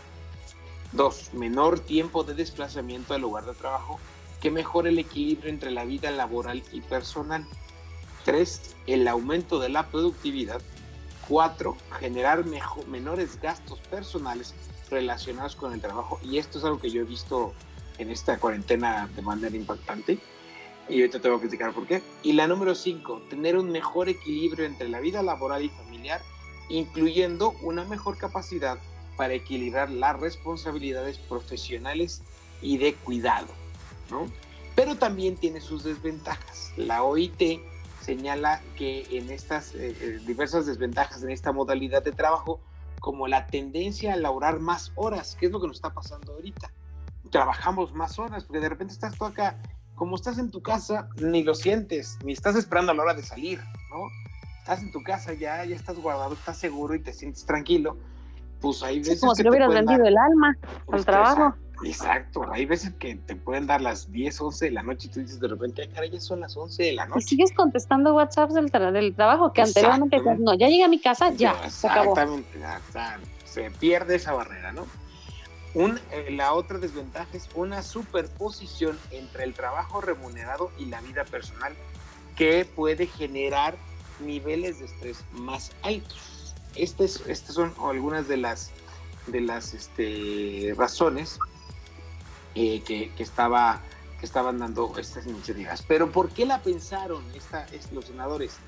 Dos, 0.92 1.34
menor 1.34 1.80
tiempo 1.80 2.22
de 2.22 2.34
desplazamiento 2.34 3.14
al 3.14 3.22
lugar 3.22 3.44
de 3.44 3.54
trabajo 3.54 3.98
que 4.40 4.52
mejore 4.52 4.90
el 4.90 5.00
equilibrio 5.00 5.50
entre 5.50 5.72
la 5.72 5.84
vida 5.84 6.12
laboral 6.12 6.62
y 6.70 6.80
personal. 6.82 7.44
Tres, 8.24 8.76
el 8.86 9.08
aumento 9.08 9.58
de 9.58 9.70
la 9.70 9.88
productividad. 9.88 10.62
Cuatro, 11.26 11.76
generar 11.98 12.44
menores 12.86 13.40
gastos 13.40 13.80
personales 13.80 14.54
relacionados 14.90 15.56
con 15.56 15.72
el 15.72 15.80
trabajo. 15.80 16.20
Y 16.22 16.38
esto 16.38 16.58
es 16.58 16.64
algo 16.64 16.78
que 16.78 16.90
yo 16.90 17.00
he 17.00 17.04
visto 17.04 17.52
en 17.98 18.10
esta 18.10 18.38
cuarentena 18.38 19.08
de 19.16 19.22
manera 19.22 19.56
impactante. 19.56 20.20
Y 20.88 21.00
ahorita 21.00 21.20
te 21.20 21.28
voy 21.28 21.38
a 21.38 21.40
criticar 21.40 21.72
por 21.72 21.86
qué. 21.86 22.02
Y 22.22 22.32
la 22.32 22.46
número 22.46 22.74
cinco, 22.74 23.22
tener 23.30 23.56
un 23.56 23.70
mejor 23.70 24.08
equilibrio 24.08 24.66
entre 24.66 24.88
la 24.88 25.00
vida 25.00 25.22
laboral 25.22 25.62
y 25.62 25.70
familiar, 25.70 26.20
incluyendo 26.68 27.54
una 27.62 27.84
mejor 27.84 28.18
capacidad 28.18 28.78
para 29.16 29.34
equilibrar 29.34 29.90
las 29.90 30.18
responsabilidades 30.18 31.18
profesionales 31.18 32.22
y 32.60 32.78
de 32.78 32.94
cuidado. 32.94 33.48
Pero 34.74 34.96
también 34.96 35.36
tiene 35.36 35.60
sus 35.60 35.84
desventajas. 35.84 36.72
La 36.76 37.02
OIT 37.02 37.60
señala 38.00 38.60
que 38.76 39.06
en 39.10 39.30
estas 39.30 39.74
eh, 39.74 39.96
eh, 39.98 40.20
diversas 40.26 40.66
desventajas 40.66 41.22
en 41.22 41.30
esta 41.30 41.52
modalidad 41.52 42.02
de 42.02 42.12
trabajo, 42.12 42.60
como 43.00 43.28
la 43.28 43.46
tendencia 43.46 44.12
a 44.12 44.16
laborar 44.16 44.60
más 44.60 44.92
horas, 44.94 45.36
que 45.38 45.46
es 45.46 45.52
lo 45.52 45.60
que 45.60 45.68
nos 45.68 45.76
está 45.76 45.90
pasando 45.90 46.34
ahorita. 46.34 46.70
Trabajamos 47.30 47.94
más 47.94 48.18
horas, 48.18 48.44
porque 48.44 48.60
de 48.60 48.68
repente 48.68 48.92
estás 48.92 49.16
tú 49.16 49.24
acá, 49.24 49.58
como 49.94 50.16
estás 50.16 50.38
en 50.38 50.50
tu 50.50 50.62
casa, 50.62 51.08
ni 51.16 51.42
lo 51.42 51.54
sientes, 51.54 52.18
ni 52.24 52.32
estás 52.32 52.56
esperando 52.56 52.92
a 52.92 52.94
la 52.94 53.02
hora 53.02 53.14
de 53.14 53.22
salir, 53.22 53.60
¿no? 53.90 54.08
Estás 54.58 54.82
en 54.82 54.90
tu 54.90 55.02
casa 55.02 55.34
ya, 55.34 55.64
ya 55.64 55.76
estás 55.76 55.98
guardado, 55.98 56.34
estás 56.34 56.58
seguro 56.58 56.94
y 56.94 57.00
te 57.00 57.12
sientes 57.12 57.44
tranquilo. 57.44 57.96
Pues 58.60 58.82
hay 58.82 58.98
veces. 58.98 59.20
como 59.20 59.34
si 59.34 59.42
le 59.42 59.50
hubieras 59.50 59.74
vendido 59.74 60.04
el 60.04 60.16
alma 60.16 60.56
al 60.90 61.04
trabajo. 61.04 61.54
Exacto, 61.84 62.50
hay 62.50 62.64
veces 62.66 62.94
que 62.98 63.16
te 63.16 63.36
pueden 63.36 63.66
dar 63.66 63.80
las 63.80 64.10
10, 64.10 64.40
11 64.40 64.64
de 64.66 64.70
la 64.70 64.82
noche 64.82 65.08
y 65.08 65.10
tú 65.10 65.20
dices 65.20 65.40
de 65.40 65.48
repente, 65.48 65.88
cara, 65.88 66.06
ya 66.06 66.20
son 66.20 66.40
las 66.40 66.56
11 66.56 66.82
de 66.82 66.92
la 66.92 67.06
noche. 67.06 67.20
Y 67.20 67.28
sigues 67.28 67.52
contestando 67.52 68.14
WhatsApp 68.14 68.50
del, 68.50 68.70
del 68.70 69.14
trabajo, 69.14 69.52
que 69.52 69.60
anteriormente 69.60 70.18
no, 70.38 70.54
ya 70.54 70.68
llegué 70.68 70.84
a 70.84 70.88
mi 70.88 71.00
casa, 71.00 71.30
ya, 71.32 71.68
se 71.68 71.88
acabó. 71.88 72.12
Exactamente, 72.12 72.58
se 73.44 73.70
pierde 73.72 74.14
esa 74.14 74.32
barrera, 74.32 74.72
¿no? 74.72 74.86
Un, 75.74 75.98
eh, 76.12 76.30
la 76.30 76.54
otra 76.54 76.78
desventaja 76.78 77.28
es 77.32 77.48
una 77.54 77.82
superposición 77.82 78.98
entre 79.10 79.42
el 79.42 79.54
trabajo 79.54 80.00
remunerado 80.00 80.70
y 80.78 80.86
la 80.86 81.00
vida 81.00 81.24
personal 81.24 81.74
que 82.36 82.64
puede 82.64 83.06
generar 83.06 83.76
niveles 84.20 84.78
de 84.78 84.86
estrés 84.86 85.24
más 85.32 85.72
altos. 85.82 86.54
Estas, 86.76 87.22
estas 87.26 87.56
son 87.56 87.74
algunas 87.82 88.28
de 88.28 88.36
las, 88.36 88.70
de 89.26 89.40
las 89.40 89.74
este, 89.74 90.74
razones 90.76 91.38
eh, 92.54 92.80
que, 92.82 93.10
estaba, 93.18 93.80
que 94.20 94.26
estaban 94.26 94.58
dando 94.58 94.96
estas 94.96 95.26
iniciativas. 95.26 95.84
Pero 95.86 96.10
¿por 96.10 96.30
qué 96.30 96.46
la 96.46 96.62
pensaron 96.62 97.24
esta, 97.34 97.66
los 97.92 98.04
senadores? 98.04 98.58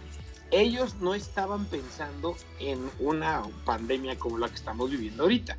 Ellos 0.51 0.97
no 1.01 1.15
estaban 1.15 1.67
pensando 1.67 2.37
en 2.59 2.91
una 2.99 3.43
pandemia 3.65 4.19
como 4.19 4.39
la 4.39 4.49
que 4.49 4.57
estamos 4.57 4.91
viviendo 4.91 5.25
ahorita. 5.25 5.57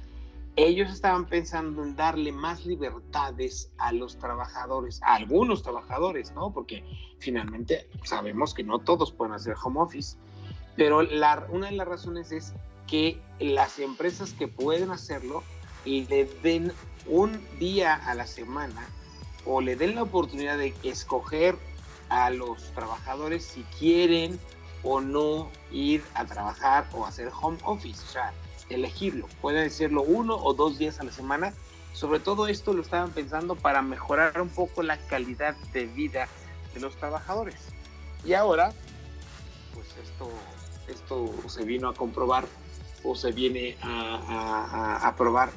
Ellos 0.60 0.91
estaban 0.91 1.28
pensando 1.28 1.84
en 1.84 1.96
darle 1.96 2.32
más 2.32 2.65
libertades 2.65 3.72
a 3.78 3.91
los 3.91 4.17
trabajadores, 4.17 5.00
a 5.04 5.13
algunos 5.13 5.62
trabajadores, 5.62 6.32
¿no? 6.32 6.52
Porque 6.52 6.84
finalmente 7.20 7.88
sabemos 8.04 8.56
que 8.56 8.63
no 8.63 8.80
todos 8.80 9.12
pueden 9.12 9.36
hacer 9.36 9.56
home 9.63 9.80
office. 9.80 10.17
Pero 10.76 11.04
la, 11.04 11.46
una 11.50 11.67
de 11.67 11.74
las 11.74 11.88
razones 11.88 12.32
es 12.32 12.54
que 12.88 13.22
las 13.39 13.78
empresas 13.78 14.34
que 14.34 14.48
pueden 14.48 14.89
hacerlo 14.89 15.43
le 15.86 16.26
den 16.41 16.74
un 17.06 17.39
día 17.60 17.93
a 17.93 18.15
la 18.15 18.26
semana 18.26 18.89
o 19.46 19.62
le 19.62 19.76
den 19.76 19.93
la 19.93 20.02
oportunidad 20.02 20.58
de 20.58 20.74
escoger 20.82 21.56
a 22.10 22.32
los 22.32 22.72
trabajadores 22.74 23.46
si 23.46 23.62
quieren 23.78 24.39
o 24.82 25.02
no 25.02 25.50
ir 25.72 26.04
a 26.15 26.26
trabajar 26.26 26.89
o 26.93 27.06
hacer 27.06 27.30
home 27.41 27.58
office, 27.63 28.04
o 28.04 28.10
sea, 28.10 28.34
elegirlo. 28.69 29.27
Pueden 29.41 29.63
decirlo 29.63 30.01
uno 30.01 30.36
o 30.36 30.53
dos 30.53 30.77
días 30.77 30.99
a 30.99 31.03
la 31.03 31.12
semana. 31.12 31.53
Sobre 31.93 32.19
todo 32.19 32.47
esto 32.47 32.73
lo 32.73 32.82
estaban 32.82 33.12
pensando 33.12 33.56
para 33.56 33.82
mejorar 33.82 34.39
un 34.41 34.49
poco 34.49 34.84
la 34.84 34.97
calidad 34.97 35.56
de 35.73 35.86
vida 35.86 36.27
de 36.73 36.80
los 36.80 36.95
trabajadores. 36.95 37.56
Y 38.23 38.34
ahora, 38.34 38.71
pues 39.73 39.88
esto, 40.03 40.30
esto 40.87 41.50
se 41.50 41.63
vino 41.63 41.89
a 41.89 41.94
comprobar 41.94 42.46
o 43.04 43.15
se 43.15 43.31
viene 43.31 43.77
a, 43.81 45.00
a, 45.02 45.08
a 45.08 45.15
probar 45.15 45.50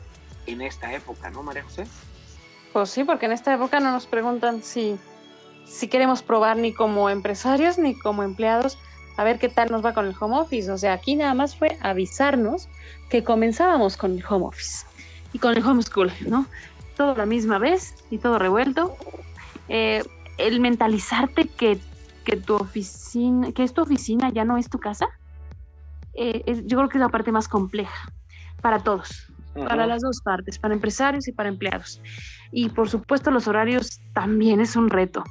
en 0.47 0.63
esta 0.63 0.93
época, 0.95 1.31
¿no, 1.31 1.43
María 1.43 1.65
José? 1.65 1.87
Pues 2.73 2.91
sí, 2.91 3.05
porque 3.05 3.27
en 3.27 3.33
esta 3.33 3.53
época 3.53 3.81
no 3.81 3.91
nos 3.91 4.07
preguntan 4.07 4.63
si, 4.63 4.99
si 5.67 5.89
queremos 5.89 6.23
probar 6.23 6.57
ni 6.57 6.73
como 6.73 7.11
empresarios 7.11 7.79
ni 7.79 7.99
como 7.99 8.23
empleados 8.23 8.79
a 9.17 9.25
ver 9.25 9.39
qué 9.39 9.49
tal 9.49 9.71
nos 9.71 9.85
va 9.85 9.93
con 9.93 10.07
el 10.07 10.15
home 10.19 10.39
office. 10.39 10.71
O 10.71 10.79
sea, 10.79 10.95
aquí 10.95 11.15
nada 11.15 11.35
más 11.35 11.57
fue 11.57 11.77
avisarnos 11.83 12.69
que 13.11 13.25
comenzábamos 13.25 13.97
con 13.97 14.13
el 14.13 14.25
home 14.29 14.47
office 14.47 14.87
y 15.33 15.39
con 15.39 15.57
el 15.57 15.65
homeschool, 15.65 16.13
¿no? 16.27 16.47
Todo 16.97 17.15
la 17.15 17.27
misma 17.27 17.59
vez 17.59 17.95
y 18.11 18.19
todo 18.19 18.39
revuelto. 18.39 18.97
Eh, 19.69 20.03
el 20.39 20.61
mentalizarte 20.61 21.47
que, 21.49 21.79
que, 22.25 22.37
tu 22.37 22.55
oficina, 22.55 23.53
que 23.53 23.63
es 23.63 23.75
tu 23.75 23.83
oficina, 23.83 24.31
ya 24.31 24.45
no 24.45 24.57
es 24.57 24.71
tu 24.71 24.79
casa, 24.79 25.09
eh, 26.15 26.63
yo 26.65 26.79
creo 26.79 26.89
que 26.89 26.99
es 26.99 27.03
la 27.03 27.09
parte 27.09 27.31
más 27.33 27.49
compleja 27.49 28.11
para 28.63 28.81
todos 28.81 29.31
para 29.55 29.87
las 29.87 30.03
dos 30.03 30.21
partes, 30.23 30.59
para 30.59 30.75
empresarios 30.75 31.29
y 31.29 31.33
para 31.33 31.49
empleados. 31.49 32.01
Y 32.53 32.69
por 32.69 32.89
supuesto 32.89 33.31
los 33.31 33.49
horarios 33.49 34.01
también 34.13 34.61
es 34.61 34.77
un 34.77 34.91
reto. 34.91 35.25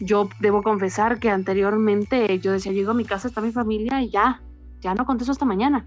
Yo 0.00 0.28
debo 0.40 0.62
confesar 0.62 1.18
que 1.18 1.30
anteriormente 1.30 2.38
yo 2.40 2.52
decía, 2.52 2.72
llego 2.72 2.92
a 2.92 2.94
mi 2.94 3.04
casa, 3.04 3.28
está 3.28 3.40
mi 3.40 3.52
familia 3.52 4.02
y 4.02 4.10
ya, 4.10 4.40
ya 4.80 4.94
no 4.94 5.04
contesto 5.04 5.32
hasta 5.32 5.44
mañana. 5.44 5.86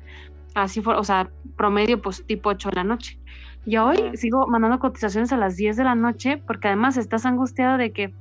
Así 0.53 0.81
fue, 0.81 0.95
o 0.95 1.03
sea, 1.03 1.29
promedio 1.57 2.01
pues 2.01 2.23
tipo 2.25 2.49
8 2.49 2.69
de 2.69 2.75
la 2.75 2.83
noche. 2.83 3.17
Y 3.65 3.77
hoy 3.77 3.97
sigo 4.15 4.45
mandando 4.47 4.79
cotizaciones 4.79 5.31
a 5.31 5.37
las 5.37 5.55
10 5.55 5.77
de 5.77 5.83
la 5.83 5.95
noche 5.95 6.37
porque 6.45 6.67
además 6.67 6.97
estás 6.97 7.25
angustiado 7.25 7.77
de 7.77 7.91
que, 7.91 8.13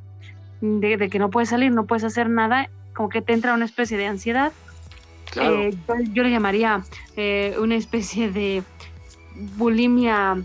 de, 0.61 1.09
que 1.11 1.19
no 1.19 1.31
puedes 1.31 1.49
salir, 1.49 1.73
no 1.73 1.87
puedes 1.87 2.05
hacer 2.05 2.31
nada, 2.31 2.71
como 2.95 3.09
que 3.09 3.23
te 3.23 3.33
entra 3.33 3.55
una 3.55 3.65
especie 3.65 3.99
de 3.99 4.07
ansiedad. 4.07 4.53
Eh, 5.41 5.75
yo, 6.13 6.23
le 6.23 6.31
llamaría 6.31 6.85
eh, 7.17 7.57
una 7.59 7.75
especie 7.75 8.31
de 8.31 8.63
bulimia 9.57 10.41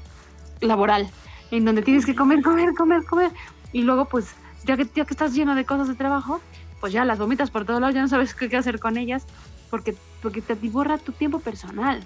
laboral, 0.61 1.09
en 1.51 1.65
donde 1.65 1.81
tienes 1.81 2.05
que 2.05 2.15
comer, 2.15 2.41
comer, 2.41 2.73
comer, 2.73 3.03
comer. 3.05 3.31
Y 3.73 3.83
luego 3.83 4.05
pues 4.05 4.33
ya 4.65 4.77
que, 4.77 4.87
ya 4.95 5.05
que 5.05 5.13
estás 5.13 5.33
lleno 5.33 5.55
de 5.55 5.65
cosas 5.65 5.87
de 5.89 5.95
trabajo, 5.95 6.41
pues 6.79 6.91
ya 6.91 7.05
las 7.05 7.19
vomitas 7.19 7.51
por 7.51 7.65
todos 7.65 7.79
lados, 7.79 7.93
ya 7.93 8.01
no 8.01 8.07
sabes 8.07 8.33
qué 8.33 8.55
hacer 8.57 8.79
con 8.79 8.97
ellas 8.97 9.27
porque, 9.69 9.95
porque 10.21 10.41
te 10.41 10.55
divorra 10.55 10.97
tu 10.97 11.11
tiempo 11.11 11.39
personal. 11.39 12.03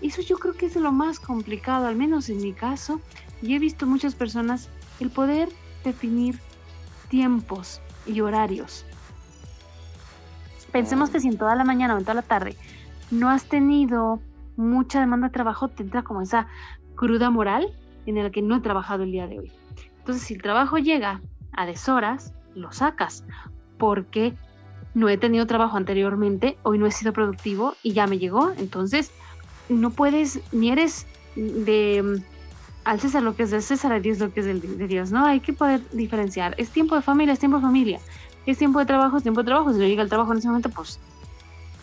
Eso 0.00 0.22
yo 0.22 0.38
creo 0.38 0.54
que 0.54 0.66
es 0.66 0.76
lo 0.76 0.92
más 0.92 1.20
complicado, 1.20 1.86
al 1.86 1.96
menos 1.96 2.28
en 2.28 2.40
mi 2.40 2.52
caso, 2.52 3.00
y 3.42 3.54
he 3.54 3.58
visto 3.58 3.86
muchas 3.86 4.14
personas 4.14 4.68
el 4.98 5.10
poder 5.10 5.48
definir 5.84 6.38
tiempos 7.08 7.80
y 8.06 8.20
horarios. 8.20 8.84
Pensemos 10.72 11.10
que 11.10 11.20
si 11.20 11.28
en 11.28 11.36
toda 11.36 11.56
la 11.56 11.64
mañana 11.64 11.94
o 11.94 11.98
en 11.98 12.04
toda 12.04 12.14
la 12.14 12.22
tarde 12.22 12.56
no 13.10 13.28
has 13.28 13.44
tenido 13.44 14.20
mucha 14.56 15.00
demanda 15.00 15.28
de 15.28 15.32
trabajo, 15.32 15.68
te 15.68 15.82
entra 15.82 16.02
como 16.02 16.22
esa 16.22 16.46
cruda 16.94 17.30
moral 17.30 17.74
en 18.06 18.22
la 18.22 18.30
que 18.30 18.42
no 18.42 18.56
he 18.56 18.60
trabajado 18.60 19.02
el 19.02 19.12
día 19.12 19.26
de 19.26 19.40
hoy. 19.40 19.52
Entonces, 19.98 20.22
si 20.22 20.34
el 20.34 20.42
trabajo 20.42 20.78
llega 20.78 21.20
a 21.52 21.66
deshoras, 21.66 22.32
lo 22.54 22.72
sacas, 22.72 23.24
porque 23.78 24.34
no 24.94 25.08
he 25.08 25.18
tenido 25.18 25.46
trabajo 25.46 25.76
anteriormente, 25.76 26.56
hoy 26.62 26.78
no 26.78 26.86
he 26.86 26.92
sido 26.92 27.12
productivo 27.12 27.74
y 27.82 27.92
ya 27.92 28.06
me 28.06 28.18
llegó, 28.18 28.52
entonces 28.58 29.10
no 29.68 29.90
puedes, 29.90 30.40
ni 30.52 30.70
eres 30.70 31.06
de 31.36 32.22
al 32.84 33.00
César 33.00 33.22
lo 33.22 33.36
que 33.36 33.44
es 33.44 33.50
de 33.50 33.60
César, 33.60 33.92
a 33.92 34.00
Dios 34.00 34.18
lo 34.18 34.32
que 34.32 34.40
es 34.40 34.46
de 34.46 34.86
Dios, 34.88 35.12
¿no? 35.12 35.26
Hay 35.26 35.40
que 35.40 35.52
poder 35.52 35.80
diferenciar. 35.90 36.54
Es 36.58 36.70
tiempo 36.70 36.94
de 36.94 37.02
familia, 37.02 37.32
es 37.32 37.38
tiempo 37.38 37.58
de 37.58 37.62
familia. 37.62 38.00
Es 38.46 38.58
tiempo 38.58 38.78
de 38.78 38.86
trabajo, 38.86 39.18
es 39.18 39.22
tiempo 39.22 39.42
de 39.42 39.46
trabajo. 39.46 39.72
Si 39.72 39.78
no 39.78 39.84
llega 39.84 40.02
el 40.02 40.08
trabajo 40.08 40.32
en 40.32 40.38
ese 40.38 40.48
momento, 40.48 40.70
pues, 40.70 40.98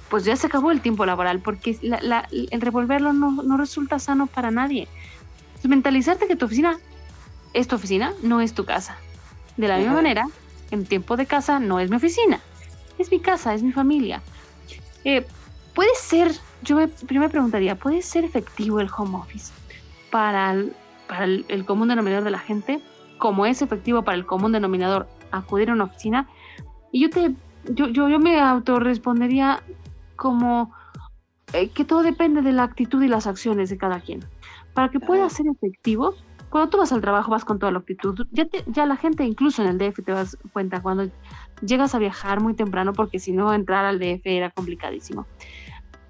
pues 0.10 0.26
ya 0.26 0.36
se 0.36 0.47
acabó 0.47 0.72
el 0.72 0.82
tiempo 0.82 1.05
laboral, 1.05 1.39
porque 1.39 1.78
el 1.82 2.62
revolverlo 2.62 3.14
no, 3.14 3.43
no 3.43 3.58
resulta 3.58 3.99
sano 3.99 4.28
para 4.28 4.51
nadie. 4.51 4.88
mentalizarte 5.64 6.28
que 6.28 6.36
tu 6.36 6.45
oficina 6.45 6.78
es 7.53 7.68
tu 7.68 7.76
oficina, 7.76 8.14
no 8.24 8.41
es 8.41 8.53
tu 8.53 8.66
casa. 8.66 8.97
De 9.55 9.68
la 9.68 9.78
misma 9.78 9.93
manera, 9.93 10.26
en 10.72 10.86
tiempo 10.86 11.16
de 11.16 11.26
casa 11.26 11.60
no 11.60 11.80
es 11.80 11.89
mi 11.89 11.97
oficina, 11.97 12.39
es 12.98 13.12
mi 13.12 13.20
casa, 13.20 13.54
es 13.54 13.64
mi 13.64 13.72
familia. 13.72 14.22
Eh, 15.04 15.26
puede 15.74 15.93
ser 15.95 16.32
yo 16.62 16.76
me, 16.76 16.89
me 17.20 17.30
preguntaría, 17.30 17.76
¿puede 17.76 18.02
ser 18.02 18.24
efectivo 18.24 18.80
el 18.80 18.89
home 18.95 19.18
office 19.18 19.54
para, 20.12 20.52
el, 20.52 20.74
para 21.08 21.26
el, 21.26 21.66
común 21.66 21.88
denominador 21.88 22.24
de 22.24 22.32
la 22.32 22.39
gente, 22.39 22.82
como 23.18 23.45
es 23.45 23.62
efectivo 23.62 24.02
para 24.04 24.18
el 24.18 24.26
común 24.26 24.52
denominador 24.52 25.08
acudir 25.32 25.70
a 25.70 25.74
una 25.74 25.86
oficina? 25.86 26.28
Y 26.91 27.02
yo 27.02 27.10
te, 27.10 27.36
yo, 27.70 27.88
yo, 27.88 28.10
yo 28.10 28.20
me 28.20 28.39
autorrespondería 28.39 29.62
como 30.16 30.74
eh, 31.54 31.70
que 31.70 31.86
todo 31.86 32.02
depende 32.02 32.41
de 32.41 32.54
la 32.54 32.64
actitud 32.64 33.02
y 33.04 33.08
las 33.08 33.28
acciones 33.28 33.70
de 33.70 33.78
cada 33.78 34.00
quien. 34.00 34.26
Para 34.74 34.89
que 34.89 35.00
pueda 35.00 35.30
ser 35.30 35.48
efectivo, 35.48 36.16
cuando 36.50 36.70
tú 36.70 36.78
vas 36.78 36.91
al 36.91 37.02
trabajo 37.02 37.32
vas 37.32 37.45
con 37.45 37.60
toda 37.60 37.72
la 37.72 37.80
actitud. 37.80 38.28
Ya, 38.32 38.48
ya 38.68 38.86
la 38.86 38.95
gente, 38.95 39.24
incluso 39.24 39.64
en 39.64 39.70
el 39.70 39.78
DF, 39.78 40.04
te 40.04 40.12
das 40.12 40.38
cuenta 40.54 40.82
cuando 40.82 41.10
llegas 41.62 41.95
a 41.95 41.99
viajar 41.99 42.41
muy 42.41 42.53
temprano, 42.53 42.93
porque 42.93 43.20
si 43.20 43.32
no, 43.32 43.53
entrar 43.53 43.86
al 43.86 43.99
DF 43.99 44.26
era 44.26 44.49
complicadísimo. 44.51 45.26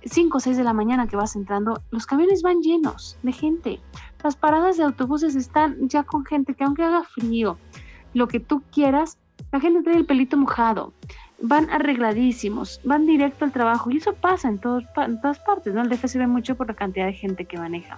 5 0.05 0.37
o 0.37 0.39
6 0.39 0.57
de 0.57 0.63
la 0.63 0.73
mañana 0.73 1.07
que 1.07 1.15
vas 1.15 1.35
entrando, 1.35 1.81
los 1.91 2.05
camiones 2.05 2.41
van 2.41 2.61
llenos 2.61 3.17
de 3.23 3.31
gente. 3.31 3.79
Las 4.23 4.35
paradas 4.35 4.77
de 4.77 4.83
autobuses 4.83 5.35
están 5.35 5.89
ya 5.89 6.03
con 6.03 6.25
gente 6.25 6.53
que 6.53 6.63
aunque 6.63 6.83
haga 6.83 7.03
frío, 7.03 7.57
lo 8.13 8.27
que 8.27 8.39
tú 8.39 8.63
quieras, 8.71 9.17
la 9.51 9.59
gente 9.59 9.83
trae 9.83 9.97
el 9.97 10.05
pelito 10.05 10.37
mojado. 10.37 10.93
Van 11.39 11.69
arregladísimos, 11.69 12.81
van 12.83 13.05
directo 13.05 13.45
al 13.45 13.51
trabajo 13.51 13.91
y 13.91 13.97
eso 13.97 14.13
pasa 14.13 14.47
en, 14.49 14.59
todas 14.59 15.39
partes, 15.45 15.73
¿no? 15.73 15.81
El 15.81 15.89
DF 15.89 16.05
se 16.07 16.17
ve 16.17 16.27
mucho 16.27 16.55
por 16.55 16.67
la 16.67 16.73
cantidad 16.73 17.05
de 17.05 17.13
gente 17.13 17.45
que 17.45 17.57
maneja. 17.57 17.95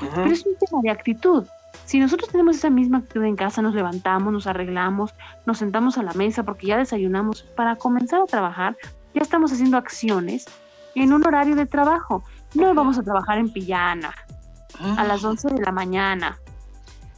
Pero 0.00 0.30
es 0.30 0.44
un 0.44 0.56
tema 0.56 0.82
de 0.82 0.90
actitud. 0.90 1.44
Si 1.92 2.00
nosotros 2.00 2.30
tenemos 2.30 2.56
esa 2.56 2.70
misma 2.70 2.96
actitud 2.96 3.22
en 3.22 3.36
casa, 3.36 3.60
nos 3.60 3.74
levantamos, 3.74 4.32
nos 4.32 4.46
arreglamos, 4.46 5.14
nos 5.44 5.58
sentamos 5.58 5.98
a 5.98 6.02
la 6.02 6.14
mesa 6.14 6.42
porque 6.42 6.68
ya 6.68 6.78
desayunamos, 6.78 7.42
para 7.54 7.76
comenzar 7.76 8.22
a 8.22 8.24
trabajar, 8.24 8.78
ya 9.12 9.20
estamos 9.20 9.52
haciendo 9.52 9.76
acciones 9.76 10.46
en 10.94 11.12
un 11.12 11.22
horario 11.26 11.54
de 11.54 11.66
trabajo. 11.66 12.24
No 12.54 12.72
vamos 12.72 12.96
a 12.96 13.02
trabajar 13.02 13.36
en 13.36 13.52
pijama 13.52 14.14
a 14.96 15.04
las 15.04 15.22
11 15.22 15.50
de 15.50 15.60
la 15.60 15.70
mañana. 15.70 16.38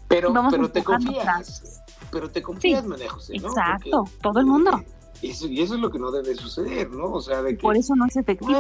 Pero, 0.09 0.35
pero 0.51 0.69
te 0.69 0.83
confías. 0.83 1.85
Pero 2.11 2.29
te 2.29 2.43
confías, 2.43 2.85
María 2.85 3.11
José, 3.11 3.39
¿no? 3.39 3.51
Exacto, 3.51 4.09
todo 4.21 4.41
el 4.41 4.47
mundo. 4.47 4.83
Eso, 5.23 5.47
y 5.47 5.63
eso 5.63 5.77
es 5.77 5.81
lo 5.81 5.89
que 5.93 6.01
no 6.01 6.11
debe 6.11 6.35
suceder, 6.35 6.91
¿no? 6.91 7.13
O 7.13 7.21
sea, 7.21 7.43
de 7.43 7.57
que. 7.57 7.63
Por 7.63 7.77
eso 7.77 7.95
no 7.95 8.07
es 8.07 8.17
efectivo 8.17 8.59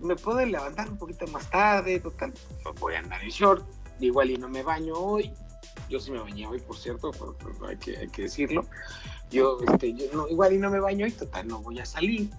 Me 0.00 0.16
puedo 0.16 0.44
levantar 0.44 0.90
un 0.90 0.98
poquito 0.98 1.26
más 1.28 1.48
tarde, 1.48 1.98
total. 1.98 2.34
Voy 2.78 2.94
a 2.94 2.98
andar 2.98 3.22
en 3.24 3.30
short. 3.30 3.64
Igual 4.00 4.30
y 4.30 4.36
no 4.36 4.48
me 4.48 4.62
baño 4.62 4.94
hoy. 4.94 5.32
Yo 5.88 6.00
sí 6.00 6.10
me 6.10 6.20
bañé 6.20 6.46
hoy, 6.46 6.60
por 6.60 6.76
cierto, 6.76 7.10
hay, 7.66 7.76
que, 7.76 7.96
hay 7.96 8.08
que 8.08 8.22
decirlo. 8.22 8.64
Yo, 9.30 9.58
este, 9.66 9.92
yo 9.92 10.06
no, 10.12 10.28
igual 10.28 10.52
y 10.52 10.58
no 10.58 10.70
me 10.70 10.80
baño 10.80 11.04
hoy, 11.04 11.12
total, 11.12 11.48
no 11.48 11.60
voy 11.60 11.78
a 11.80 11.84
salir 11.84 12.30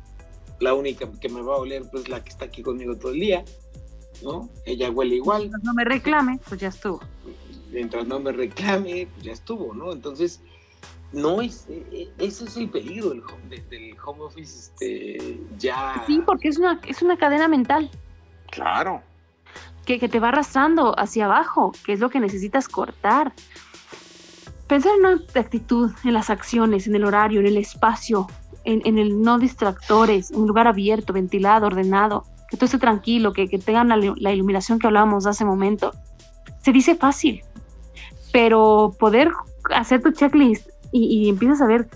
la 0.62 0.74
única 0.74 1.10
que 1.20 1.28
me 1.28 1.42
va 1.42 1.56
a 1.56 1.58
oler 1.58 1.84
pues 1.92 2.08
la 2.08 2.24
que 2.24 2.30
está 2.30 2.46
aquí 2.46 2.62
conmigo 2.62 2.96
todo 2.96 3.12
el 3.12 3.20
día, 3.20 3.44
¿no? 4.24 4.48
Ella 4.66 4.90
huele 4.92 5.16
igual. 5.16 5.42
Mientras 5.42 5.64
no 5.64 5.74
me 5.74 5.84
reclame, 5.84 6.40
pues 6.48 6.62
ya 6.62 6.70
estuvo. 6.70 7.02
Mientras 7.72 8.08
no 8.08 8.20
me 8.20 8.32
reclame, 8.32 9.08
pues 9.12 9.26
ya 9.26 9.32
estuvo, 9.32 9.74
¿no? 9.74 9.92
Entonces, 9.92 10.42
no 11.12 11.42
es, 11.42 11.66
e, 11.68 11.86
e, 11.92 12.26
ese 12.26 12.46
es 12.46 12.58
el 12.58 12.70
peligro 12.70 13.10
del 13.10 13.24
home, 13.24 13.62
del 13.70 13.96
home 14.06 14.22
office, 14.22 14.72
este, 14.72 15.40
ya. 15.58 16.04
Sí, 16.06 16.22
porque 16.26 16.50
es 16.50 16.58
una, 16.58 16.80
es 16.88 17.02
una 17.02 17.18
cadena 17.18 17.48
mental. 17.48 17.90
Claro. 18.52 19.02
Que, 19.86 20.00
que 20.00 20.10
te 20.10 20.20
va 20.20 20.30
arrastrando 20.30 20.98
hacia 21.00 21.26
abajo, 21.26 21.72
que 21.86 21.94
es 21.94 22.00
lo 22.00 22.10
que 22.10 22.20
necesitas 22.20 22.68
cortar. 22.68 23.34
Pensar 24.68 24.94
en 24.94 25.00
una 25.00 25.22
actitud, 25.36 25.92
en 26.04 26.14
las 26.14 26.30
acciones, 26.30 26.88
en 26.88 26.96
el 26.96 27.04
horario, 27.04 27.40
en 27.40 27.48
el 27.48 27.58
espacio, 27.58 28.28
en, 28.64 28.98
el 28.98 29.22
no 29.22 29.40
distractores, 29.40 30.32
un 30.32 30.48
lugar 30.48 30.68
abierto, 30.68 31.14
ventilado, 31.14 31.68
ordenado, 31.68 32.26
que 32.50 32.58
todo 32.58 32.66
esté 32.66 32.78
tranquilo, 32.78 33.34
que, 33.34 33.48
tengan 33.48 33.90
la, 33.90 34.32
iluminación 34.32 34.80
que 34.80 34.88
hablábamos 34.88 35.26
hace 35.26 35.46
momento, 35.46 35.94
se 36.62 36.72
dice 36.72 36.96
fácil, 36.96 37.44
pero 38.32 38.96
poder 39.00 39.32
hacer 39.74 40.02
tu 40.02 40.12
checklist 40.12 40.70
y, 40.92 41.06
y 41.06 41.30
empiezas 41.30 41.62
a 41.62 41.68
ver, 41.68 41.90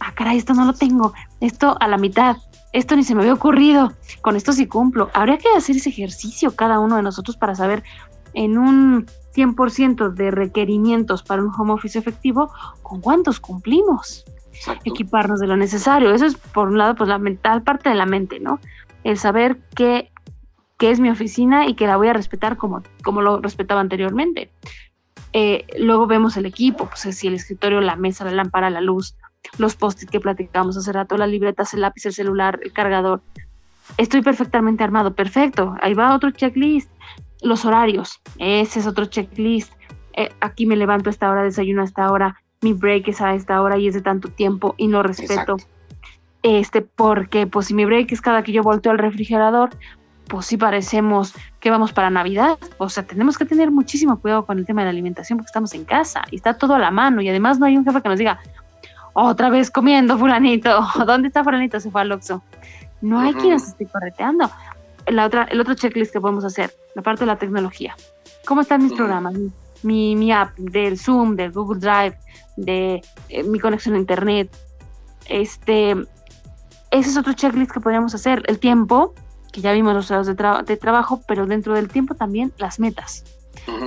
ah, 0.00 0.12
caray, 0.14 0.38
esto 0.38 0.54
no 0.54 0.64
lo 0.64 0.74
tengo, 0.74 1.12
esto 1.40 1.76
a 1.80 1.88
la 1.88 1.98
mitad, 1.98 2.36
esto 2.72 2.96
ni 2.96 3.04
se 3.04 3.14
me 3.14 3.22
había 3.22 3.34
ocurrido, 3.34 3.92
con 4.22 4.36
esto 4.36 4.52
sí 4.52 4.66
cumplo. 4.66 5.10
Habría 5.14 5.38
que 5.38 5.48
hacer 5.56 5.76
ese 5.76 5.90
ejercicio 5.90 6.56
cada 6.56 6.78
uno 6.80 6.96
de 6.96 7.02
nosotros 7.02 7.36
para 7.36 7.54
saber 7.54 7.82
en 8.34 8.58
un 8.58 9.06
100% 9.34 10.12
de 10.12 10.30
requerimientos 10.30 11.22
para 11.22 11.42
un 11.42 11.52
home 11.56 11.72
office 11.72 11.98
efectivo, 11.98 12.50
¿con 12.82 13.00
cuántos 13.00 13.40
cumplimos? 13.40 14.24
equiparnos 14.84 15.40
de 15.40 15.46
lo 15.46 15.56
necesario. 15.56 16.12
Eso 16.12 16.26
es, 16.26 16.36
por 16.36 16.68
un 16.68 16.78
lado, 16.78 16.94
pues 16.94 17.08
la 17.08 17.18
mental 17.18 17.62
parte 17.62 17.88
de 17.88 17.94
la 17.94 18.06
mente, 18.06 18.38
¿no? 18.38 18.60
El 19.02 19.18
saber 19.18 19.58
qué, 19.74 20.12
qué 20.78 20.90
es 20.90 21.00
mi 21.00 21.10
oficina 21.10 21.66
y 21.66 21.74
que 21.74 21.86
la 21.86 21.96
voy 21.96 22.08
a 22.08 22.12
respetar 22.12 22.56
como, 22.56 22.82
como 23.02 23.22
lo 23.22 23.40
respetaba 23.40 23.80
anteriormente. 23.80 24.50
Eh, 25.32 25.66
luego 25.78 26.06
vemos 26.06 26.36
el 26.36 26.46
equipo, 26.46 26.86
pues 26.86 27.16
si 27.16 27.26
el 27.26 27.34
escritorio, 27.34 27.80
la 27.80 27.96
mesa, 27.96 28.24
la 28.24 28.32
lámpara, 28.32 28.70
la 28.70 28.80
luz, 28.80 29.16
los 29.58 29.76
post-it 29.76 30.10
que 30.10 30.20
platicamos 30.20 30.76
hace 30.76 30.92
rato, 30.92 31.16
las 31.16 31.28
libretas, 31.28 31.74
el 31.74 31.80
lápiz, 31.80 32.06
el 32.06 32.12
celular, 32.12 32.60
el 32.62 32.72
cargador. 32.72 33.22
Estoy 33.98 34.22
perfectamente 34.22 34.84
armado, 34.84 35.14
perfecto. 35.14 35.74
Ahí 35.80 35.94
va 35.94 36.14
otro 36.14 36.30
checklist. 36.30 36.90
Los 37.42 37.64
horarios, 37.64 38.20
ese 38.38 38.80
es 38.80 38.86
otro 38.86 39.06
checklist. 39.06 39.72
Eh, 40.14 40.30
aquí 40.40 40.66
me 40.66 40.76
levanto 40.76 41.10
a 41.10 41.12
esta 41.12 41.30
hora, 41.30 41.42
desayuno 41.42 41.82
a 41.82 41.84
esta 41.84 42.10
hora, 42.10 42.36
mi 42.60 42.72
break 42.72 43.08
es 43.08 43.20
a 43.20 43.34
esta 43.34 43.60
hora 43.60 43.76
y 43.76 43.88
es 43.88 43.94
de 43.94 44.02
tanto 44.02 44.28
tiempo 44.28 44.74
y 44.78 44.86
no 44.86 45.02
respeto. 45.02 45.56
Este, 46.42 46.82
porque 46.82 47.46
pues 47.46 47.66
si 47.66 47.74
mi 47.74 47.84
break 47.84 48.12
es 48.12 48.20
cada 48.20 48.42
que 48.42 48.52
yo 48.52 48.62
volteo 48.62 48.92
al 48.92 48.98
refrigerador, 48.98 49.70
pues 50.28 50.46
sí 50.46 50.56
parecemos 50.56 51.34
que 51.60 51.70
vamos 51.70 51.92
para 51.92 52.10
Navidad. 52.10 52.58
O 52.78 52.88
sea, 52.88 53.04
tenemos 53.04 53.36
que 53.36 53.44
tener 53.44 53.70
muchísimo 53.70 54.20
cuidado 54.20 54.46
con 54.46 54.58
el 54.58 54.66
tema 54.66 54.82
de 54.82 54.86
la 54.86 54.90
alimentación 54.90 55.38
porque 55.38 55.48
estamos 55.48 55.74
en 55.74 55.84
casa 55.84 56.22
y 56.30 56.36
está 56.36 56.56
todo 56.56 56.74
a 56.74 56.78
la 56.78 56.90
mano 56.90 57.20
y 57.20 57.28
además 57.28 57.58
no 57.58 57.66
hay 57.66 57.76
un 57.76 57.84
jefe 57.84 58.00
que 58.00 58.08
nos 58.08 58.18
diga, 58.18 58.40
otra 59.14 59.50
vez 59.50 59.70
comiendo 59.70 60.18
fulanito, 60.18 60.80
¿dónde 61.06 61.28
está 61.28 61.44
fulanito? 61.44 61.80
Se 61.80 61.90
fue 61.90 62.02
al 62.02 62.12
Oxxo. 62.12 62.42
No 63.00 63.18
hay 63.18 63.34
quien 63.34 63.54
nos 63.54 63.64
esté 63.64 63.86
correteando. 63.86 64.50
La 65.06 65.26
otra, 65.26 65.44
el 65.44 65.60
otro 65.60 65.74
checklist 65.74 66.12
que 66.12 66.20
podemos 66.20 66.44
hacer, 66.44 66.72
la 66.94 67.02
parte 67.02 67.20
de 67.20 67.26
la 67.26 67.36
tecnología. 67.36 67.96
¿Cómo 68.46 68.60
están 68.60 68.82
mis 68.82 68.92
programas? 68.92 69.34
Mi, 69.82 70.14
mi, 70.14 70.32
app 70.32 70.56
del 70.56 70.96
Zoom, 70.96 71.34
del 71.34 71.50
Google 71.50 71.80
Drive, 71.80 72.16
de 72.56 73.02
eh, 73.28 73.42
mi 73.42 73.58
conexión 73.58 73.96
a 73.96 73.98
Internet. 73.98 74.56
Este, 75.28 75.90
ese 76.92 77.10
es 77.10 77.16
otro 77.16 77.32
checklist 77.32 77.72
que 77.72 77.80
podríamos 77.80 78.14
hacer. 78.14 78.44
El 78.46 78.60
tiempo, 78.60 79.14
que 79.52 79.60
ya 79.60 79.72
vimos 79.72 79.94
los 79.94 80.08
horarios 80.10 80.28
de, 80.28 80.62
de 80.64 80.76
trabajo, 80.76 81.20
pero 81.26 81.46
dentro 81.46 81.74
del 81.74 81.88
tiempo 81.88 82.14
también 82.14 82.52
las 82.58 82.78
metas. 82.78 83.24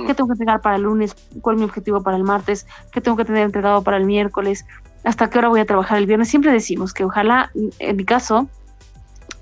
¿Qué 0.06 0.14
tengo 0.14 0.28
que 0.28 0.32
entregar 0.32 0.60
para 0.60 0.76
el 0.76 0.82
lunes? 0.82 1.14
¿Cuál 1.40 1.56
es 1.56 1.60
mi 1.60 1.66
objetivo 1.66 2.02
para 2.02 2.16
el 2.16 2.24
martes? 2.24 2.66
¿Qué 2.92 3.00
tengo 3.00 3.16
que 3.16 3.24
tener 3.24 3.42
entregado 3.42 3.82
para 3.82 3.96
el 3.96 4.04
miércoles? 4.04 4.64
¿Hasta 5.06 5.30
qué 5.30 5.38
hora 5.38 5.48
voy 5.48 5.60
a 5.60 5.64
trabajar 5.64 5.98
el 5.98 6.06
viernes? 6.06 6.28
Siempre 6.28 6.50
decimos 6.50 6.92
que 6.92 7.04
ojalá, 7.04 7.52
en 7.78 7.96
mi 7.96 8.04
caso, 8.04 8.48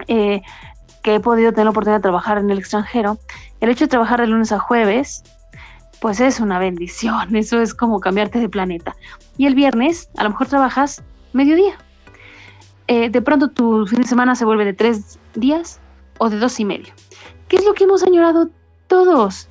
eh, 0.09 0.43
que 1.03 1.15
he 1.15 1.21
podido 1.21 1.53
tener 1.53 1.65
la 1.65 1.71
oportunidad 1.71 2.01
de 2.01 2.03
trabajar 2.03 2.37
en 2.37 2.51
el 2.51 2.59
extranjero, 2.59 3.19
el 3.61 3.71
hecho 3.71 3.87
de 3.87 3.89
trabajar 3.89 4.21
de 4.21 4.27
lunes 4.27 4.53
a 4.53 4.59
jueves, 4.59 5.25
pues 6.01 6.21
es 6.21 6.39
una 6.39 6.59
bendición, 6.59 7.35
eso 7.37 7.63
es 7.63 7.73
como 7.73 7.99
cambiarte 7.99 8.41
de 8.41 8.49
planeta. 8.51 8.95
Y 9.39 9.47
el 9.47 9.55
viernes, 9.55 10.11
a 10.19 10.25
lo 10.25 10.31
mejor 10.31 10.49
trabajas 10.49 11.03
mediodía. 11.33 11.79
Eh, 12.87 13.09
de 13.09 13.23
pronto 13.23 13.49
tu 13.49 13.87
fin 13.87 14.03
de 14.03 14.07
semana 14.07 14.35
se 14.35 14.45
vuelve 14.45 14.67
de 14.67 14.75
tres 14.75 15.19
días 15.35 15.81
o 16.19 16.29
de 16.29 16.39
dos 16.41 16.61
y 16.61 16.67
medio. 16.67 16.93
¿Qué 17.49 17.57
es 17.57 17.65
lo 17.65 17.73
que 17.73 17.85
hemos 17.85 18.03
añorado 18.03 18.51
todos? 18.87 19.49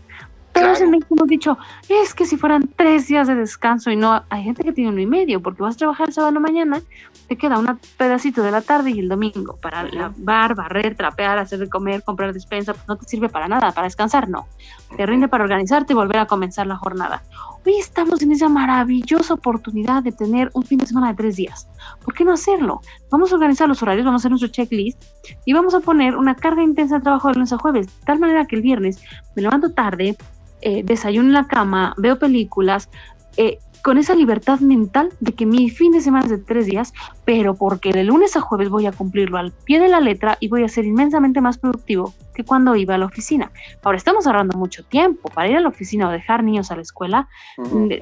Todos 0.54 0.82
en 0.82 0.91
México 0.91 1.16
hemos 1.16 1.28
dicho, 1.28 1.58
es 1.89 2.14
que 2.14 2.26
si 2.26 2.38
fueran 2.38 2.70
tres 2.76 3.08
días 3.08 3.28
de 3.28 3.36
descanso 3.36 3.89
y 3.89 3.95
no, 3.95 4.24
hay 4.30 4.43
gente 4.43 4.64
que 4.64 4.72
tiene 4.72 4.91
uno 4.91 5.01
y 5.01 5.08
medio, 5.08 5.41
porque 5.41 5.64
vas 5.64 5.76
a 5.76 5.78
trabajar 5.80 6.10
el 6.10 6.14
sábado 6.14 6.39
mañana, 6.39 6.82
te 7.28 7.38
queda 7.38 7.58
un 7.58 7.80
pedacito 7.97 8.43
de 8.43 8.51
la 8.51 8.62
tarde 8.62 8.91
y 8.91 8.99
el 8.99 9.10
domingo 9.10 9.58
para 9.62 9.84
lavar, 9.84 10.54
barrer, 10.54 10.95
trapear, 10.95 11.39
hacer 11.39 11.60
de 11.60 11.70
comer, 11.70 12.04
comprar 12.04 12.34
despensa, 12.34 12.74
pues 12.74 12.88
no 12.88 12.97
te 12.97 13.06
sirve 13.06 13.30
para 13.30 13.47
nada, 13.47 13.72
para 13.72 13.86
descansar, 13.86 14.30
no. 14.30 14.47
Te 14.95 15.06
rinde 15.06 15.28
para 15.28 15.43
organizarte 15.43 15.93
y 15.93 15.95
volver 15.95 16.18
a 16.18 16.28
comenzar 16.28 16.68
la 16.68 16.76
jornada. 16.76 17.24
Hoy 17.66 17.78
estamos 17.80 18.22
en 18.22 18.34
esa 18.34 18.49
maravillosa 18.49 19.34
oportunidad 19.34 20.04
de 20.04 20.12
tener 20.12 20.51
un 20.54 20.64
fin 20.64 20.78
de 20.78 20.86
semana 20.86 21.08
de 21.08 21.16
tres 21.16 21.38
días. 21.38 21.68
¿Por 22.04 22.14
qué 22.14 22.26
no 22.26 22.34
hacerlo? 22.34 22.82
Vamos 23.10 23.32
a 23.32 23.36
organizar 23.36 23.68
los 23.68 23.82
horarios, 23.82 24.06
vamos 24.06 24.20
a 24.20 24.22
hacer 24.22 24.32
nuestro 24.32 24.49
checklist 24.49 25.01
y 25.45 25.54
vamos 25.54 25.74
a 25.74 25.80
poner 25.80 26.18
una 26.18 26.36
carga 26.36 26.62
intensa 26.62 26.97
de 26.97 27.01
trabajo 27.01 27.30
de 27.30 27.36
lunes 27.36 27.54
a 27.54 27.58
jueves, 27.58 27.88
de 27.88 28.06
tal 28.06 28.20
manera 28.20 28.45
que 28.45 28.58
el 28.58 28.62
viernes 28.62 29.01
me 29.36 29.41
levanto 29.41 29.72
tarde, 29.72 30.18
eh, 30.64 30.84
desayuno 30.84 31.28
en 31.28 31.34
la 31.34 31.47
cama, 31.47 31.93
veo 31.97 32.18
películas, 32.18 32.89
eh, 33.38 33.59
con 33.84 33.97
esa 33.97 34.16
libertad 34.16 34.61
mental 34.61 35.09
de 35.20 35.34
que 35.34 35.45
mi 35.45 35.70
fin 35.70 35.91
de 35.91 35.99
semana 35.99 36.24
es 36.24 36.32
de 36.32 36.38
tres 36.38 36.66
días, 36.66 36.93
pero 37.26 37.53
porque 37.53 37.91
de 37.91 38.05
lunes 38.05 38.38
a 38.38 38.39
jueves 38.39 38.70
voy 38.70 38.86
a 38.86 38.93
cumplirlo 38.93 39.38
al 39.38 39.51
pie 39.51 39.78
de 39.78 39.89
la 39.89 39.99
letra 39.99 40.38
y 40.39 40.47
voy 40.47 40.64
a 40.64 40.70
ser 40.70 40.86
inmensamente 40.86 41.41
más 41.41 41.57
productivo 41.57 42.14
que 42.34 42.45
cuando 42.45 42.78
iba 42.78 42.95
a 42.95 42.97
la 42.97 43.07
oficina. 43.07 43.51
Ahora 43.84 43.97
estamos 43.97 44.26
ahorrando 44.26 44.57
mucho 44.57 44.86
tiempo 44.86 45.30
para 45.30 45.49
ir 45.49 45.57
a 45.57 45.59
la 45.59 45.68
oficina 45.68 46.07
o 46.07 46.11
dejar 46.11 46.45
niños 46.45 46.72
a 46.72 46.78
la 46.78 46.82
escuela. 46.82 47.28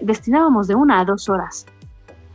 Destinábamos 0.02 0.68
de 0.68 0.76
una 0.76 1.00
a 1.00 1.06
dos 1.06 1.30
horas 1.30 1.66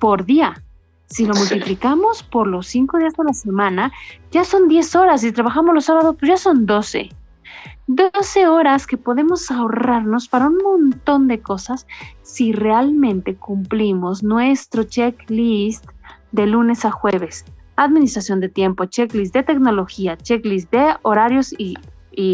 por 0.00 0.24
día. 0.24 0.60
Si 1.06 1.24
lo 1.24 1.34
multiplicamos 1.34 2.24
por 2.24 2.48
los 2.48 2.66
cinco 2.66 2.98
días 2.98 3.14
de 3.14 3.24
la 3.24 3.32
semana, 3.32 3.92
ya 4.32 4.42
son 4.42 4.66
diez 4.66 4.96
horas. 4.96 5.20
Si 5.20 5.30
trabajamos 5.30 5.72
los 5.72 5.84
sábados, 5.84 6.16
pues 6.18 6.30
ya 6.30 6.36
son 6.36 6.66
doce. 6.66 7.10
12 7.88 8.48
horas 8.48 8.86
que 8.86 8.96
podemos 8.96 9.50
ahorrarnos 9.50 10.28
para 10.28 10.48
un 10.48 10.58
montón 10.58 11.28
de 11.28 11.40
cosas 11.40 11.86
si 12.22 12.52
realmente 12.52 13.36
cumplimos 13.36 14.22
nuestro 14.22 14.82
checklist 14.82 15.84
de 16.32 16.46
lunes 16.46 16.84
a 16.84 16.90
jueves. 16.90 17.44
Administración 17.76 18.40
de 18.40 18.48
tiempo, 18.48 18.86
checklist 18.86 19.32
de 19.34 19.44
tecnología, 19.44 20.16
checklist 20.16 20.70
de 20.72 20.96
horarios 21.02 21.54
y, 21.56 21.76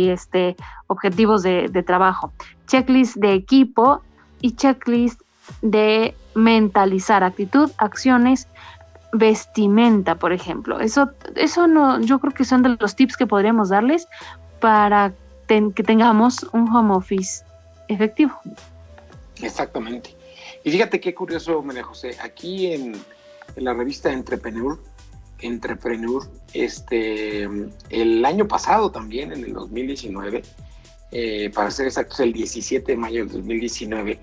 este, 0.08 0.56
objetivos 0.86 1.42
de, 1.42 1.68
de 1.68 1.82
trabajo, 1.82 2.32
checklist 2.66 3.16
de 3.16 3.34
equipo 3.34 4.00
y 4.40 4.52
checklist 4.52 5.20
de 5.60 6.14
mentalizar 6.34 7.24
actitud, 7.24 7.70
acciones, 7.78 8.48
vestimenta, 9.12 10.14
por 10.14 10.32
ejemplo. 10.32 10.80
Eso, 10.80 11.10
eso 11.34 11.66
no, 11.66 12.00
yo 12.00 12.18
creo 12.20 12.32
que 12.32 12.44
son 12.44 12.62
de 12.62 12.76
los 12.80 12.96
tips 12.96 13.16
que 13.16 13.26
podríamos 13.26 13.68
darles 13.68 14.08
para 14.60 15.12
que 15.74 15.82
tengamos 15.82 16.46
un 16.52 16.68
home 16.74 16.94
office 16.94 17.44
efectivo. 17.88 18.32
Exactamente. 19.42 20.16
Y 20.64 20.70
fíjate 20.70 21.00
qué 21.00 21.14
curioso, 21.14 21.62
María 21.62 21.82
José, 21.82 22.16
aquí 22.22 22.72
en, 22.72 22.96
la 23.56 23.74
revista 23.74 24.12
Entrepreneur, 24.12 24.78
Entrepreneur, 25.40 26.22
este, 26.54 27.48
el 27.90 28.24
año 28.24 28.46
pasado 28.46 28.90
también, 28.90 29.32
en 29.32 29.44
el 29.44 29.52
2019, 29.52 30.42
eh, 31.10 31.50
para 31.50 31.70
ser 31.70 31.86
exactos, 31.88 32.20
el 32.20 32.32
17 32.32 32.92
de 32.92 32.96
mayo 32.96 33.26
del 33.26 33.32
2019, 33.32 34.18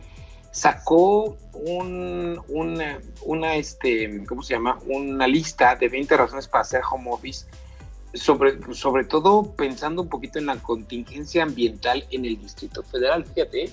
sacó 0.52 1.38
un, 1.54 2.42
una, 2.48 3.00
una, 3.22 3.56
este, 3.56 4.24
¿cómo 4.26 4.42
se 4.42 4.56
llama? 4.56 4.80
Una 4.88 5.28
lista 5.28 5.76
de 5.76 5.90
20 5.90 6.18
razones 6.18 6.48
para 6.48 6.62
hacer 6.62 6.82
home 6.90 7.12
office 7.12 7.46
sobre, 8.14 8.74
sobre 8.74 9.06
todo 9.06 9.54
pensando 9.56 10.02
un 10.02 10.10
poquito 10.10 10.40
en 10.40 10.48
la 10.48 10.58
contingencia 10.58 11.44
ambiental 11.44 12.06
en 12.12 12.26
el 12.26 12.40
Distrito 12.40 12.84
Federal. 12.84 13.26
Fíjate, 13.26 13.72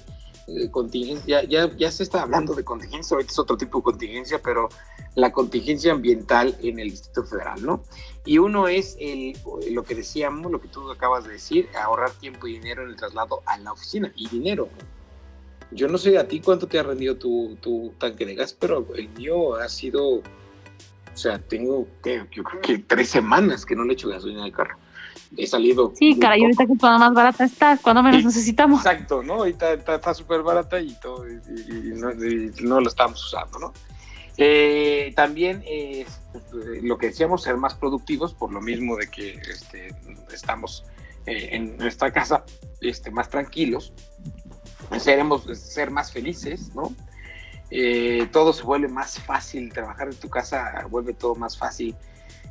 eh, 0.48 0.70
contingencia, 0.70 1.42
ya, 1.44 1.74
ya 1.76 1.90
se 1.90 2.02
está 2.02 2.22
hablando 2.22 2.54
de 2.54 2.64
contingencia, 2.64 3.14
ahorita 3.14 3.32
es 3.32 3.38
otro 3.38 3.56
tipo 3.56 3.78
de 3.78 3.84
contingencia, 3.84 4.40
pero 4.42 4.68
la 5.16 5.32
contingencia 5.32 5.92
ambiental 5.92 6.56
en 6.62 6.78
el 6.78 6.90
Distrito 6.90 7.24
Federal, 7.24 7.64
¿no? 7.64 7.82
Y 8.24 8.38
uno 8.38 8.68
es 8.68 8.96
el, 9.00 9.36
lo 9.72 9.82
que 9.82 9.94
decíamos, 9.94 10.52
lo 10.52 10.60
que 10.60 10.68
tú 10.68 10.90
acabas 10.90 11.24
de 11.24 11.32
decir, 11.32 11.68
ahorrar 11.74 12.10
tiempo 12.12 12.46
y 12.46 12.54
dinero 12.54 12.82
en 12.82 12.90
el 12.90 12.96
traslado 12.96 13.42
a 13.46 13.58
la 13.58 13.72
oficina, 13.72 14.12
y 14.14 14.28
dinero. 14.28 14.68
Yo 15.72 15.88
no 15.88 15.98
sé 15.98 16.16
a 16.16 16.28
ti 16.28 16.40
cuánto 16.40 16.68
te 16.68 16.78
ha 16.78 16.84
rendido 16.84 17.16
tu, 17.16 17.56
tu 17.60 17.92
tanque 17.98 18.24
de 18.24 18.36
gas, 18.36 18.52
pero 18.52 18.86
el 18.94 19.08
mío 19.08 19.56
ha 19.56 19.68
sido 19.68 20.22
o 21.16 21.18
sea, 21.18 21.38
tengo, 21.38 21.88
yo 22.30 22.44
creo 22.44 22.60
que 22.60 22.78
tres 22.80 23.08
semanas 23.08 23.64
que 23.64 23.74
no 23.74 23.84
le 23.84 23.94
echo 23.94 24.10
gasolina 24.10 24.44
al 24.44 24.52
carro. 24.52 24.76
He 25.34 25.46
salido. 25.46 25.94
Sí, 25.96 26.18
caray, 26.18 26.42
ahorita 26.42 26.66
que 26.66 26.76
toda 26.76 26.98
más 26.98 27.14
barata 27.14 27.44
está, 27.44 27.78
cuando 27.78 28.02
menos 28.02 28.22
necesitamos. 28.22 28.84
Exacto, 28.84 29.22
¿no? 29.22 29.36
Ahorita 29.36 29.72
está 29.72 30.12
súper 30.12 30.42
barata 30.42 30.78
y 30.78 30.92
todo, 31.00 31.26
y, 31.26 31.40
no, 32.60 32.80
lo 32.80 32.88
estamos 32.88 33.24
usando, 33.24 33.58
¿no? 33.58 33.72
Eh, 34.36 35.14
también 35.16 35.64
eh, 35.66 36.04
lo 36.82 36.98
que 36.98 37.06
decíamos, 37.06 37.42
ser 37.42 37.56
más 37.56 37.74
productivos, 37.74 38.34
por 38.34 38.52
lo 38.52 38.60
mismo 38.60 38.94
de 38.96 39.08
que 39.08 39.40
este, 39.50 39.94
estamos 40.34 40.84
eh, 41.24 41.48
en 41.52 41.78
nuestra 41.78 42.12
casa 42.12 42.44
este, 42.82 43.10
más 43.10 43.30
tranquilos, 43.30 43.94
seremos 44.98 45.44
ser 45.54 45.90
más 45.90 46.12
felices, 46.12 46.74
¿no? 46.74 46.94
Eh, 47.70 48.28
todo 48.32 48.52
se 48.52 48.62
vuelve 48.62 48.88
más 48.88 49.18
fácil, 49.18 49.72
trabajar 49.72 50.08
en 50.08 50.16
tu 50.16 50.28
casa 50.28 50.86
vuelve 50.88 51.14
todo 51.14 51.34
más 51.34 51.58
fácil. 51.58 51.96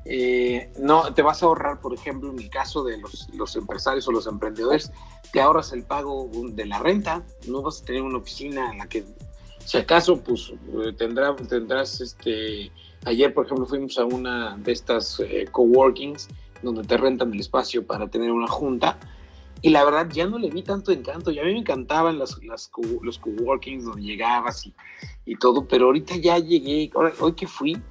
Eh, 0.03 0.69
no, 0.77 1.13
te 1.13 1.21
vas 1.21 1.41
a 1.41 1.47
ahorrar, 1.47 1.79
por 1.79 1.93
ejemplo, 1.93 2.29
en 2.31 2.39
el 2.39 2.49
caso 2.49 2.83
de 2.83 2.97
los, 2.97 3.55
empresarios 3.55 4.07
o 4.07 4.11
los 4.11 4.27
emprendedores, 4.27 4.91
te 5.31 5.41
ahorras 5.41 5.73
el 5.73 5.83
pago 5.83 6.29
de 6.49 6.65
la 6.65 6.79
renta, 6.79 7.23
no 7.47 7.61
vas 7.61 7.81
a 7.81 7.85
tener 7.85 8.03
una 8.03 8.17
oficina 8.17 8.71
en 8.71 8.79
la 8.79 8.87
que, 8.87 9.03
si 9.63 9.77
acaso, 9.77 10.21
pues 10.21 10.53
eh, 10.85 10.93
tendrá, 10.95 11.35
tendrás, 11.35 12.01
este, 12.01 12.71
ayer, 13.05 13.33
por 13.33 13.45
ejemplo, 13.45 13.65
fuimos 13.65 13.97
a 13.97 14.05
una 14.05 14.57
de 14.57 14.71
estas 14.73 15.21
coworkings 15.51 16.27
donde 16.61 16.83
te 16.83 16.97
rentan 16.97 17.33
el 17.33 17.39
espacio 17.39 17.85
para 17.85 18.07
tener 18.07 18.31
una 18.31 18.47
junta 18.47 18.99
y 19.61 19.69
la 19.69 19.83
verdad 19.83 20.07
ya 20.09 20.27
no 20.27 20.37
le 20.37 20.49
vi 20.49 20.63
tanto 20.63 20.91
encanto. 20.91 21.31
Y 21.31 21.39
a 21.39 21.43
mí 21.43 21.53
me 21.53 21.59
encantaban 21.59 22.19
las, 22.19 22.41
las 22.43 22.71
los 23.01 23.19
coworkings 23.19 23.85
donde 23.85 24.01
llegabas 24.01 24.65
y, 24.65 24.73
y, 25.25 25.35
todo, 25.37 25.67
pero 25.67 25.85
ahorita 25.85 26.15
ya 26.17 26.37
llegué, 26.37 26.91
hoy 27.19 27.33
que 27.33 27.47
fui, 27.47 27.81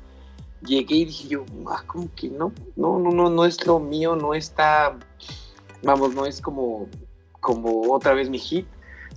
llegué 0.63 0.97
y 0.97 1.05
dije 1.07 1.29
yo, 1.29 1.45
ah, 1.69 1.83
como 1.87 2.09
que 2.15 2.29
no, 2.31 2.53
no, 2.77 2.99
no, 2.99 3.11
no, 3.11 3.31
no 3.31 3.45
es 3.45 3.67
lo 3.67 3.81
mío, 3.81 4.17
no 4.17 4.35
está, 4.35 4.99
vamos, 5.83 6.15
no 6.15 6.27
es 6.27 6.41
como, 6.41 6.89
como 7.41 7.93
otra 7.93 8.15
vez 8.15 8.31
mi 8.31 8.39
hit. 8.39 8.67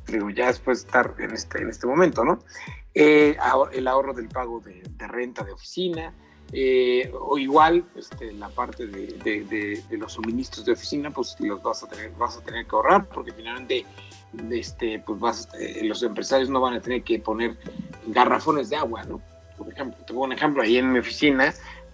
Digo, 0.07 0.29
ya 0.29 0.47
después 0.47 0.83
de 0.83 0.87
estar 0.87 1.15
en 1.19 1.31
este, 1.31 1.61
en 1.61 1.69
este 1.69 1.85
momento, 1.85 2.23
¿no? 2.23 2.39
Eh, 2.93 3.37
el 3.73 3.87
ahorro 3.87 4.13
del 4.13 4.29
pago 4.29 4.61
de, 4.61 4.81
de 4.81 5.07
renta 5.07 5.43
de 5.43 5.51
oficina, 5.51 6.13
eh, 6.53 7.11
o 7.19 7.37
igual 7.37 7.83
este, 7.95 8.31
la 8.33 8.49
parte 8.49 8.87
de, 8.87 9.83
los 9.91 10.13
suministros 10.13 10.65
de 10.65 10.71
oficina, 10.73 11.11
pues 11.11 11.35
los 11.39 11.61
vas 11.61 11.83
a 11.83 11.87
tener, 11.87 12.11
vas 12.17 12.37
a 12.37 12.41
tener 12.41 12.65
que 12.65 12.75
ahorrar, 12.75 13.07
porque 13.09 13.33
finalmente 13.33 13.85
este, 14.51 14.99
pues 14.99 15.19
vas, 15.19 15.49
eh, 15.59 15.81
los 15.83 16.03
empresarios 16.03 16.49
no 16.49 16.61
van 16.61 16.75
a 16.75 16.81
tener 16.81 17.03
que 17.03 17.19
poner 17.19 17.57
garrafones 18.07 18.69
de 18.69 18.77
agua, 18.77 19.03
¿no? 19.03 19.21
Por 19.57 19.71
ejemplo, 19.71 19.97
tengo 20.05 20.21
un 20.21 20.31
ejemplo, 20.31 20.61
ahí 20.61 20.77
en 20.77 20.91
mi 20.91 20.99
oficina 20.99 21.53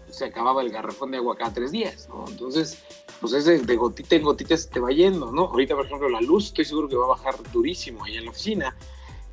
se 0.10 0.26
acababa 0.26 0.62
el 0.62 0.70
garrafón 0.70 1.10
de 1.10 1.18
agua 1.18 1.36
cada 1.36 1.54
tres 1.54 1.72
días, 1.72 2.08
¿no? 2.10 2.26
Entonces, 2.28 2.84
pues 3.20 3.34
ese 3.34 3.60
de 3.60 3.76
gotita 3.76 4.16
en 4.16 4.24
gotita 4.24 4.56
se 4.56 4.70
te 4.70 4.80
va 4.80 4.91
yendo, 4.91 5.32
¿no? 5.32 5.45
Ahorita, 5.45 5.76
por 5.76 5.86
ejemplo, 5.86 6.10
la 6.10 6.22
luz, 6.22 6.47
estoy 6.47 6.66
seguro 6.66 6.88
que 6.88 6.95
va 6.95 7.06
a 7.06 7.10
bajar 7.10 7.36
durísimo 7.51 8.04
ahí 8.04 8.18
en 8.18 8.26
la 8.26 8.32
oficina 8.32 8.76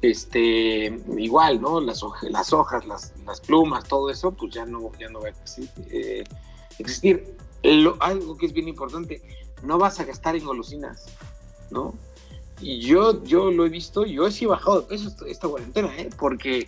este, 0.03 0.99
igual, 1.19 1.61
¿no? 1.61 1.81
Las, 1.81 2.03
las 2.23 2.53
hojas, 2.53 2.87
las, 2.87 3.13
plumas, 3.47 3.85
todo 3.85 4.11
eso, 4.11 4.33
pues 4.33 4.55
ya 4.55 4.65
no, 4.65 4.91
ya 4.99 5.09
no 5.09 5.21
va 5.21 5.27
a 5.27 5.31
existir. 5.31 5.69
Eh, 5.91 6.25
algo 8.01 8.37
que 8.37 8.47
es 8.47 8.53
bien 8.53 8.69
importante, 8.69 9.23
no 9.63 9.79
vas 9.79 10.01
a 10.01 10.05
gastar 10.05 10.37
en 10.37 10.45
golosinas, 10.45 11.07
¿no? 11.71 11.95
Y 12.61 12.81
yo, 12.81 13.23
yo 13.25 13.51
lo 13.51 13.67
he 13.67 13.69
visto, 13.69 14.05
yo 14.05 14.31
sí 14.31 14.45
he 14.45 14.49
bajado 14.49 14.83
de 14.83 14.97
esta, 14.97 15.49
cuarentena, 15.49 15.95
¿eh? 15.97 16.11
porque 16.19 16.67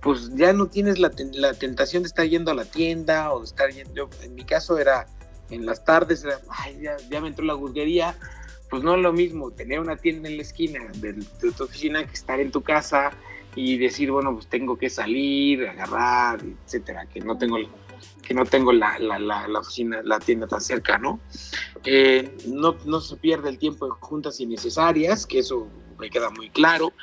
pues 0.00 0.30
ya 0.34 0.52
no 0.52 0.66
tienes 0.66 0.98
la, 0.98 1.12
la, 1.34 1.54
tentación 1.54 2.02
de 2.02 2.08
estar 2.08 2.26
yendo 2.26 2.50
a 2.50 2.54
la 2.54 2.64
tienda 2.64 3.32
o 3.32 3.42
estar 3.42 3.70
yendo, 3.70 4.08
en 4.22 4.34
mi 4.34 4.44
caso 4.44 4.78
era 4.78 5.06
en 5.50 5.66
las 5.66 5.84
tardes, 5.84 6.24
ay, 6.48 6.80
ya, 6.80 6.96
ya 7.10 7.20
me 7.20 7.28
entró 7.28 7.44
la 7.44 7.54
guzguería, 7.54 8.16
pues 8.72 8.82
no 8.82 8.94
es 8.94 9.02
lo 9.02 9.12
mismo 9.12 9.50
tener 9.50 9.80
una 9.80 9.96
tienda 9.96 10.30
en 10.30 10.38
la 10.38 10.42
esquina 10.44 10.80
de, 10.94 11.12
tu 11.12 11.62
oficina 11.62 12.06
que 12.06 12.14
estar 12.14 12.40
en 12.40 12.50
tu 12.50 12.62
casa 12.62 13.10
y 13.54 13.76
decir, 13.76 14.10
bueno, 14.10 14.32
pues 14.32 14.46
tengo 14.46 14.78
que 14.78 14.88
salir, 14.88 15.68
agarrar, 15.68 16.40
etcétera, 16.64 17.04
que 17.04 17.20
no 17.20 17.36
tengo 17.36 17.58
que 18.22 18.32
no 18.32 18.46
tengo 18.46 18.72
la, 18.72 18.98
la, 18.98 19.18
la, 19.18 19.58
oficina, 19.58 20.00
la 20.02 20.18
tienda 20.20 20.46
tan 20.46 20.62
cerca, 20.62 20.96
¿no? 20.96 21.20
Eh, 21.84 22.34
¿no? 22.46 22.74
No 22.86 23.00
se 23.02 23.16
pierde 23.16 23.50
el 23.50 23.58
tiempo 23.58 23.84
en 23.84 23.92
juntas 23.92 24.40
innecesarias, 24.40 25.26
que 25.26 25.40
eso 25.40 25.68
me 25.98 26.08
queda 26.08 26.30
muy 26.30 26.48
claro. 26.48 26.94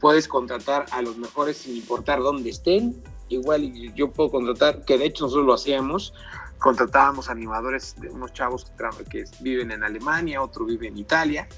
Puedes 0.00 0.26
contratar 0.26 0.86
a 0.90 1.02
los 1.02 1.18
mejores 1.18 1.58
sin 1.58 1.76
importar 1.76 2.20
dónde 2.20 2.48
estén. 2.48 2.96
Igual 3.28 3.94
yo 3.94 4.10
puedo 4.10 4.30
contratar, 4.30 4.86
que 4.86 4.96
de 4.96 5.04
hecho 5.04 5.24
nosotros 5.24 5.46
lo 5.46 5.52
hacíamos, 5.52 6.14
contratábamos 6.60 7.28
animadores 7.28 7.96
de 7.98 8.08
unos 8.08 8.32
chavos 8.32 8.70
que, 8.78 9.04
que 9.04 9.24
viven 9.40 9.72
en 9.72 9.82
Alemania, 9.82 10.42
otro 10.42 10.64
vive 10.64 10.86
en 10.86 10.98
Italia, 10.98 11.48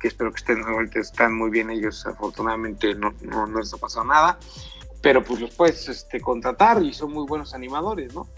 que 0.00 0.08
espero 0.08 0.30
que 0.30 0.38
estén, 0.38 0.62
ahorita 0.62 1.00
están 1.00 1.36
muy 1.36 1.50
bien 1.50 1.68
ellos, 1.68 2.06
afortunadamente 2.06 2.94
no, 2.94 3.12
no, 3.22 3.46
no 3.46 3.58
les 3.58 3.74
ha 3.74 3.76
pasado 3.76 4.06
nada, 4.06 4.38
pero 5.02 5.22
pues 5.22 5.40
los 5.40 5.54
puedes 5.54 5.88
este, 5.88 6.20
contratar 6.20 6.82
y 6.82 6.94
son 6.94 7.12
muy 7.12 7.26
buenos 7.26 7.54
animadores, 7.54 8.14
¿no? 8.14 8.28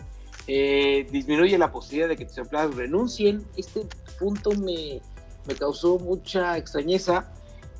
Eh, 0.47 1.07
disminuye 1.11 1.59
la 1.59 1.71
posibilidad 1.71 2.09
de 2.09 2.17
que 2.17 2.25
tus 2.25 2.39
empleados 2.39 2.75
renuncien. 2.75 3.45
Este 3.57 3.87
punto 4.19 4.51
me, 4.53 5.03
me 5.47 5.55
causó 5.55 5.99
mucha 5.99 6.57
extrañeza 6.57 7.31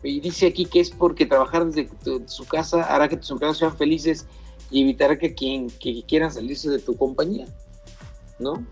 y 0.03 0.21
dice 0.21 0.49
aquí 0.49 0.67
que 0.67 0.81
es 0.81 0.91
porque 0.91 1.25
trabajar 1.25 1.65
desde 1.67 1.89
su 2.27 2.47
casa 2.47 2.83
hará 2.83 3.09
que 3.09 3.17
tus 3.17 3.31
empleados 3.31 3.57
sean 3.57 3.77
felices 3.77 4.27
y 4.71 4.83
evitará 4.83 5.19
que 5.19 5.35
quien 5.35 5.71
que 5.71 6.03
quieran 6.07 6.31
salirse 6.31 6.69
de 6.69 6.79
tu 6.79 6.95
compañía, 6.95 7.47
¿no? 8.39 8.65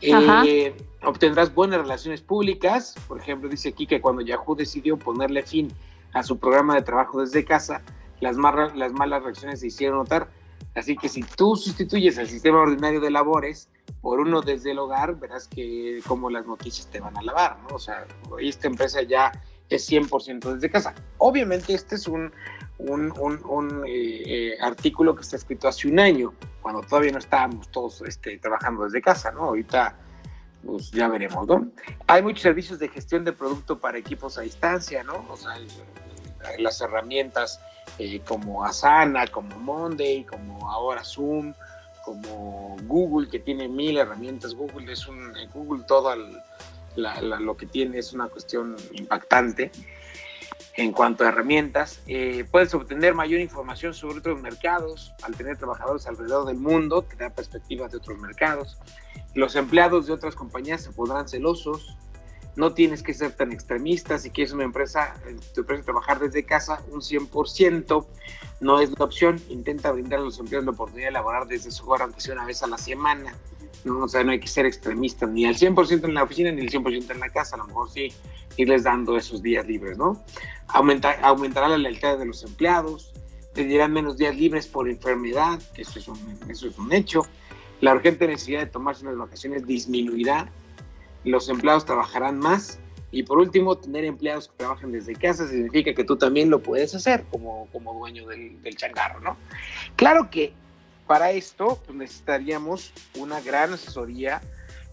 Eh, 0.00 0.74
obtendrás 1.02 1.54
buenas 1.54 1.80
relaciones 1.80 2.20
públicas. 2.20 2.94
Por 3.06 3.18
ejemplo, 3.20 3.48
dice 3.48 3.70
aquí 3.70 3.86
que 3.86 4.00
cuando 4.00 4.22
Yahoo 4.22 4.54
decidió 4.54 4.96
ponerle 4.96 5.42
fin 5.42 5.72
a 6.12 6.22
su 6.22 6.38
programa 6.38 6.74
de 6.74 6.82
trabajo 6.82 7.20
desde 7.20 7.44
casa, 7.44 7.82
las, 8.20 8.36
las 8.74 8.92
malas 8.92 9.22
reacciones 9.22 9.60
se 9.60 9.68
hicieron 9.68 9.98
notar. 9.98 10.28
Así 10.74 10.96
que 10.96 11.08
si 11.08 11.22
tú 11.22 11.56
sustituyes 11.56 12.18
el 12.18 12.28
sistema 12.28 12.60
ordinario 12.60 13.00
de 13.00 13.10
labores 13.10 13.68
por 14.00 14.20
uno 14.20 14.40
desde 14.40 14.72
el 14.72 14.78
hogar, 14.78 15.18
verás 15.18 15.48
que 15.48 16.00
como 16.06 16.30
las 16.30 16.46
noticias 16.46 16.88
te 16.88 17.00
van 17.00 17.16
a 17.16 17.22
lavar, 17.22 17.58
¿no? 17.68 17.76
O 17.76 17.78
sea, 17.78 18.06
esta 18.40 18.68
empresa 18.68 19.02
ya 19.02 19.32
es 19.68 19.90
100% 19.90 20.54
desde 20.54 20.70
casa. 20.70 20.94
Obviamente 21.18 21.74
este 21.74 21.96
es 21.96 22.06
un, 22.06 22.32
un, 22.78 23.12
un, 23.44 23.84
eh, 23.86 24.22
eh, 24.26 24.58
artículo 24.60 25.14
que 25.14 25.22
está 25.22 25.36
escrito 25.36 25.68
hace 25.68 25.88
un 25.88 25.98
año, 25.98 26.32
cuando 26.62 26.80
todavía 26.82 27.12
no 27.12 27.18
estábamos 27.18 27.68
todos 27.70 28.02
este, 28.02 28.38
trabajando 28.38 28.84
desde 28.84 29.02
casa, 29.02 29.32
¿no? 29.32 29.44
Ahorita 29.44 29.96
pues 30.64 30.90
ya 30.90 31.08
veremos, 31.08 31.46
¿no? 31.46 31.68
Hay 32.06 32.22
muchos 32.22 32.42
servicios 32.42 32.78
de 32.78 32.88
gestión 32.88 33.24
de 33.24 33.32
producto 33.32 33.78
para 33.78 33.98
equipos 33.98 34.38
a 34.38 34.42
distancia, 34.42 35.02
¿no? 35.02 35.24
O 35.28 35.36
sea, 35.36 35.56
las 36.58 36.80
herramientas 36.80 37.60
eh, 37.98 38.20
como 38.26 38.64
Asana, 38.64 39.26
como 39.26 39.56
Monday, 39.58 40.24
como 40.24 40.70
ahora 40.70 41.04
Zoom, 41.04 41.54
como 42.04 42.76
Google, 42.84 43.28
que 43.28 43.38
tiene 43.38 43.68
mil 43.68 43.98
herramientas. 43.98 44.54
Google 44.54 44.92
es 44.92 45.06
un, 45.06 45.32
Google 45.52 45.84
todo 45.86 46.14
lo 46.96 47.56
que 47.56 47.66
tiene 47.66 47.98
es 47.98 48.12
una 48.12 48.28
cuestión 48.28 48.76
impactante 48.92 49.70
en 50.78 50.92
cuanto 50.92 51.24
a 51.24 51.28
herramientas. 51.28 52.00
Eh, 52.06 52.46
puedes 52.50 52.72
obtener 52.72 53.12
mayor 53.12 53.40
información 53.40 53.92
sobre 53.94 54.20
otros 54.20 54.40
mercados 54.40 55.12
al 55.24 55.34
tener 55.34 55.58
trabajadores 55.58 56.06
alrededor 56.06 56.46
del 56.46 56.58
mundo, 56.58 57.02
te 57.02 57.16
da 57.16 57.30
perspectivas 57.30 57.90
de 57.90 57.98
otros 57.98 58.18
mercados. 58.20 58.78
Los 59.34 59.56
empleados 59.56 60.06
de 60.06 60.12
otras 60.12 60.36
compañías 60.36 60.82
se 60.82 60.92
podrán 60.92 61.28
celosos, 61.28 61.98
no 62.54 62.74
tienes 62.74 63.02
que 63.02 63.12
ser 63.12 63.32
tan 63.32 63.50
extremista, 63.50 64.18
si 64.18 64.30
quieres 64.30 64.52
una 64.52 64.64
empresa, 64.64 65.14
tu 65.52 65.62
empresa 65.62 65.82
trabajar 65.82 66.20
desde 66.20 66.44
casa, 66.44 66.80
un 66.92 67.00
100% 67.00 68.06
no 68.60 68.80
es 68.80 68.96
la 68.96 69.04
opción, 69.04 69.40
intenta 69.48 69.90
brindar 69.90 70.20
a 70.20 70.22
los 70.22 70.38
empleados 70.38 70.64
la 70.64 70.72
oportunidad 70.72 71.08
de 71.08 71.12
laborar 71.12 71.48
desde 71.48 71.72
su 71.72 71.84
hogar, 71.86 72.02
aunque 72.02 72.20
sea 72.20 72.34
una 72.34 72.46
vez 72.46 72.62
a 72.62 72.68
la 72.68 72.78
semana, 72.78 73.34
¿no? 73.84 74.04
o 74.04 74.08
sea, 74.08 74.24
no 74.24 74.32
hay 74.32 74.40
que 74.40 74.48
ser 74.48 74.66
extremista, 74.66 75.26
ni 75.26 75.46
al 75.46 75.56
100% 75.56 76.04
en 76.04 76.14
la 76.14 76.22
oficina, 76.22 76.50
ni 76.52 76.62
al 76.62 76.70
100% 76.70 77.10
en 77.10 77.20
la 77.20 77.28
casa, 77.30 77.56
a 77.56 77.58
lo 77.58 77.66
mejor 77.66 77.90
sí 77.90 78.12
irles 78.56 78.82
dando 78.82 79.16
esos 79.16 79.42
días 79.42 79.66
libres, 79.66 79.96
¿no? 79.96 80.22
Aumentar, 80.68 81.18
aumentará 81.22 81.68
la 81.68 81.78
lealtad 81.78 82.18
de 82.18 82.26
los 82.26 82.42
empleados, 82.42 83.12
pedirán 83.54 83.92
menos 83.92 84.16
días 84.16 84.36
libres 84.36 84.66
por 84.66 84.88
enfermedad, 84.88 85.60
que 85.74 85.82
eso 85.82 85.98
es 85.98 86.08
un, 86.08 86.18
eso 86.48 86.66
es 86.66 86.78
un 86.78 86.92
hecho, 86.92 87.22
la 87.80 87.94
urgente 87.94 88.26
necesidad 88.26 88.60
de 88.60 88.66
tomarse 88.66 89.04
unas 89.04 89.16
vacaciones 89.16 89.66
disminuirá, 89.66 90.50
los 91.24 91.48
empleados 91.48 91.84
trabajarán 91.84 92.38
más 92.38 92.80
y 93.10 93.22
por 93.22 93.38
último, 93.38 93.78
tener 93.78 94.04
empleados 94.04 94.48
que 94.48 94.56
trabajen 94.58 94.92
desde 94.92 95.14
casa 95.14 95.48
significa 95.48 95.94
que 95.94 96.04
tú 96.04 96.16
también 96.16 96.50
lo 96.50 96.62
puedes 96.62 96.94
hacer 96.94 97.24
como, 97.30 97.66
como 97.72 97.94
dueño 97.94 98.26
del, 98.26 98.60
del 98.62 98.76
changarro, 98.76 99.20
¿no? 99.20 99.36
Claro 99.96 100.28
que 100.30 100.52
para 101.08 101.32
esto 101.32 101.80
pues, 101.84 101.98
necesitaríamos 101.98 102.92
una 103.18 103.40
gran 103.40 103.72
asesoría 103.72 104.40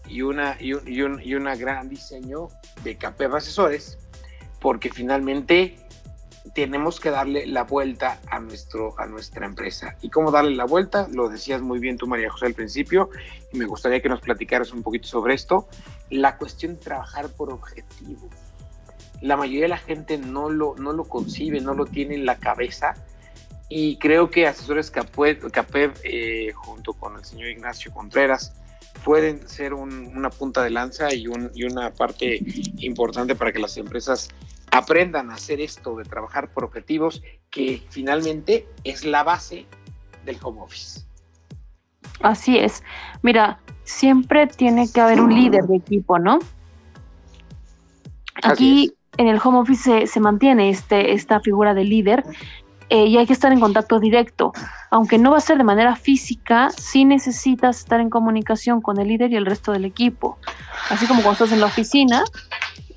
y 0.08 0.22
una, 0.22 0.56
y, 0.58 0.72
un, 0.72 1.20
y, 1.22 1.34
una 1.34 1.54
gran 1.54 1.88
diseño 1.88 2.48
de 2.82 2.96
KPF 2.96 3.34
asesores, 3.34 3.98
porque 4.60 4.90
finalmente 4.90 5.76
tenemos 6.54 7.00
que 7.00 7.10
darle 7.10 7.46
la 7.46 7.64
vuelta 7.64 8.20
a, 8.30 8.40
nuestro, 8.40 8.98
a 8.98 9.06
nuestra 9.06 9.46
empresa. 9.46 9.96
¿Y 10.00 10.10
cómo 10.10 10.30
darle 10.30 10.54
la 10.54 10.64
vuelta? 10.64 11.08
Lo 11.12 11.28
decías 11.28 11.60
muy 11.60 11.78
bien 11.80 11.96
tú, 11.96 12.06
María 12.06 12.30
José, 12.30 12.46
al 12.46 12.54
principio, 12.54 13.10
y 13.52 13.58
me 13.58 13.66
gustaría 13.66 14.00
que 14.00 14.08
nos 14.08 14.20
platicaras 14.20 14.72
un 14.72 14.82
poquito 14.82 15.08
sobre 15.08 15.34
esto. 15.34 15.68
La 16.08 16.38
cuestión 16.38 16.76
de 16.76 16.80
trabajar 16.80 17.28
por 17.30 17.52
objetivos. 17.52 18.30
La 19.20 19.36
mayoría 19.36 19.62
de 19.62 19.68
la 19.68 19.78
gente 19.78 20.18
no 20.18 20.48
lo, 20.48 20.76
no 20.76 20.92
lo 20.92 21.04
concibe, 21.04 21.60
no 21.60 21.74
lo 21.74 21.84
tiene 21.84 22.14
en 22.14 22.26
la 22.26 22.36
cabeza. 22.36 22.94
Y 23.68 23.96
creo 23.96 24.30
que 24.30 24.46
asesores 24.46 24.90
CAPEV, 24.90 25.92
eh, 26.04 26.52
junto 26.54 26.92
con 26.92 27.16
el 27.16 27.24
señor 27.24 27.48
Ignacio 27.48 27.92
Contreras, 27.92 28.52
pueden 29.04 29.48
ser 29.48 29.74
una 29.74 30.30
punta 30.30 30.62
de 30.62 30.70
lanza 30.70 31.12
y, 31.12 31.26
un, 31.26 31.50
y 31.54 31.64
una 31.64 31.92
parte 31.92 32.40
importante 32.78 33.34
para 33.34 33.52
que 33.52 33.58
las 33.58 33.76
empresas 33.76 34.28
aprendan 34.70 35.30
a 35.30 35.34
hacer 35.34 35.60
esto 35.60 35.96
de 35.96 36.04
trabajar 36.04 36.48
por 36.52 36.64
objetivos, 36.64 37.22
que 37.50 37.82
finalmente 37.90 38.66
es 38.84 39.04
la 39.04 39.22
base 39.22 39.66
del 40.24 40.38
home 40.42 40.60
office. 40.60 41.00
Así 42.20 42.58
es. 42.58 42.82
Mira, 43.22 43.60
siempre 43.84 44.46
tiene 44.46 44.90
que 44.90 45.00
haber 45.00 45.20
un 45.20 45.34
líder 45.34 45.64
de 45.64 45.76
equipo, 45.76 46.18
¿no? 46.18 46.38
Aquí 48.42 48.92
en 49.16 49.28
el 49.28 49.40
home 49.42 49.58
office 49.58 50.06
se, 50.06 50.20
mantiene 50.20 50.68
este, 50.68 51.12
esta 51.12 51.40
figura 51.40 51.74
de 51.74 51.84
líder 51.84 52.24
eh, 52.88 53.06
y 53.06 53.16
hay 53.16 53.26
que 53.26 53.32
estar 53.32 53.52
en 53.52 53.60
contacto 53.60 53.98
directo. 53.98 54.52
Aunque 54.90 55.18
no 55.18 55.32
va 55.32 55.38
a 55.38 55.40
ser 55.40 55.58
de 55.58 55.64
manera 55.64 55.96
física, 55.96 56.70
sí 56.70 57.04
necesitas 57.04 57.78
estar 57.78 58.00
en 58.00 58.10
comunicación 58.10 58.80
con 58.80 59.00
el 59.00 59.08
líder 59.08 59.32
y 59.32 59.36
el 59.36 59.46
resto 59.46 59.72
del 59.72 59.84
equipo. 59.84 60.38
Así 60.90 61.06
como 61.06 61.22
cuando 61.22 61.44
estás 61.44 61.52
en 61.52 61.60
la 61.60 61.66
oficina, 61.66 62.24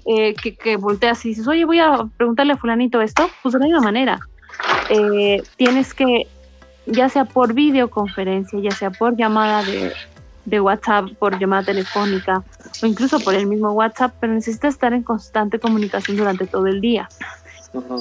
eh, 0.05 0.35
que, 0.35 0.77
volteas 0.77 1.25
y 1.25 1.29
dices, 1.29 1.47
oye, 1.47 1.65
voy 1.65 1.79
a 1.79 2.07
preguntarle 2.17 2.53
a 2.53 2.57
fulanito 2.57 3.01
esto, 3.01 3.29
pues 3.41 3.53
de 3.53 3.59
la 3.59 3.65
misma 3.65 3.81
manera. 3.81 4.19
Eh, 4.89 5.41
tienes 5.55 5.93
que, 5.93 6.27
ya 6.85 7.09
sea 7.09 7.25
por 7.25 7.53
videoconferencia, 7.53 8.59
ya 8.59 8.71
sea 8.71 8.91
por 8.91 9.15
llamada 9.15 9.63
de, 9.63 9.93
de 10.45 10.59
WhatsApp, 10.59 11.09
por 11.17 11.39
llamada 11.39 11.63
telefónica 11.63 12.43
o 12.81 12.85
incluso 12.85 13.19
por 13.19 13.35
el 13.35 13.47
mismo 13.47 13.71
WhatsApp, 13.71 14.15
pero 14.19 14.33
necesitas 14.33 14.73
estar 14.73 14.93
en 14.93 15.03
constante 15.03 15.59
comunicación 15.59 16.17
durante 16.17 16.47
todo 16.47 16.67
el 16.67 16.81
día. 16.81 17.09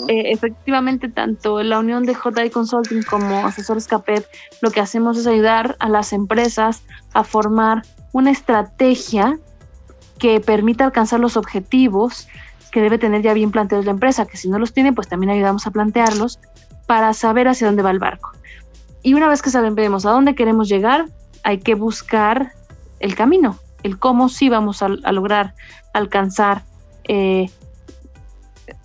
Eh, 0.09 0.33
efectivamente, 0.33 1.09
tanto 1.09 1.63
la 1.63 1.79
unión 1.79 2.05
de 2.05 2.15
JI 2.15 2.51
Consulting 2.51 3.03
como 3.03 3.47
Asesores 3.47 3.87
CAPEP, 3.87 4.25
lo 4.63 4.71
que 4.71 4.81
hacemos 4.81 5.19
es 5.19 5.27
ayudar 5.27 5.77
a 5.79 5.89
las 5.89 6.13
empresas 6.13 6.83
a 7.13 7.25
formar 7.25 7.83
una 8.13 8.31
estrategia 8.31 9.39
que 10.19 10.41
permita 10.41 10.85
alcanzar 10.85 11.21
los 11.21 11.37
objetivos 11.37 12.29
que 12.71 12.81
debe 12.81 12.99
tener 12.99 13.23
ya 13.23 13.33
bien 13.35 13.51
planteados 13.51 13.87
la 13.87 13.93
empresa, 13.93 14.27
que 14.27 14.37
si 14.37 14.49
no 14.49 14.59
los 14.59 14.73
tiene, 14.73 14.93
pues 14.93 15.09
también 15.09 15.31
ayudamos 15.31 15.67
a 15.67 15.71
plantearlos 15.71 16.39
para 16.87 17.13
saber 17.13 17.49
hacia 17.49 17.67
dónde 17.67 17.83
va 17.83 17.91
el 17.91 17.99
barco. 17.99 18.33
Y 19.03 19.15
una 19.15 19.29
vez 19.29 19.43
que 19.43 19.51
sabemos 19.51 20.07
a 20.07 20.11
dónde 20.11 20.35
queremos 20.35 20.69
llegar, 20.69 21.07
hay 21.45 21.59
que 21.59 21.75
buscar 21.75 22.53
el 23.01 23.15
camino, 23.15 23.59
el 23.83 23.99
cómo 23.99 24.29
sí 24.29 24.49
vamos 24.49 24.83
a, 24.83 24.89
lograr 24.89 25.55
alcanzar, 25.95 26.63
eh, 27.05 27.51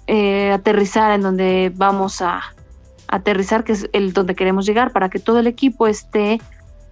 eh, 0.07 0.51
aterrizar 0.51 1.11
en 1.11 1.21
donde 1.21 1.71
vamos 1.75 2.21
a 2.21 2.41
aterrizar, 3.07 3.63
que 3.63 3.73
es 3.73 3.89
el 3.93 4.13
donde 4.13 4.35
queremos 4.35 4.65
llegar, 4.65 4.91
para 4.91 5.09
que 5.09 5.19
todo 5.19 5.39
el 5.39 5.47
equipo 5.47 5.87
esté 5.87 6.41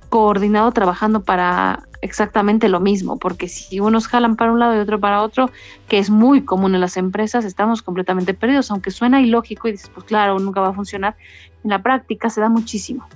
coordinado 0.09 0.72
trabajando 0.72 1.24
para 1.24 1.84
exactamente 2.01 2.68
lo 2.68 2.80
mismo, 2.80 3.18
porque 3.18 3.47
si 3.47 3.80
unos 3.80 4.07
jalan 4.07 4.36
para 4.36 4.51
un 4.51 4.59
lado 4.59 4.76
y 4.76 4.80
otro 4.80 4.99
para 4.99 5.22
otro, 5.22 5.49
que 5.88 5.99
es 5.99 6.09
muy 6.09 6.43
común 6.43 6.76
en 6.76 6.82
las 6.82 6.97
empresas, 6.97 7.45
estamos 7.45 7.82
completamente 7.82 8.34
perdidos, 8.34 8.72
aunque 8.72 8.91
suena 8.91 9.22
ilógico 9.22 9.68
y 9.68 9.74
dices, 9.74 9.89
pues 9.93 10.05
claro, 10.05 10.38
nunca 10.39 10.59
va 10.62 10.70
a 10.70 10.74
funcionar, 10.74 11.16
en 11.64 11.70
la 11.70 11.82
práctica 11.82 12.30
se 12.30 12.41
da 12.41 12.49
muchísimo. 12.49 13.07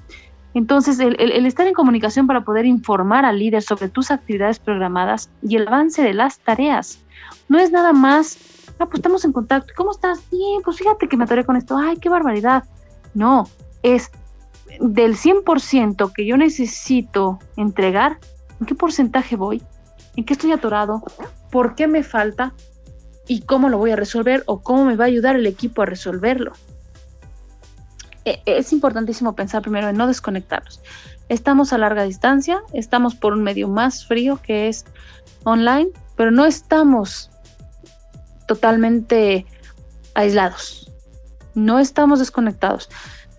Entonces, 0.54 1.00
el, 1.00 1.46
estar 1.46 1.68
en 1.68 1.74
comunicación 1.74 2.28
para 2.28 2.46
poder 2.46 2.66
informar 2.66 3.26
al 3.26 3.40
líder 3.40 3.62
sobre 3.62 3.90
tus 3.90 4.10
actividades 4.10 4.58
programadas 4.60 5.30
y 5.42 5.58
el 5.58 5.68
avance 5.68 6.02
de 6.02 6.14
las 6.14 6.40
tareas, 6.40 7.04
no 7.50 7.60
es 7.60 7.72
nada 7.72 7.92
más, 7.92 8.38
ah, 8.80 8.86
pues 8.86 8.96
estamos 8.96 9.26
en 9.26 9.32
contacto, 9.34 9.74
¿cómo 9.76 9.92
estás? 9.92 10.20
Bien, 10.32 10.62
pues 10.64 10.78
fíjate 10.78 11.08
que 11.08 11.18
me 11.18 11.24
atoré 11.24 11.46
con 11.46 11.56
esto, 11.56 11.78
ay, 11.78 11.98
qué 11.98 12.10
barbaridad. 12.10 12.64
No, 13.14 13.48
es 13.84 14.12
del 14.80 15.16
100% 15.16 16.12
que 16.14 16.26
yo 16.26 16.38
necesito 16.38 17.40
entregar, 17.56 18.20
¿en 18.60 18.66
qué 18.66 18.76
porcentaje 18.76 19.36
voy? 19.36 19.64
¿En 20.16 20.26
qué 20.26 20.34
estoy 20.34 20.52
atorado? 20.52 21.04
¿Por 21.52 21.76
qué 21.76 21.88
me 21.88 22.04
falta? 22.04 22.54
¿Y 23.28 23.42
cómo 23.42 23.70
lo 23.70 23.78
voy 23.78 23.92
a 23.92 23.96
resolver? 23.96 24.44
¿O 24.46 24.62
cómo 24.62 24.86
me 24.86 24.96
va 24.96 25.06
a 25.06 25.08
ayudar 25.08 25.36
el 25.36 25.46
equipo 25.46 25.82
a 25.82 25.86
resolverlo? 25.86 26.54
E, 28.24 28.42
es 28.46 28.74
importantísimo 28.74 29.36
pensar 29.36 29.62
primero 29.62 29.88
en 29.88 29.98
no 29.98 30.08
desconectarnos. 30.08 30.82
Estamos 31.28 31.74
a 31.74 31.78
larga 31.78 32.04
distancia, 32.04 32.62
estamos 32.74 33.16
por 33.16 33.34
un 33.34 33.44
medio 33.44 33.68
más 33.68 34.06
frío 34.06 34.40
que 34.42 34.68
es 34.68 34.86
online, 35.44 35.90
pero 36.16 36.32
no 36.32 36.46
estamos 36.46 37.32
totalmente 38.48 39.46
aislados, 40.14 40.92
no 41.56 41.80
estamos 41.80 42.20
desconectados. 42.20 42.90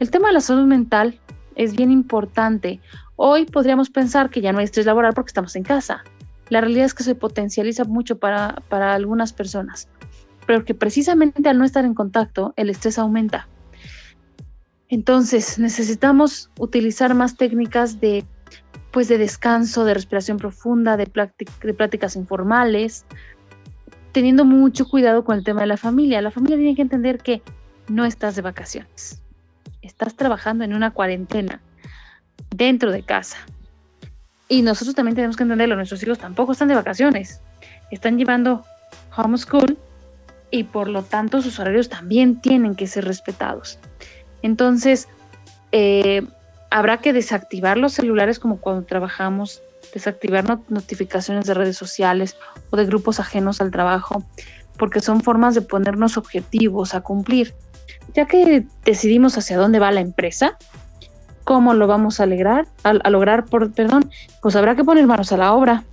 El 0.00 0.10
tema 0.10 0.28
de 0.28 0.34
la 0.34 0.40
salud 0.40 0.66
mental 0.66 1.20
es 1.54 1.74
bien 1.74 1.90
importante. 1.90 2.80
Hoy 3.16 3.46
podríamos 3.46 3.90
pensar 3.90 4.30
que 4.30 4.40
ya 4.40 4.52
no 4.52 4.58
hay 4.58 4.64
estrés 4.64 4.86
laboral 4.86 5.14
porque 5.14 5.30
estamos 5.30 5.56
en 5.56 5.62
casa. 5.62 6.04
La 6.48 6.60
realidad 6.60 6.86
es 6.86 6.94
que 6.94 7.02
se 7.02 7.14
potencializa 7.14 7.84
mucho 7.84 8.18
para, 8.18 8.62
para 8.68 8.94
algunas 8.94 9.32
personas, 9.32 9.88
pero 10.46 10.64
que 10.64 10.74
precisamente 10.74 11.48
al 11.48 11.58
no 11.58 11.64
estar 11.64 11.84
en 11.84 11.94
contacto, 11.94 12.52
el 12.56 12.70
estrés 12.70 12.98
aumenta. 12.98 13.48
Entonces, 14.88 15.58
necesitamos 15.58 16.50
utilizar 16.58 17.14
más 17.14 17.36
técnicas 17.36 18.00
de, 18.00 18.24
pues, 18.92 19.08
de 19.08 19.18
descanso, 19.18 19.84
de 19.84 19.94
respiración 19.94 20.36
profunda, 20.36 20.96
de, 20.96 21.10
de 21.62 21.74
prácticas 21.74 22.14
informales, 22.14 23.04
teniendo 24.16 24.44
mucho 24.46 24.88
cuidado 24.88 25.24
con 25.24 25.36
el 25.36 25.44
tema 25.44 25.60
de 25.60 25.66
la 25.66 25.76
familia. 25.76 26.22
La 26.22 26.30
familia 26.30 26.56
tiene 26.56 26.74
que 26.74 26.82
entender 26.82 27.18
que 27.18 27.42
no 27.88 28.04
estás 28.06 28.34
de 28.34 28.40
vacaciones 28.40 29.22
estás 29.86 30.14
trabajando 30.14 30.64
en 30.64 30.74
una 30.74 30.90
cuarentena 30.90 31.60
dentro 32.54 32.92
de 32.92 33.02
casa. 33.02 33.38
Y 34.48 34.62
nosotros 34.62 34.94
también 34.94 35.16
tenemos 35.16 35.36
que 35.36 35.42
entenderlo, 35.42 35.76
nuestros 35.76 36.02
hijos 36.02 36.18
tampoco 36.18 36.52
están 36.52 36.68
de 36.68 36.74
vacaciones, 36.74 37.40
están 37.90 38.18
llevando 38.18 38.64
homeschool 39.16 39.78
y 40.50 40.64
por 40.64 40.88
lo 40.88 41.02
tanto 41.02 41.42
sus 41.42 41.58
horarios 41.58 41.88
también 41.88 42.40
tienen 42.40 42.74
que 42.74 42.86
ser 42.86 43.04
respetados. 43.04 43.78
Entonces, 44.42 45.08
eh, 45.72 46.24
habrá 46.70 46.98
que 46.98 47.12
desactivar 47.12 47.76
los 47.76 47.94
celulares 47.94 48.38
como 48.38 48.60
cuando 48.60 48.84
trabajamos, 48.84 49.62
desactivar 49.96 50.60
notificaciones 50.68 51.46
de 51.46 51.54
redes 51.54 51.76
sociales 51.76 52.36
o 52.70 52.76
de 52.76 52.86
grupos 52.86 53.18
ajenos 53.18 53.60
al 53.60 53.70
trabajo, 53.70 54.24
porque 54.78 55.00
son 55.00 55.22
formas 55.22 55.54
de 55.54 55.62
ponernos 55.62 56.16
objetivos 56.16 56.94
a 56.94 57.00
cumplir 57.00 57.54
ya 58.14 58.26
que 58.26 58.66
decidimos 58.84 59.36
hacia 59.36 59.58
dónde 59.58 59.78
va 59.78 59.92
la 59.92 60.00
empresa, 60.00 60.56
cómo 61.44 61.74
lo 61.74 61.86
vamos 61.86 62.18
a 62.20 62.26
lograr, 62.26 62.66
a, 62.82 63.10
lograr, 63.10 63.44
por, 63.44 63.72
perdón, 63.72 64.10
pues 64.42 64.56
habrá 64.56 64.74
que 64.74 64.84
poner 64.84 65.06
manos 65.06 65.32
a 65.32 65.36
la 65.36 65.52
obra 65.52 65.84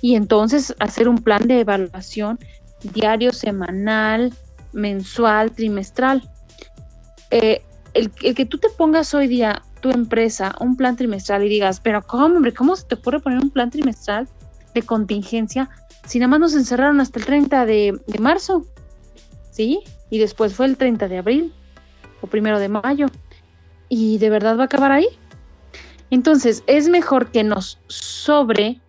y 0.00 0.14
entonces 0.14 0.74
hacer 0.78 1.08
un 1.08 1.18
plan 1.18 1.46
de 1.48 1.60
evaluación 1.60 2.38
diario, 2.82 3.32
semanal, 3.32 4.34
mensual, 4.72 5.52
trimestral. 5.52 6.28
Eh, 7.30 7.62
el, 7.94 8.10
que 8.10 8.44
tú 8.44 8.58
te 8.58 8.68
pongas 8.68 9.14
hoy 9.14 9.26
día 9.26 9.62
tu 9.84 9.90
empresa 9.90 10.56
un 10.60 10.78
plan 10.78 10.96
trimestral 10.96 11.44
y 11.44 11.50
digas, 11.50 11.78
pero 11.78 12.00
¿cómo, 12.00 12.24
hombre? 12.24 12.54
¿Cómo 12.54 12.74
se 12.74 12.86
te 12.86 12.94
ocurre 12.94 13.20
poner 13.20 13.38
un 13.38 13.50
plan 13.50 13.68
trimestral 13.68 14.26
de 14.74 14.80
contingencia 14.80 15.68
si 16.06 16.18
nada 16.18 16.28
más 16.28 16.40
nos 16.40 16.54
encerraron 16.54 17.02
hasta 17.02 17.18
el 17.18 17.26
30 17.26 17.66
de, 17.66 18.00
de 18.06 18.18
marzo? 18.18 18.64
¿Sí? 19.50 19.82
y 20.14 20.18
después 20.18 20.54
fue 20.54 20.66
el 20.66 20.76
30 20.76 21.08
de 21.08 21.18
abril 21.18 21.52
o 22.20 22.28
primero 22.28 22.60
de 22.60 22.68
mayo. 22.68 23.08
¿Y 23.88 24.18
de 24.18 24.30
verdad 24.30 24.56
va 24.56 24.62
a 24.62 24.66
acabar 24.66 24.92
ahí? 24.92 25.08
Entonces, 26.10 26.62
es 26.68 26.88
mejor 26.88 27.32
que 27.32 27.42
nos 27.42 27.80
sobre 27.88 28.80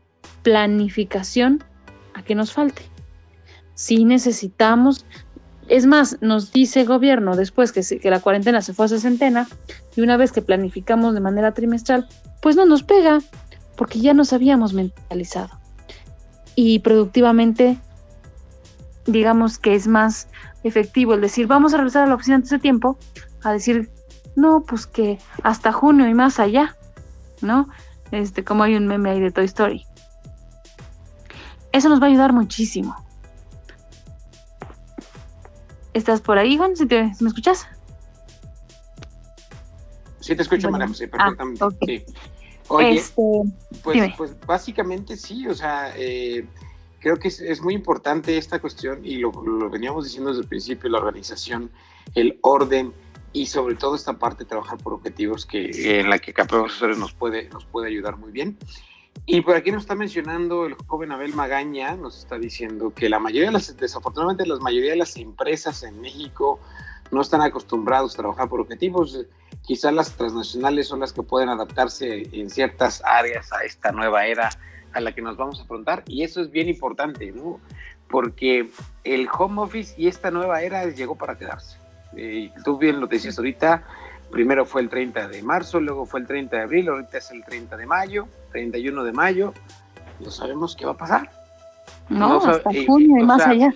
planificación 0.43 1.64
a 2.14 2.22
que 2.22 2.36
nos 2.36 2.54
falte. 2.54 2.84
Si 3.74 4.06
necesitamos, 4.06 5.06
es 5.68 5.86
más, 5.86 6.18
nos 6.22 6.51
dice 6.51 6.82
el 6.82 6.88
gobierno 6.88 7.36
después 7.36 7.72
que, 7.72 7.82
que 7.99 8.09
la 8.09 8.20
cuarentena 8.20 8.61
se 8.61 8.74
fue 8.74 8.86
a 8.86 8.89
sesentena 8.89 9.47
y 9.95 10.01
una 10.01 10.18
vez 10.18 10.32
que 10.32 10.41
planificamos 10.41 11.13
de 11.13 11.22
manera 11.22 11.53
trimestral, 11.53 12.07
pues 12.41 12.55
no 12.55 12.66
nos 12.66 12.84
pega 12.84 13.20
porque 13.76 13.99
ya 13.99 14.13
nos 14.13 14.34
habíamos 14.34 14.74
mentalizado. 14.74 15.49
Y 16.55 16.80
productivamente, 16.80 17.78
digamos 19.05 19.57
que 19.57 19.76
es 19.76 19.88
más 19.88 20.28
efectivo 20.63 21.13
el 21.13 21.22
decir 21.22 21.47
vamos 21.47 21.74
a 21.74 21.78
regresar 21.78 22.03
a 22.03 22.07
la 22.07 22.16
oficina 22.16 22.38
antes 22.38 22.51
de 22.51 22.59
tiempo, 22.59 22.97
a 23.43 23.51
decir 23.51 23.89
no, 24.36 24.63
pues 24.63 24.86
que 24.86 25.18
hasta 25.43 25.72
junio 25.72 26.07
y 26.07 26.13
más 26.13 26.39
allá, 26.39 26.76
¿no? 27.41 27.70
Este, 28.11 28.43
como 28.43 28.63
hay 28.63 28.76
un 28.76 28.88
meme 28.88 29.09
ahí 29.09 29.20
de 29.20 29.32
Toy 29.32 29.45
Story. 29.45 29.86
Eso 31.72 31.89
nos 31.89 32.01
va 32.01 32.05
a 32.05 32.09
ayudar 32.09 32.34
muchísimo. 32.34 33.05
¿Estás 35.96 36.20
por 36.20 36.38
ahí, 36.38 36.58
Juan? 36.58 36.76
¿Si, 36.76 36.86
me 36.86 37.14
escuchas? 37.26 37.66
Sí, 40.20 40.36
te 40.36 40.41
escucho, 40.41 40.70
María 40.70 40.89
José, 40.89 41.10
ah, 41.14 41.34
perfectamente. 41.34 42.06
Oye, 42.68 42.96
este, 42.96 43.22
pues, 43.82 44.14
pues, 44.18 44.36
básicamente 44.46 45.16
sí, 45.16 45.48
o 45.48 45.54
sea, 45.54 45.93
eh, 45.96 46.46
creo 47.00 47.16
que 47.16 47.30
es, 47.30 47.62
muy 47.62 47.76
importante 47.76 48.38
esta 48.38 48.60
cuestión 48.60 49.06
y 49.06 49.20
lo, 49.20 49.32
veníamos 49.70 50.04
diciendo 50.04 50.32
desde 50.32 50.41
el 50.41 50.50
principio, 50.50 50.89
la 50.89 50.98
organización, 50.98 51.72
el 52.14 52.39
orden 52.41 52.91
y 53.32 53.46
sobre 53.46 53.76
todo 53.76 53.96
esta 53.96 54.20
parte 54.20 54.43
de 54.43 54.50
trabajar 54.50 54.78
por 54.80 54.91
objetivos 54.91 55.46
que 55.46 56.00
en 56.00 56.10
la 56.10 56.20
que 56.20 56.34
cada 56.34 56.50
profesor 56.50 56.98
nos 56.98 57.14
puede, 57.14 57.48
nos 57.50 57.64
puede 57.64 57.88
ayudar 57.88 58.18
muy 58.18 58.34
bien. 58.34 58.58
Y 59.26 59.41
por 59.41 59.55
aquí 59.55 59.72
nos 59.72 59.84
está 59.84 59.95
mencionando 59.95 60.66
el 60.66 60.76
joven 60.88 61.11
Abel 61.11 61.34
Magaña, 61.34 61.95
nos 61.95 62.20
está 62.20 62.38
diciendo 62.38 62.93
que 62.93 63.09
la 63.09 63.20
mayoría 63.20 63.47
de 63.47 63.53
las, 63.53 63.76
desafortunadamente 63.76 64.45
la 64.45 64.57
mayoría 64.57 64.91
de 64.91 64.97
las 64.97 65.18
empresas 65.18 65.82
en 65.84 65.99
México 65.99 66.59
no 67.11 67.22
están 67.22 67.41
acostumbrados 67.41 68.13
a 68.13 68.18
trabajar 68.18 68.49
por 68.49 68.59
objetivos. 68.59 69.26
Quizás 69.63 69.93
las 69.93 70.16
transnacionales 70.16 70.88
son 70.88 70.99
las 70.99 71.11
que 71.11 71.24
pueden 71.24 71.49
adaptarse 71.49 72.28
en 72.32 72.49
ciertas 72.49 73.01
áreas 73.03 73.51
a 73.51 73.63
esta 73.63 73.91
nueva 73.91 74.28
era 74.28 74.49
a 74.93 75.01
la 75.01 75.13
que 75.13 75.22
nos 75.22 75.38
vamos 75.38 75.59
a 75.59 75.63
afrontar 75.63 76.03
y 76.07 76.24
eso 76.24 76.41
es 76.41 76.51
bien 76.51 76.70
importante, 76.70 77.32
¿no? 77.32 77.59
Porque 78.09 78.70
el 79.03 79.28
home 79.38 79.61
office 79.61 79.93
y 79.97 80.07
esta 80.07 80.32
nueva 80.32 80.61
era 80.61 80.86
llegó 80.86 81.16
para 81.16 81.38
quedarse. 81.38 81.78
Eh, 82.16 82.51
tú 82.63 82.78
bien 82.78 83.01
lo 83.01 83.07
decías 83.07 83.38
ahorita, 83.38 83.84
primero 84.36 84.65
fue 84.65 84.81
el 84.81 84.89
30 84.89 85.29
de 85.29 85.41
marzo, 85.41 85.79
luego 85.79 86.05
fue 86.05 86.19
el 86.19 86.27
30 86.27 86.57
de 86.57 86.63
abril, 86.63 86.89
ahorita 86.89 87.19
es 87.19 87.31
el 87.31 87.41
30 87.45 87.77
de 87.77 87.86
mayo, 87.86 88.27
31 88.51 89.05
de 89.05 89.13
mayo, 89.13 89.53
no 90.19 90.29
sabemos 90.29 90.75
qué 90.75 90.86
va 90.86 90.91
a 90.91 90.97
pasar. 90.97 91.31
No, 92.09 92.43
hasta 92.43 92.69
eh, 92.71 92.86
junio 92.86 93.17
y 93.17 93.23
más 93.23 93.47
allá. 93.47 93.73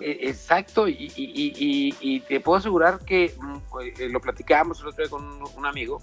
Eh, 0.00 0.18
exacto, 0.22 0.88
y, 0.88 2.24
te 2.26 2.40
puedo 2.40 2.58
asegurar 2.58 2.98
que 2.98 3.32
mm, 3.38 4.10
lo 4.10 4.20
platicábamos 4.20 4.80
el 4.80 4.88
otro 4.88 5.04
día 5.04 5.10
con 5.10 5.24
un 5.56 5.66
amigo, 5.66 6.02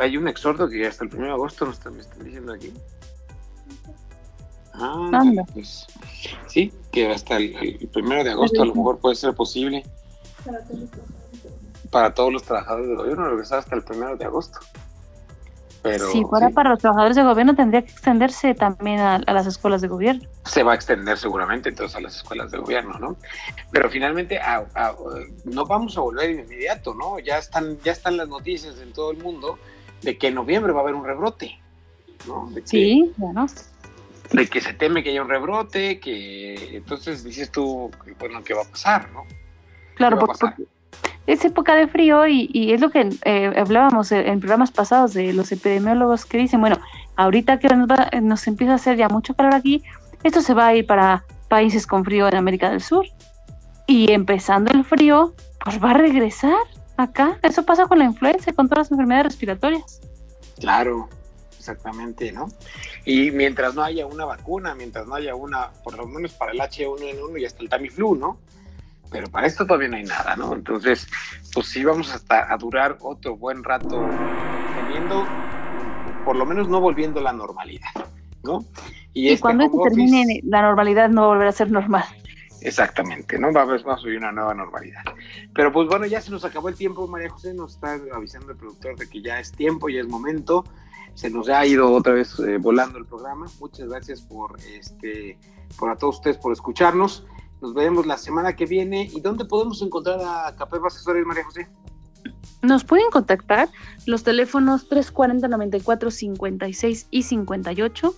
hay 0.00 0.16
un 0.16 0.26
exhorto 0.26 0.70
que 0.70 0.86
hasta 0.86 1.04
el 1.04 1.14
1 1.14 1.26
de 1.26 1.32
agosto 1.32 1.66
nos 1.66 1.76
están, 1.76 1.96
me 1.96 2.00
están 2.00 2.24
diciendo 2.24 2.54
aquí. 2.54 2.72
Ah, 4.72 5.30
pues, 5.52 5.86
sí, 6.46 6.72
que 6.90 7.08
hasta 7.08 7.36
el, 7.36 7.90
1 7.94 8.24
de 8.24 8.30
agosto 8.30 8.62
a 8.62 8.64
lo 8.64 8.74
mejor 8.74 9.00
puede 9.00 9.16
ser 9.16 9.34
posible. 9.34 9.84
Para 11.90 12.14
todos 12.14 12.32
los 12.32 12.42
trabajadores 12.42 12.88
del 12.88 12.96
gobierno, 12.96 13.28
regresar 13.28 13.58
hasta 13.60 13.76
el 13.76 13.84
1 13.88 14.16
de 14.16 14.24
agosto 14.24 14.60
si 16.12 16.24
fuera 16.24 16.48
para 16.50 16.70
los 16.70 16.78
trabajadores 16.78 17.16
de 17.16 17.22
gobierno, 17.22 17.54
tendría 17.54 17.82
que 17.82 17.90
extenderse 17.90 18.54
también 18.54 19.00
a, 19.00 19.18
las 19.18 19.46
escuelas 19.46 19.82
de 19.82 19.88
gobierno. 19.88 20.26
Se 20.46 20.62
va 20.62 20.72
a 20.72 20.74
extender 20.74 21.18
seguramente 21.18 21.68
entonces 21.68 21.94
a 21.96 22.00
las 22.00 22.16
escuelas 22.16 22.50
de 22.50 22.58
gobierno, 22.58 22.98
¿no? 22.98 23.16
Pero 23.70 23.90
finalmente 23.90 24.40
no 25.44 25.66
vamos 25.66 25.98
a 25.98 26.00
volver 26.00 26.34
de 26.34 26.42
inmediato, 26.42 26.94
¿no? 26.94 27.18
Ya 27.18 27.38
están, 27.38 27.78
ya 27.84 27.92
están 27.92 28.16
las 28.16 28.28
noticias 28.28 28.80
en 28.80 28.92
todo 28.92 29.10
el 29.10 29.18
mundo 29.18 29.58
de 30.00 30.16
que 30.16 30.28
en 30.28 30.36
noviembre 30.36 30.72
va 30.72 30.80
a 30.80 30.82
haber 30.84 30.94
un 30.94 31.04
rebrote, 31.04 31.58
¿no? 32.26 32.50
sí, 32.64 33.12
bueno. 33.16 33.46
De 34.32 34.46
que 34.46 34.62
se 34.62 34.72
teme 34.72 35.02
que 35.02 35.10
haya 35.10 35.22
un 35.22 35.28
rebrote, 35.28 36.00
que 36.00 36.76
entonces 36.76 37.24
dices 37.24 37.52
tú, 37.52 37.90
bueno, 38.18 38.42
¿qué 38.42 38.54
va 38.54 38.62
a 38.62 38.64
pasar, 38.64 39.10
no? 39.12 39.24
Claro, 39.96 40.18
porque, 40.18 40.66
es 41.26 41.44
época 41.44 41.74
de 41.74 41.88
frío 41.88 42.26
y, 42.26 42.72
es 42.72 42.80
lo 42.80 42.90
que 42.90 43.08
eh, 43.24 43.52
hablábamos 43.56 44.12
en 44.12 44.40
programas 44.40 44.70
pasados 44.70 45.14
de 45.14 45.32
los 45.32 45.50
epidemiólogos 45.52 46.26
que 46.26 46.38
dicen, 46.38 46.60
bueno, 46.60 46.78
ahorita 47.16 47.58
que 47.58 47.68
nos, 47.68 47.88
nos 48.22 48.46
empieza 48.46 48.72
a 48.72 48.76
hacer 48.76 48.96
ya 48.96 49.08
mucho 49.08 49.34
calor 49.34 49.54
aquí, 49.54 49.82
esto 50.22 50.40
se 50.40 50.54
va 50.54 50.68
a 50.68 50.74
ir 50.74 50.86
para 50.86 51.24
países 51.48 51.86
con 51.86 52.04
frío 52.04 52.28
en 52.28 52.36
América 52.36 52.70
del 52.70 52.80
Sur. 52.80 53.06
Y 53.86 54.12
empezando 54.12 54.72
el 54.72 54.84
frío, 54.84 55.34
pues 55.62 55.82
va 55.82 55.90
a 55.90 55.94
regresar 55.94 56.56
acá. 56.96 57.38
Eso 57.42 57.64
pasa 57.64 57.86
con 57.86 57.98
la 57.98 58.04
influenza, 58.04 58.52
con 58.52 58.68
todas 58.68 58.86
las 58.86 58.92
enfermedades 58.92 59.26
respiratorias. 59.26 60.00
Claro, 60.58 61.08
exactamente, 61.58 62.32
¿no? 62.32 62.48
Y 63.04 63.30
mientras 63.30 63.74
no 63.74 63.82
haya 63.82 64.06
una 64.06 64.24
vacuna, 64.24 64.74
mientras 64.74 65.06
no 65.06 65.14
haya 65.14 65.34
una, 65.34 65.70
por 65.82 65.96
lo 65.96 66.06
menos 66.06 66.32
para 66.32 66.52
el 66.52 66.60
H1N1 66.60 67.40
y 67.40 67.44
hasta 67.44 67.62
el 67.62 67.68
Tamiflu, 67.68 68.14
¿no? 68.14 68.38
Pero 69.14 69.30
para 69.30 69.46
esto 69.46 69.64
todavía 69.64 69.86
no 69.86 69.96
hay 69.96 70.02
nada, 70.02 70.34
¿no? 70.34 70.54
Entonces, 70.54 71.06
pues 71.52 71.68
sí 71.68 71.84
vamos 71.84 72.12
hasta 72.12 72.52
a 72.52 72.56
durar 72.56 72.98
otro 73.00 73.36
buen 73.36 73.62
rato 73.62 74.04
teniendo, 74.74 75.24
por 76.24 76.34
lo 76.34 76.44
menos 76.44 76.68
no 76.68 76.80
volviendo 76.80 77.20
a 77.20 77.22
la 77.22 77.32
normalidad, 77.32 77.90
¿no? 78.42 78.64
Y, 79.12 79.28
este 79.28 79.40
cuando 79.40 79.70
termine 79.84 80.40
la 80.42 80.62
normalidad 80.62 81.10
no 81.10 81.28
volverá 81.28 81.50
a 81.50 81.52
ser 81.52 81.70
normal. 81.70 82.02
Exactamente, 82.60 83.38
¿no? 83.38 83.52
Va 83.52 83.62
a, 83.62 83.94
a 83.94 83.98
subir 83.98 84.18
una 84.18 84.32
nueva 84.32 84.52
normalidad. 84.52 85.04
Pero 85.54 85.72
pues 85.72 85.86
bueno, 85.86 86.06
ya 86.06 86.20
se 86.20 86.32
nos 86.32 86.44
acabó 86.44 86.68
el 86.68 86.74
tiempo, 86.74 87.06
María 87.06 87.30
José, 87.30 87.54
nos 87.54 87.74
está 87.74 88.00
avisando 88.12 88.50
el 88.50 88.58
productor 88.58 88.96
de 88.96 89.08
que 89.08 89.22
ya 89.22 89.38
es 89.38 89.52
tiempo, 89.52 89.88
ya 89.90 90.00
es 90.00 90.08
momento. 90.08 90.64
Se 91.14 91.30
nos 91.30 91.48
ha 91.48 91.64
ido 91.64 91.92
otra 91.92 92.14
vez 92.14 92.36
eh, 92.40 92.58
volando 92.58 92.98
el 92.98 93.06
programa. 93.06 93.46
Muchas 93.60 93.88
gracias 93.88 94.22
por 94.22 94.58
este, 94.76 95.38
por 95.78 95.90
a 95.90 95.96
todos 95.96 96.16
ustedes 96.16 96.36
por 96.36 96.52
escucharnos. 96.52 97.24
Nos 97.64 97.72
veremos 97.72 98.04
la 98.04 98.18
semana 98.18 98.54
que 98.54 98.66
viene. 98.66 99.08
¿Y 99.10 99.22
dónde 99.22 99.46
podemos 99.46 99.80
encontrar 99.80 100.20
a 100.20 100.54
Capeva 100.54 100.88
Asesores, 100.88 101.24
María 101.24 101.44
José? 101.44 101.66
Nos 102.60 102.84
pueden 102.84 103.08
contactar 103.10 103.70
los 104.04 104.22
teléfonos 104.22 104.86
340 104.86 105.48
94 105.48 106.10
56 106.10 107.08
y 107.10 107.22
58. 107.22 108.14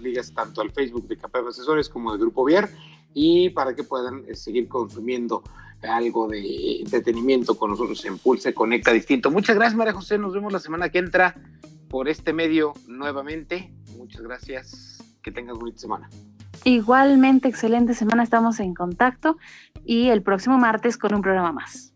ligas 0.00 0.34
tanto 0.34 0.60
al 0.60 0.72
Facebook 0.72 1.06
de 1.06 1.16
Capep 1.16 1.46
Asesores 1.46 1.88
como 1.88 2.12
de 2.12 2.18
Grupo 2.18 2.44
Bier 2.44 2.68
y 3.14 3.50
para 3.50 3.76
que 3.76 3.84
puedan 3.84 4.24
eh, 4.26 4.34
seguir 4.34 4.68
consumiendo 4.68 5.44
algo 5.82 6.26
de 6.26 6.80
entretenimiento 6.80 7.56
con 7.56 7.70
nosotros 7.70 8.04
en 8.04 8.18
Pulse 8.18 8.54
Conecta 8.54 8.92
Distinto. 8.92 9.30
Muchas 9.30 9.56
gracias, 9.56 9.76
María 9.76 9.92
José. 9.92 10.16
Nos 10.16 10.32
vemos 10.32 10.52
la 10.52 10.60
semana 10.60 10.90
que 10.90 10.98
entra 10.98 11.34
por 11.88 12.08
este 12.08 12.32
medio 12.32 12.72
nuevamente. 12.86 13.74
Muchas 13.96 14.22
gracias. 14.22 15.02
Que 15.22 15.32
tengas 15.32 15.58
bonita 15.58 15.78
semana. 15.78 16.08
Igualmente, 16.64 17.48
excelente 17.48 17.94
semana. 17.94 18.22
Estamos 18.22 18.60
en 18.60 18.74
contacto 18.74 19.36
y 19.84 20.08
el 20.08 20.22
próximo 20.22 20.58
martes 20.58 20.96
con 20.96 21.14
un 21.14 21.22
programa 21.22 21.52
más. 21.52 21.92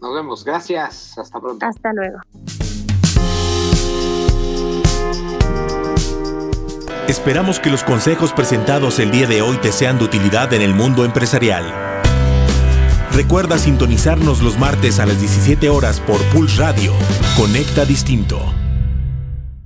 Nos 0.00 0.14
vemos. 0.14 0.44
Gracias. 0.44 1.16
Hasta 1.18 1.40
pronto. 1.40 1.64
Hasta 1.66 1.92
luego. 1.92 2.18
Esperamos 7.08 7.60
que 7.60 7.70
los 7.70 7.84
consejos 7.84 8.32
presentados 8.32 8.98
el 8.98 9.10
día 9.10 9.26
de 9.26 9.42
hoy 9.42 9.58
te 9.58 9.72
sean 9.72 9.98
de 9.98 10.04
utilidad 10.04 10.52
en 10.52 10.62
el 10.62 10.74
mundo 10.74 11.04
empresarial. 11.04 11.64
Recuerda 13.12 13.58
sintonizarnos 13.58 14.42
los 14.42 14.58
martes 14.58 14.98
a 14.98 15.06
las 15.06 15.20
17 15.20 15.68
horas 15.68 16.00
por 16.00 16.20
Pulse 16.32 16.60
Radio. 16.60 16.92
Conecta 17.36 17.84
Distinto. 17.84 18.40